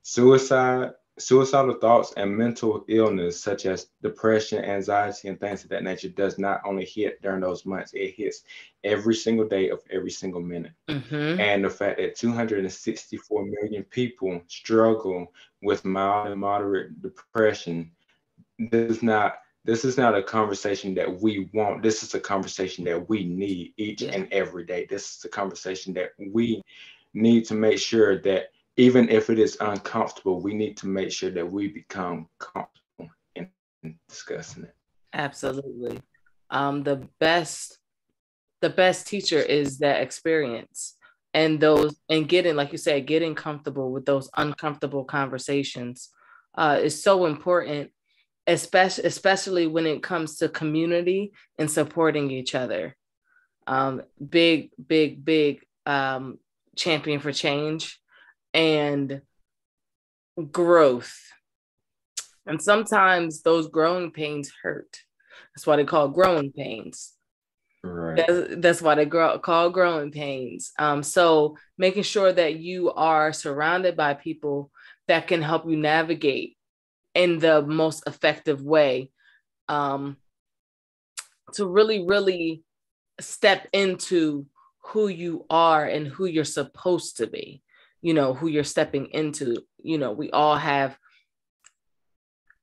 Suicide 0.03 0.91
Suicidal 1.17 1.75
thoughts 1.75 2.13
and 2.17 2.37
mental 2.37 2.85
illness, 2.89 3.41
such 3.41 3.67
as 3.67 3.89
depression, 4.03 4.65
anxiety, 4.65 5.29
and 5.29 5.39
things 5.39 5.63
of 5.63 5.71
that 5.71 5.85
nature, 5.85 6.09
does 6.09 6.39
not 6.39 6.61
only 6.67 6.85
hit 6.85 7.23
during 7.23 7.41
those 7.41 7.65
months, 7.65 7.93
it 7.95 8.15
hits 8.17 8.43
every 8.83 9.15
single 9.15 9.47
day 9.47 9.71
of 9.71 9.81
every 9.91 10.11
single 10.11 10.41
minute. 10.41 10.73
Mm-hmm. 10.89 11.41
And 11.41 11.65
the 11.65 11.71
fact 11.71 11.99
that 11.99 12.17
264 12.17 13.45
million 13.47 13.85
people 13.85 14.41
struggle 14.49 15.33
with 15.63 15.85
mild 15.85 16.33
and 16.33 16.41
moderate 16.41 17.01
depression 17.01 17.93
does 18.71 19.03
not 19.03 19.37
this 19.65 19.85
is 19.85 19.97
not 19.97 20.15
a 20.15 20.23
conversation 20.23 20.95
that 20.95 21.21
we 21.23 21.49
want. 21.55 21.83
This 21.83 22.03
is 22.03 22.15
a 22.15 22.21
conversation 22.21 22.85
that 22.85 23.09
we 23.09 23.25
need 23.25 23.73
each 23.79 24.03
yeah. 24.03 24.11
and 24.11 24.31
every 24.31 24.65
day. 24.65 24.87
This 24.89 25.17
is 25.17 25.25
a 25.25 25.29
conversation 25.29 25.95
that 25.95 26.11
we 26.19 26.63
need 27.15 27.47
to 27.47 27.55
make 27.55 27.79
sure 27.79 28.21
that 28.23 28.49
even 28.77 29.09
if 29.09 29.31
it 29.31 29.39
is 29.39 29.57
uncomfortable, 29.61 30.41
we 30.41 30.55
need 30.55 30.77
to 30.79 30.87
make 30.87 31.13
sure 31.13 31.31
that 31.31 31.51
we 31.51 31.69
become 31.69 32.29
comfortable 32.39 33.11
in 33.37 33.49
discussing 34.09 34.65
it. 34.65 34.75
Absolutely. 35.13 36.01
Um, 36.51 36.83
the 36.83 37.09
best, 37.21 37.79
the 38.61 38.71
best 38.71 39.07
teacher 39.07 39.39
is 39.39 39.79
that 39.79 40.03
experience 40.03 40.97
and 41.33 41.61
those 41.61 41.97
and 42.09 42.29
getting, 42.29 42.57
like 42.57 42.73
you 42.73 42.79
said, 42.79 43.07
getting 43.07 43.35
comfortable 43.35 43.93
with 43.93 44.07
those 44.07 44.31
uncomfortable 44.37 45.05
conversations 45.05 46.11
uh, 46.57 46.79
is 46.83 47.03
so 47.03 47.27
important, 47.27 47.91
especially 48.47 49.05
especially 49.05 49.67
when 49.67 49.87
it 49.87 50.03
comes 50.03 50.37
to 50.37 50.49
community 50.49 51.33
and 51.59 51.71
supporting 51.71 52.31
each 52.31 52.55
other. 52.55 52.97
Um, 53.67 54.03
big, 54.29 54.71
big, 54.85 55.25
big 55.25 55.65
um, 55.87 56.39
champion 56.77 57.21
for 57.21 57.33
change 57.33 57.99
and 58.55 59.21
growth. 60.53 61.21
And 62.47 62.63
sometimes 62.63 63.43
those 63.43 63.69
growing 63.69 64.13
pains 64.13 64.53
hurt. 64.63 65.01
That's 65.55 65.67
why 65.67 65.77
they 65.77 65.85
call 65.85 66.09
growing 66.09 66.53
pains. 66.53 67.13
Right. 67.83 68.17
That's, 68.17 68.57
that's 68.57 68.83
why 68.83 68.95
they 68.95 69.05
grow, 69.05 69.39
call 69.39 69.71
growing 69.71 70.11
pains. 70.11 70.73
Um, 70.79 71.03
so 71.03 71.59
making 71.77 72.05
sure 72.05 72.33
that 72.33 72.57
you 72.57 72.93
are 72.93 73.33
surrounded 73.33 73.97
by 73.97 74.15
people 74.15 74.71
that 75.09 75.27
can 75.27 75.43
help 75.43 75.69
you 75.69 75.77
navigate 75.77 76.57
in 77.15 77.39
the 77.39 77.63
most 77.63 78.05
effective 78.07 78.63
way 78.63 79.11
um, 79.69 80.17
to 81.55 81.67
really, 81.67 82.05
really 82.07 82.63
step 83.21 83.69
into 83.73 84.47
who 84.83 85.09
you 85.09 85.45
are 85.51 85.85
and 85.85 86.07
who 86.07 86.27
you're 86.27 86.45
supposed 86.45 87.19
to 87.19 87.27
be 87.27 87.63
you 88.05 88.13
know 88.13 88.35
who 88.35 88.49
you're 88.49 88.65
stepping 88.65 89.07
into 89.07 89.57
you 89.83 89.97
know 89.97 90.13
we 90.13 90.31
all 90.31 90.57
have 90.57 90.97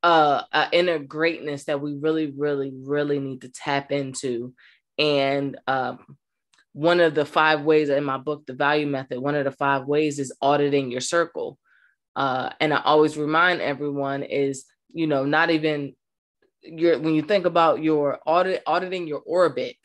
uh 0.03 0.43
inner 0.71 0.99
greatness 0.99 1.65
that 1.65 1.81
we 1.81 1.95
really 1.95 2.31
really 2.37 2.71
really 2.85 3.19
need 3.19 3.41
to 3.41 3.49
tap 3.49 3.91
into 3.91 4.53
and 4.99 5.57
um 5.65 5.97
one 6.73 6.99
of 6.99 7.15
the 7.15 7.25
five 7.25 7.63
ways 7.63 7.89
in 7.89 8.03
my 8.03 8.19
book 8.19 8.45
the 8.45 8.53
value 8.53 8.85
method 8.85 9.19
one 9.19 9.33
of 9.33 9.43
the 9.43 9.51
five 9.51 9.85
ways 9.85 10.19
is 10.19 10.31
auditing 10.43 10.91
your 10.91 11.01
circle 11.01 11.57
uh 12.15 12.51
and 12.59 12.71
i 12.71 12.79
always 12.83 13.17
remind 13.17 13.61
everyone 13.61 14.21
is 14.21 14.65
you 14.93 15.07
know 15.07 15.25
not 15.25 15.49
even 15.49 15.95
your 16.61 16.99
when 16.99 17.15
you 17.15 17.23
think 17.23 17.47
about 17.47 17.81
your 17.81 18.19
audit 18.27 18.61
auditing 18.67 19.07
your 19.07 19.23
orbit 19.25 19.75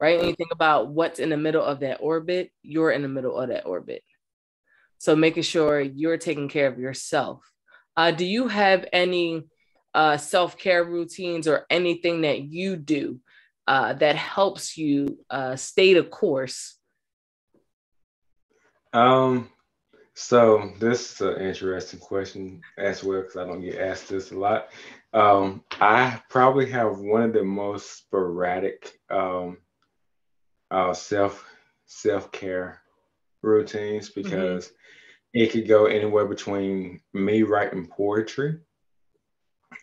right? 0.00 0.18
And 0.18 0.28
you 0.28 0.34
think 0.34 0.50
about 0.50 0.88
what's 0.88 1.18
in 1.18 1.28
the 1.28 1.36
middle 1.36 1.62
of 1.62 1.80
that 1.80 1.98
orbit, 2.00 2.50
you're 2.62 2.90
in 2.90 3.02
the 3.02 3.08
middle 3.08 3.38
of 3.38 3.50
that 3.50 3.66
orbit. 3.66 4.02
So 5.00 5.16
making 5.16 5.44
sure 5.44 5.80
you're 5.80 6.18
taking 6.18 6.50
care 6.50 6.66
of 6.66 6.78
yourself. 6.78 7.50
Uh, 7.96 8.10
do 8.10 8.26
you 8.26 8.48
have 8.48 8.84
any 8.92 9.44
uh, 9.94 10.18
self 10.18 10.58
care 10.58 10.84
routines 10.84 11.48
or 11.48 11.64
anything 11.70 12.20
that 12.20 12.42
you 12.42 12.76
do 12.76 13.18
uh, 13.66 13.94
that 13.94 14.16
helps 14.16 14.76
you 14.76 15.18
uh, 15.30 15.56
stay 15.56 15.94
the 15.94 16.02
course? 16.02 16.76
Um, 18.92 19.48
so 20.12 20.70
this 20.78 21.12
is 21.12 21.20
an 21.22 21.40
interesting 21.40 21.98
question 21.98 22.60
as 22.76 23.02
well 23.02 23.22
because 23.22 23.38
I 23.38 23.46
don't 23.46 23.62
get 23.62 23.80
asked 23.80 24.10
this 24.10 24.32
a 24.32 24.38
lot. 24.38 24.68
Um, 25.14 25.64
I 25.80 26.20
probably 26.28 26.68
have 26.72 26.98
one 26.98 27.22
of 27.22 27.32
the 27.32 27.42
most 27.42 27.96
sporadic 27.96 29.00
um, 29.08 29.56
uh, 30.70 30.92
self 30.92 31.42
self 31.86 32.30
care 32.32 32.79
routines 33.42 34.10
mm-hmm. 34.10 34.22
because 34.22 34.66
mm-hmm. 34.66 35.42
it 35.42 35.52
could 35.52 35.68
go 35.68 35.86
anywhere 35.86 36.26
between 36.26 37.00
me 37.12 37.42
writing 37.42 37.86
poetry 37.86 38.58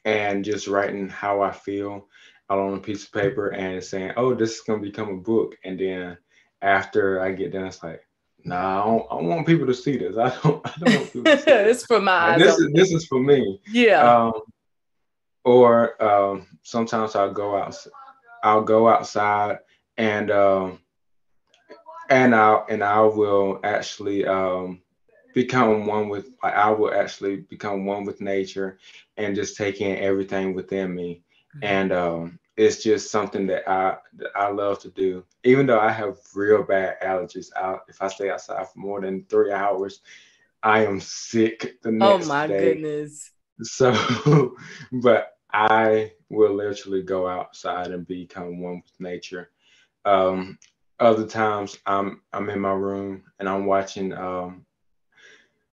and 0.06 0.46
just 0.46 0.68
writing 0.68 1.10
how 1.10 1.42
I 1.42 1.52
feel 1.52 2.08
out 2.50 2.60
on 2.60 2.76
a 2.76 2.80
piece 2.80 3.06
of 3.06 3.12
paper 3.12 3.50
and 3.50 3.84
saying, 3.84 4.14
"Oh, 4.18 4.34
this 4.34 4.56
is 4.56 4.62
gonna 4.62 4.82
become 4.82 5.10
a 5.10 5.18
book," 5.18 5.56
and 5.64 5.80
then 5.80 6.18
after 6.62 7.22
I 7.22 7.32
get 7.32 7.52
done, 7.52 7.66
it's 7.66 7.84
like, 7.84 8.02
"Nah, 8.44 8.82
I, 8.82 8.86
don't, 8.86 9.08
I 9.12 9.16
want 9.16 9.48
people 9.48 9.68
to 9.68 9.74
see 9.74 9.98
this. 9.98 10.18
I 10.18 10.30
don't. 10.30 10.66
I 10.66 10.74
don't 10.80 10.96
want 10.96 11.14
people 11.14 11.24
to 11.24 11.38
see 11.38 11.46
this. 11.46 11.86
for 11.86 12.00
my 12.00 12.12
eyes. 12.12 12.40
This 12.40 12.60
is 12.60 12.72
this 12.74 12.92
is 12.92 13.06
for 13.06 13.20
me. 13.20 13.60
Yeah. 13.72 14.28
Um, 14.28 14.42
or 15.44 16.02
um, 16.04 16.48
sometimes 16.64 17.16
I'll 17.16 17.34
go 17.34 17.58
out. 17.58 17.76
I'll 18.44 18.64
go 18.64 18.88
outside 18.88 19.60
and 19.98 20.32
um, 20.32 20.80
and 22.10 22.36
I 22.36 22.64
and 22.70 22.84
I 22.84 23.02
will 23.02 23.60
actually 23.64 24.26
um, 24.26 24.82
become 25.34 25.86
one 25.86 26.10
with. 26.10 26.30
I 26.44 26.72
will 26.72 26.94
actually 26.94 27.38
become 27.38 27.86
one 27.86 28.06
with 28.06 28.22
nature 28.22 28.78
and 29.18 29.36
just 29.36 29.58
take 29.58 29.82
in 29.82 29.98
everything 29.98 30.54
within 30.54 30.94
me. 30.94 31.24
Mm-hmm. 31.56 31.66
And 31.66 31.92
um, 31.92 32.40
it's 32.56 32.84
just 32.84 33.12
something 33.12 33.48
that 33.48 33.70
I 33.70 33.98
that 34.18 34.32
I 34.36 34.50
love 34.50 34.80
to 34.80 34.90
do. 34.90 35.24
Even 35.44 35.66
though 35.66 35.80
I 35.80 35.92
have 35.92 36.18
real 36.34 36.64
bad 36.64 37.00
allergies, 37.02 37.50
out 37.56 37.82
if 37.88 38.02
I 38.02 38.08
stay 38.08 38.30
outside 38.30 38.68
for 38.70 38.80
more 38.80 39.02
than 39.02 39.26
three 39.30 39.52
hours, 39.52 40.02
I 40.64 40.86
am 40.86 41.00
sick 41.00 41.82
the 41.82 41.90
oh 41.90 41.92
next 41.92 42.18
day. 42.20 42.24
Oh 42.24 42.28
my 42.28 42.48
day. 42.48 42.74
goodness! 42.74 43.32
So, 43.64 44.56
but 44.92 45.38
I 45.52 46.12
will 46.30 46.54
literally 46.54 47.04
go 47.04 47.28
outside 47.28 47.92
and 47.92 48.08
become 48.08 48.60
one 48.60 48.82
with 48.84 49.00
nature. 49.00 49.52
Um, 50.06 50.58
other 51.00 51.26
times 51.26 51.78
I'm 51.86 52.22
I'm 52.34 52.50
in 52.50 52.60
my 52.60 52.74
room 52.74 53.24
and 53.40 53.48
I'm 53.48 53.66
watching 53.66 54.14
um, 54.14 54.66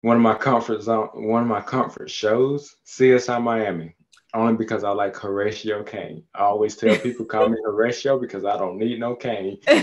one 0.01 0.17
of 0.17 0.23
my 0.23 0.35
comfort 0.35 0.81
zone 0.81 1.09
one 1.13 1.43
of 1.43 1.47
my 1.47 1.61
comfort 1.61 2.09
shows, 2.09 2.75
CSI 2.85 3.41
Miami 3.41 3.95
only 4.33 4.55
because 4.55 4.83
I 4.83 4.89
like 4.89 5.15
Horatio 5.15 5.83
Caine. 5.83 6.23
I 6.33 6.41
always 6.41 6.75
tell 6.75 6.95
people 6.97 7.25
call 7.25 7.49
me 7.49 7.57
Horatio 7.63 8.19
because 8.19 8.45
I 8.45 8.57
don't 8.57 8.77
need 8.77 8.99
no 8.99 9.15
cane. 9.15 9.59
so 9.67 9.73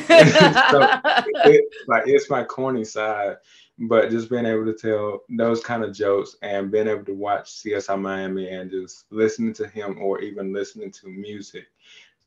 it, 1.44 1.64
like 1.86 2.04
it's 2.06 2.28
my 2.28 2.42
corny 2.42 2.84
side, 2.84 3.36
but 3.78 4.10
just 4.10 4.28
being 4.28 4.46
able 4.46 4.64
to 4.64 4.74
tell 4.74 5.20
those 5.28 5.62
kind 5.62 5.84
of 5.84 5.94
jokes 5.94 6.36
and 6.42 6.70
being 6.70 6.88
able 6.88 7.04
to 7.04 7.14
watch 7.14 7.62
CSI 7.62 8.00
Miami 8.00 8.48
and 8.48 8.70
just 8.70 9.04
listening 9.10 9.52
to 9.54 9.68
him 9.68 9.98
or 10.00 10.20
even 10.20 10.52
listening 10.52 10.90
to 10.92 11.08
music. 11.08 11.66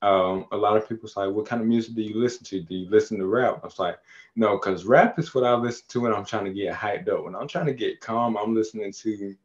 Um, 0.04 0.48
a 0.52 0.58
lot 0.58 0.76
of 0.76 0.88
people 0.88 1.08
say, 1.08 1.28
"What 1.28 1.46
kind 1.46 1.62
of 1.62 1.68
music 1.68 1.96
do 1.96 2.02
you 2.02 2.20
listen 2.20 2.44
to? 2.46 2.62
Do 2.62 2.76
you 2.76 2.90
listen 2.90 3.18
to 3.20 3.26
rap?" 3.26 3.60
I 3.64 3.66
was 3.66 3.80
like, 3.80 3.98
"No, 4.36 4.58
because 4.58 4.86
rap 4.86 5.18
is 5.18 5.34
what 5.34 5.46
I 5.46 5.54
listen 5.56 5.86
to 5.90 6.02
when 6.02 6.14
I'm 6.14 6.26
trying 6.26 6.46
to 6.46 6.54
get 6.54 6.76
hyped 6.76 7.08
up. 7.08 7.24
When 7.24 7.36
I'm 7.36 7.48
trying 7.48 7.68
to 7.68 7.74
get 7.74 8.02
calm, 8.02 8.38
I'm 8.38 8.54
listening 8.54 8.92
to 8.92 9.36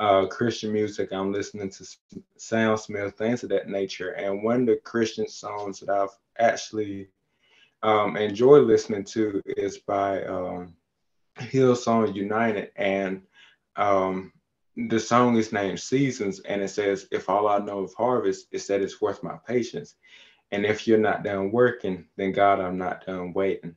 uh, 0.00 0.26
Christian 0.26 0.72
music. 0.72 1.12
I'm 1.12 1.32
listening 1.32 1.70
to 1.70 1.86
Sam 2.36 2.76
Smith, 2.76 3.14
things 3.16 3.44
of 3.44 3.50
that 3.50 3.68
nature. 3.68 4.10
And 4.10 4.42
one 4.42 4.62
of 4.62 4.66
the 4.66 4.76
Christian 4.76 5.28
songs 5.28 5.78
that 5.80 5.90
I've 5.90 6.16
actually 6.38 7.08
um, 7.82 8.16
enjoyed 8.16 8.66
listening 8.66 9.04
to 9.04 9.42
is 9.46 9.78
by 9.78 10.24
um, 10.24 10.74
Hillsong 11.38 12.14
United. 12.14 12.70
And 12.76 13.22
um, 13.76 14.32
the 14.88 15.00
song 15.00 15.36
is 15.36 15.52
named 15.52 15.80
Seasons. 15.80 16.40
And 16.40 16.62
it 16.62 16.68
says, 16.68 17.06
If 17.10 17.28
all 17.28 17.48
I 17.48 17.58
know 17.58 17.80
of 17.80 17.94
harvest 17.94 18.46
is 18.52 18.66
that 18.68 18.80
it's 18.80 19.00
worth 19.00 19.22
my 19.22 19.36
patience. 19.46 19.96
And 20.52 20.64
if 20.64 20.86
you're 20.86 20.98
not 20.98 21.22
done 21.22 21.52
working, 21.52 22.06
then 22.16 22.32
God, 22.32 22.60
I'm 22.60 22.78
not 22.78 23.06
done 23.06 23.32
waiting. 23.32 23.70
Mm. 23.70 23.74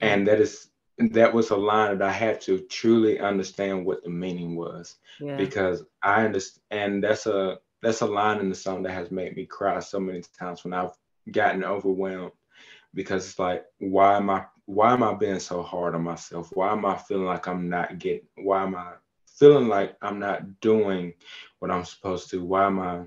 And 0.00 0.28
that 0.28 0.40
is 0.40 0.68
that 0.98 1.34
was 1.34 1.50
a 1.50 1.56
line 1.56 1.98
that 1.98 2.08
I 2.08 2.12
had 2.12 2.40
to 2.42 2.60
truly 2.60 3.18
understand 3.18 3.84
what 3.84 4.04
the 4.04 4.10
meaning 4.10 4.54
was 4.54 4.96
yeah. 5.20 5.36
because 5.36 5.82
I 6.02 6.24
understand 6.24 6.62
and 6.70 7.02
that's 7.02 7.26
a 7.26 7.58
that's 7.82 8.00
a 8.00 8.06
line 8.06 8.38
in 8.38 8.48
the 8.48 8.54
song 8.54 8.84
that 8.84 8.92
has 8.92 9.10
made 9.10 9.34
me 9.34 9.44
cry 9.44 9.80
so 9.80 9.98
many 9.98 10.22
times 10.38 10.62
when 10.62 10.72
I've 10.72 10.96
gotten 11.32 11.64
overwhelmed 11.64 12.32
because 12.94 13.28
it's 13.28 13.38
like 13.40 13.64
why 13.78 14.16
am 14.16 14.30
I 14.30 14.44
why 14.66 14.92
am 14.92 15.02
I 15.02 15.14
being 15.14 15.40
so 15.40 15.62
hard 15.62 15.94
on 15.94 16.02
myself? 16.02 16.50
Why 16.54 16.72
am 16.72 16.86
I 16.86 16.96
feeling 16.96 17.26
like 17.26 17.48
I'm 17.48 17.68
not 17.68 17.98
getting 17.98 18.28
why 18.36 18.62
am 18.62 18.76
I 18.76 18.92
feeling 19.38 19.68
like 19.68 19.96
I'm 20.02 20.18
not 20.18 20.60
doing 20.60 21.14
what 21.58 21.70
I'm 21.70 21.84
supposed 21.84 22.30
to? 22.30 22.44
Why 22.44 22.66
am 22.66 22.80
I 22.80 23.02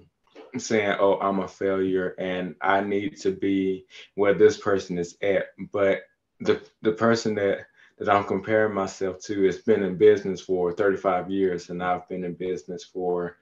saying, 0.58 0.98
oh, 1.00 1.20
I'm 1.20 1.40
a 1.40 1.48
failure 1.48 2.16
and 2.20 2.56
I 2.62 2.82
need 2.82 3.18
to 3.22 3.32
be 3.32 3.86
where 4.16 4.34
this 4.34 4.58
person 4.58 4.98
is 4.98 5.18
at? 5.22 5.48
But 5.72 6.02
the 6.40 6.62
the 6.82 6.92
person 6.92 7.36
that 7.36 7.68
that 7.98 8.10
I'm 8.10 8.26
comparing 8.26 8.74
myself 8.74 9.20
to 9.24 9.44
has 9.46 9.58
been 9.58 9.82
in 9.82 9.98
business 9.98 10.40
for 10.40 10.72
35 10.72 11.32
years, 11.32 11.70
and 11.70 11.82
I've 11.82 12.08
been 12.08 12.24
in 12.24 12.36
business 12.36 12.84
for 12.84 13.38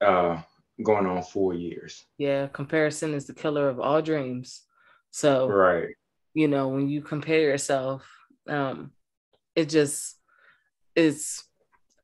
uh, 0.00 0.42
going 0.82 1.06
on 1.06 1.22
four 1.22 1.54
years. 1.54 2.04
Yeah, 2.18 2.48
comparison 2.48 3.14
is 3.14 3.26
the 3.26 3.32
killer 3.32 3.68
of 3.68 3.80
all 3.80 4.02
dreams. 4.02 4.62
So, 5.10 5.48
right, 5.48 5.94
you 6.34 6.48
know, 6.48 6.68
when 6.68 6.88
you 6.88 7.00
compare 7.00 7.40
yourself, 7.40 8.06
um, 8.46 8.90
it 9.56 9.68
just 9.68 10.16
is 10.94 11.44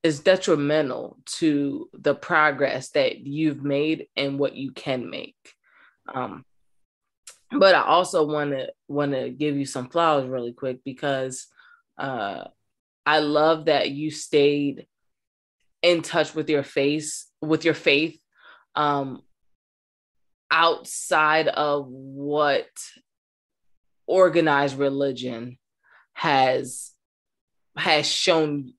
is 0.03 0.21
detrimental 0.21 1.19
to 1.27 1.89
the 1.93 2.15
progress 2.15 2.91
that 2.91 3.21
you've 3.21 3.63
made 3.63 4.07
and 4.17 4.39
what 4.39 4.55
you 4.55 4.73
can 4.73 5.11
make. 5.11 5.37
Um, 6.13 6.45
but 7.53 7.75
I 7.75 7.83
also 7.83 8.25
want 8.25 8.53
to 8.53 8.73
want 8.89 9.13
to 9.13 9.31
give 9.31 9.57
you 9.57 9.67
some 9.67 9.89
flowers 9.89 10.29
really 10.29 10.53
quick 10.53 10.81
because 10.85 11.49
uh, 11.99 12.45
I 13.05 13.19
love 13.19 13.67
that 13.67 13.91
you 13.91 14.11
stayed 14.11 14.87
in 15.83 16.03
touch 16.03 16.35
with 16.35 16.49
your 16.49 16.63
face, 16.63 17.27
with 17.41 17.65
your 17.65 17.75
faith, 17.75 18.19
um, 18.75 19.23
outside 20.51 21.49
of 21.49 21.87
what 21.89 22.69
organized 24.07 24.79
religion 24.79 25.59
has 26.13 26.93
has 27.77 28.07
shown 28.07 28.75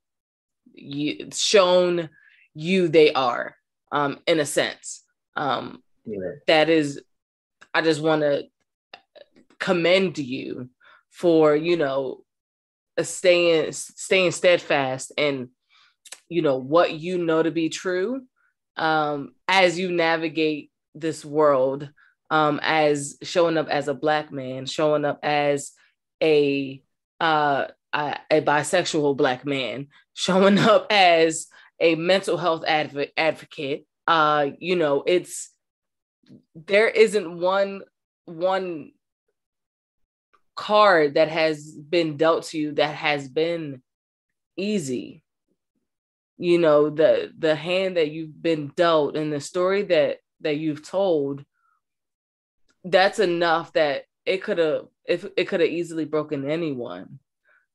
you 0.82 1.30
shown 1.34 2.10
you 2.54 2.88
they 2.88 3.14
are 3.14 3.56
um 3.92 4.20
in 4.28 4.40
a 4.40 4.46
sense 4.46 5.04
um 5.36 5.82
yeah. 6.06 6.18
that 6.48 6.70
is 6.70 7.02
i 7.74 7.82
just 7.82 8.02
want 8.02 8.22
to 8.22 8.44
commend 9.60 10.18
you 10.18 10.70
for 11.10 11.56
you 11.56 11.78
know 11.78 12.24
staying 13.02 13.72
staying 13.72 14.32
steadfast 14.32 15.12
and 15.18 15.50
you 16.30 16.42
know 16.42 16.58
what 16.58 16.94
you 16.94 17.18
know 17.18 17.42
to 17.44 17.52
be 17.52 17.70
true 17.70 18.22
um, 18.78 19.34
as 19.48 19.78
you 19.78 19.92
navigate 19.92 20.72
this 20.96 21.24
world 21.24 21.90
um, 22.30 22.60
as 22.64 23.18
showing 23.22 23.58
up 23.58 23.68
as 23.68 23.88
a 23.88 23.94
black 23.94 24.32
man 24.32 24.66
showing 24.66 25.06
up 25.06 25.20
as 25.24 25.74
a 26.24 26.82
uh, 27.20 27.66
a, 27.94 28.18
bisexual 28.32 29.18
black 29.18 29.46
man 29.46 29.88
showing 30.14 30.58
up 30.60 30.88
as 30.90 31.48
a 31.80 31.96
mental 31.96 32.38
health 32.38 32.64
adv- 32.68 33.12
advocate. 33.18 33.86
Uh, 34.08 34.50
you 34.60 34.76
know 34.76 35.04
it's 35.06 35.52
there 36.56 36.88
isn't 36.90 37.40
one 37.40 37.82
one 38.26 38.92
card 40.56 41.16
that 41.16 41.30
has 41.30 41.72
been 41.72 42.18
dealt 42.18 42.44
to 42.46 42.58
you 42.58 42.72
that 42.74 42.96
has 42.96 43.28
been 43.28 43.82
easy. 44.58 45.24
You 46.38 46.58
know 46.58 46.90
the 46.90 47.32
the 47.38 47.56
hand 47.56 47.98
that 47.98 48.12
you've 48.12 48.42
been 48.42 48.72
dealt 48.76 49.16
and 49.16 49.32
the 49.32 49.40
story 49.40 49.84
that 49.84 50.18
that 50.42 50.58
you've 50.58 50.88
told 50.88 51.46
that's 52.84 53.20
enough 53.20 53.74
that 53.74 54.04
it 54.26 54.44
could 54.44 54.58
have 54.58 54.88
if 55.06 55.26
it 55.38 55.48
could 55.48 55.60
have 55.60 55.70
easily 55.70 56.06
broken 56.06 56.50
anyone 56.50 57.20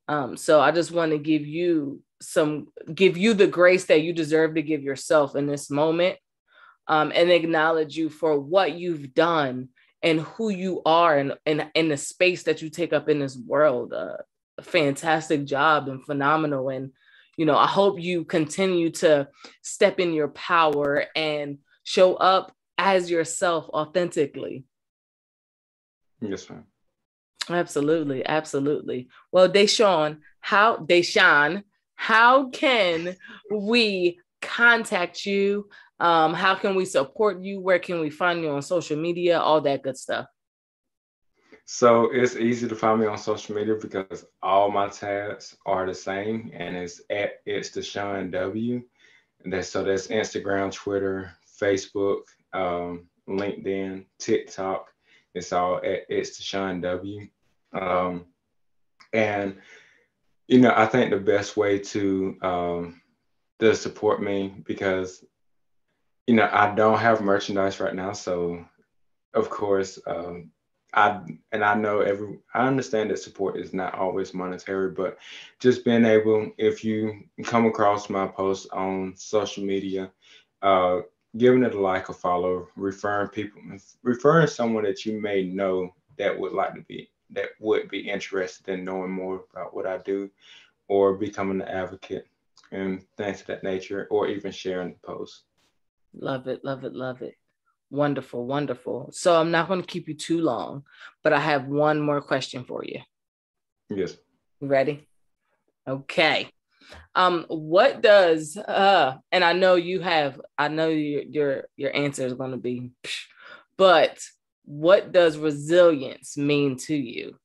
um 0.09 0.37
so 0.37 0.61
i 0.61 0.71
just 0.71 0.93
want 0.93 1.13
to 1.13 1.19
give 1.19 1.47
you 1.47 2.03
some 2.21 2.69
give 2.95 3.17
you 3.17 3.35
the 3.35 3.47
grace 3.47 3.87
that 3.87 4.03
you 4.03 4.13
deserve 4.13 4.55
to 4.55 4.63
give 4.63 4.83
yourself 4.83 5.37
in 5.37 5.47
this 5.47 5.71
moment 5.71 6.17
um 6.89 7.13
and 7.15 7.31
acknowledge 7.31 7.97
you 7.97 8.09
for 8.09 8.39
what 8.39 8.73
you've 8.73 9.13
done 9.15 9.69
and 10.07 10.21
who 10.21 10.51
you 10.51 10.83
are 10.85 11.19
and 11.19 11.35
in, 11.47 11.69
in 11.75 11.89
the 11.89 11.97
space 11.97 12.45
that 12.45 12.63
you 12.63 12.71
take 12.71 12.93
up 12.93 13.09
in 13.09 13.19
this 13.19 13.37
world. 13.37 13.93
Uh, 13.93 14.19
fantastic 14.63 15.45
job 15.45 15.89
and 15.89 16.05
phenomenal. 16.05 16.69
And, 16.69 16.93
you 17.37 17.45
know, 17.45 17.57
I 17.57 17.67
hope 17.67 18.01
you 18.01 18.25
continue 18.25 18.91
to 18.91 19.29
step 19.63 19.99
in 19.99 20.13
your 20.13 20.29
power 20.29 21.07
and 21.15 21.59
show 21.83 22.15
up 22.15 22.53
as 22.79 23.11
yourself 23.11 23.69
authentically. 23.69 24.65
Yes, 26.21 26.49
ma'am. 26.49 26.65
Absolutely, 27.49 28.27
absolutely. 28.27 29.09
Well, 29.33 29.49
DeShaun, 29.49 30.19
how 30.41 30.79
DeShaun, 30.79 31.63
how 31.95 32.49
can 32.51 33.17
we 33.51 34.19
contact 34.43 35.25
you? 35.27 35.69
Um, 35.99 36.35
how 36.35 36.55
can 36.55 36.75
we 36.75 36.85
support 36.85 37.41
you? 37.41 37.61
Where 37.61 37.79
can 37.79 38.01
we 38.01 38.11
find 38.11 38.43
you 38.43 38.51
on 38.51 38.63
social 38.63 38.97
media? 38.97 39.41
All 39.41 39.61
that 39.63 39.83
good 39.83 39.97
stuff. 39.97 40.27
So 41.65 42.11
it's 42.13 42.37
easy 42.37 42.69
to 42.69 42.77
find 42.77 43.01
me 43.01 43.07
on 43.07 43.19
social 43.19 43.57
media 43.57 43.75
because 43.81 44.25
all 44.41 44.71
my 44.71 44.89
tags 44.89 45.57
are 45.67 45.85
the 45.85 45.95
same, 45.95 46.53
and 46.55 46.77
it's 46.77 47.01
at 47.11 47.41
it's 47.45 47.71
Deshaun 47.71 48.31
W. 48.31 48.83
That's 49.45 49.69
so 49.69 49.83
that's 49.83 50.07
Instagram, 50.07 50.73
Twitter, 50.73 51.33
Facebook, 51.61 52.23
um, 52.53 53.09
LinkedIn, 53.29 54.05
TikTok. 54.19 54.93
It's 55.35 55.53
all 55.53 55.79
at 55.79 56.07
it's 56.09 56.41
Deshaun 56.41 56.81
W. 56.83 57.27
Um, 57.73 58.27
and 59.13 59.57
you 60.49 60.61
know, 60.61 60.73
I 60.77 60.87
think 60.87 61.11
the 61.11 61.19
best 61.19 61.57
way 61.57 61.79
to 61.79 62.37
um, 62.43 63.01
to 63.59 63.75
support 63.75 64.23
me 64.23 64.55
because 64.65 65.25
you 66.27 66.35
know 66.35 66.49
I 66.53 66.75
don't 66.75 66.99
have 66.99 67.21
merchandise 67.21 67.81
right 67.81 67.95
now, 67.95 68.13
so 68.13 68.65
of 69.35 69.51
course 69.51 69.99
um, 70.07 70.51
I 70.95 71.21
and 71.53 71.65
I 71.65 71.75
know 71.75 72.01
every 72.01 72.39
I 72.55 72.67
understand 72.67 73.11
that 73.11 73.19
support 73.19 73.59
is 73.59 73.75
not 73.75 73.95
always 73.95 74.35
monetary, 74.35 74.91
but 74.91 75.19
just 75.61 75.85
being 75.85 76.05
able 76.05 76.51
if 76.59 76.85
you 76.85 77.25
come 77.45 77.67
across 77.67 78.09
my 78.09 78.27
post 78.27 78.69
on 78.73 79.15
social 79.17 79.65
media, 79.65 80.11
uh, 80.63 81.01
giving 81.37 81.65
it 81.65 81.75
a 81.75 81.81
like 81.81 82.09
or 82.09 82.15
follow, 82.15 82.69
referring 82.77 83.29
people, 83.29 83.61
referring 84.03 84.47
someone 84.47 84.85
that 84.85 85.05
you 85.05 85.21
may 85.21 85.43
know 85.43 85.93
that 86.19 86.39
would 86.39 86.53
like 86.53 86.75
to 86.75 86.83
be 86.83 87.11
that 87.31 87.51
would 87.61 87.89
be 87.89 88.09
interested 88.09 88.69
in 88.69 88.85
knowing 88.85 89.11
more 89.11 89.45
about 89.53 89.75
what 89.75 89.87
I 89.87 89.99
do 89.99 90.31
or 90.89 91.15
becoming 91.15 91.61
an 91.61 91.69
advocate 91.69 92.27
and 92.73 93.05
things 93.17 93.41
of 93.41 93.47
that 93.47 93.63
nature, 93.63 94.09
or 94.11 94.29
even 94.29 94.51
sharing 94.51 94.91
the 94.91 94.99
post. 95.07 95.43
Love 96.15 96.49
it, 96.49 96.65
love 96.65 96.85
it, 96.85 96.95
love 96.95 97.23
it. 97.23 97.35
Wonderful, 97.91 98.47
wonderful. 98.47 99.11
So 99.13 99.39
I'm 99.41 99.51
not 99.51 99.69
going 99.69 99.81
to 99.81 99.87
keep 99.87 100.09
you 100.09 100.15
too 100.15 100.41
long, 100.41 100.85
but 101.23 101.33
I 101.33 101.39
have 101.39 101.67
one 101.67 102.01
more 102.01 102.21
question 102.21 102.65
for 102.65 102.85
you. 102.85 103.01
Yes. 103.89 104.17
Ready? 104.61 105.07
Okay. 105.87 106.51
Um, 107.15 107.47
what 107.49 108.01
does 108.01 108.57
uh 108.57 109.17
and 109.33 109.45
I 109.45 109.53
know 109.53 109.75
you 109.75 110.01
have 110.01 110.41
I 110.57 110.69
know 110.69 110.89
your 110.89 111.23
your 111.23 111.65
your 111.77 111.97
answer 111.97 112.27
is 112.27 112.35
going 112.35 112.53
to 112.53 112.57
be 112.57 112.91
but 113.77 114.19
what 114.67 115.13
does 115.13 115.39
resilience 115.39 116.37
mean 116.37 116.77
to 116.77 116.95
you? 116.95 117.39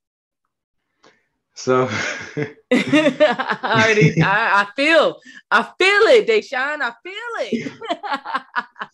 So 1.54 1.88
I 2.72 3.84
already 3.86 4.22
I, 4.22 4.62
I, 4.64 4.68
feel 4.76 5.20
I 5.50 5.64
feel 5.64 6.02
it, 6.08 6.28
Deshaun. 6.28 6.82
I 6.82 6.92
feel 7.04 7.14
it. 7.40 7.72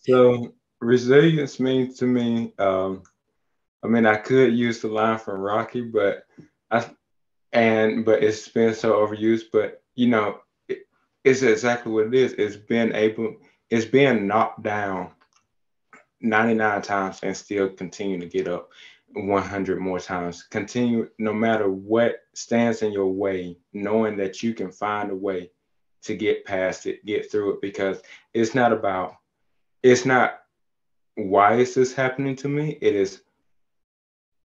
so 0.00 0.54
resilience 0.80 1.58
means 1.58 1.98
to 1.98 2.06
me, 2.06 2.52
um, 2.58 3.02
I 3.82 3.88
mean 3.88 4.06
I 4.06 4.16
could 4.16 4.52
use 4.52 4.80
the 4.80 4.88
line 4.88 5.18
from 5.18 5.40
Rocky, 5.40 5.82
but 5.82 6.24
I 6.70 6.88
and 7.52 8.04
but 8.04 8.22
it's 8.22 8.48
been 8.48 8.74
so 8.74 8.94
overused, 8.94 9.46
but 9.52 9.82
you 9.94 10.08
know, 10.08 10.40
it, 10.68 10.80
it's 11.24 11.42
exactly 11.42 11.90
what 11.92 12.06
it 12.08 12.14
is. 12.14 12.34
It's 12.34 12.56
being 12.56 12.94
able, 12.94 13.36
it's 13.70 13.86
being 13.86 14.26
knocked 14.26 14.62
down 14.62 15.12
99 16.20 16.82
times 16.82 17.20
and 17.22 17.36
still 17.36 17.68
continue 17.68 18.18
to 18.18 18.26
get 18.26 18.48
up 18.48 18.70
100 19.12 19.78
more 19.78 20.00
times. 20.00 20.42
Continue 20.42 21.08
no 21.18 21.32
matter 21.32 21.70
what 21.70 22.20
stands 22.34 22.82
in 22.82 22.92
your 22.92 23.12
way, 23.12 23.56
knowing 23.72 24.16
that 24.16 24.42
you 24.42 24.54
can 24.54 24.70
find 24.70 25.10
a 25.10 25.14
way 25.14 25.50
to 26.02 26.16
get 26.16 26.44
past 26.44 26.86
it, 26.86 27.04
get 27.04 27.30
through 27.30 27.54
it, 27.54 27.60
because 27.60 28.00
it's 28.34 28.54
not 28.54 28.72
about, 28.72 29.16
it's 29.82 30.04
not 30.04 30.40
why 31.16 31.56
is 31.56 31.74
this 31.74 31.92
happening 31.92 32.36
to 32.36 32.48
me? 32.48 32.78
It 32.80 32.94
is, 32.94 33.22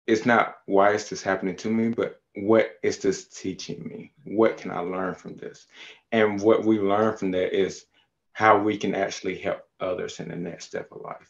it's 0.08 0.26
not 0.26 0.58
why 0.66 0.94
is 0.94 1.10
this 1.10 1.22
happening 1.22 1.56
to 1.58 1.70
me, 1.70 1.90
but 1.90 2.22
what 2.36 2.72
is 2.84 2.98
this 2.98 3.26
teaching 3.26 3.88
me? 3.88 4.12
What 4.26 4.58
can 4.58 4.72
I 4.72 4.80
learn 4.80 5.16
from 5.16 5.36
this? 5.38 5.68
And 6.12 6.42
what 6.42 6.66
we 6.66 6.80
learn 6.80 7.16
from 7.18 7.32
that 7.32 7.58
is 7.58 7.86
how 8.34 8.60
we 8.60 8.78
can 8.78 8.96
actually 8.96 9.38
help 9.38 9.62
others 9.80 10.20
in 10.20 10.30
the 10.30 10.36
next 10.36 10.66
step 10.66 10.92
of 10.92 11.02
life. 11.02 11.30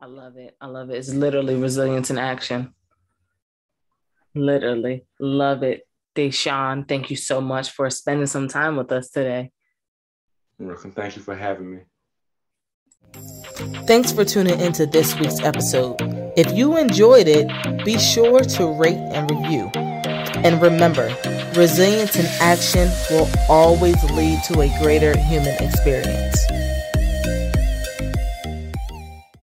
I 0.00 0.06
love 0.06 0.36
it. 0.36 0.56
I 0.60 0.66
love 0.66 0.90
it. 0.90 0.94
It's 0.96 1.12
literally 1.12 1.56
resilience 1.56 2.10
in 2.10 2.18
action. 2.18 2.74
Literally. 4.34 5.06
Love 5.18 5.62
it. 5.62 5.82
Deshaun, 6.14 6.86
thank 6.88 7.10
you 7.10 7.16
so 7.16 7.40
much 7.40 7.70
for 7.70 7.88
spending 7.90 8.26
some 8.26 8.48
time 8.48 8.76
with 8.76 8.90
us 8.92 9.10
today. 9.10 9.52
You're 10.58 10.68
welcome. 10.68 10.92
Thank 10.92 11.16
you 11.16 11.22
for 11.22 11.34
having 11.34 11.70
me. 11.70 11.78
Thanks 13.86 14.12
for 14.12 14.24
tuning 14.24 14.60
into 14.60 14.86
this 14.86 15.18
week's 15.18 15.40
episode. 15.40 15.96
If 16.36 16.56
you 16.56 16.76
enjoyed 16.76 17.26
it, 17.28 17.48
be 17.84 17.98
sure 17.98 18.40
to 18.40 18.66
rate 18.66 18.96
and 18.96 19.30
review. 19.30 19.70
And 19.74 20.60
remember, 20.60 21.14
resilience 21.56 22.16
in 22.16 22.26
action 22.40 22.88
will 23.10 23.28
always 23.48 24.02
lead 24.10 24.42
to 24.44 24.60
a 24.60 24.68
greater 24.80 25.16
human 25.18 25.54
experience. 25.62 26.38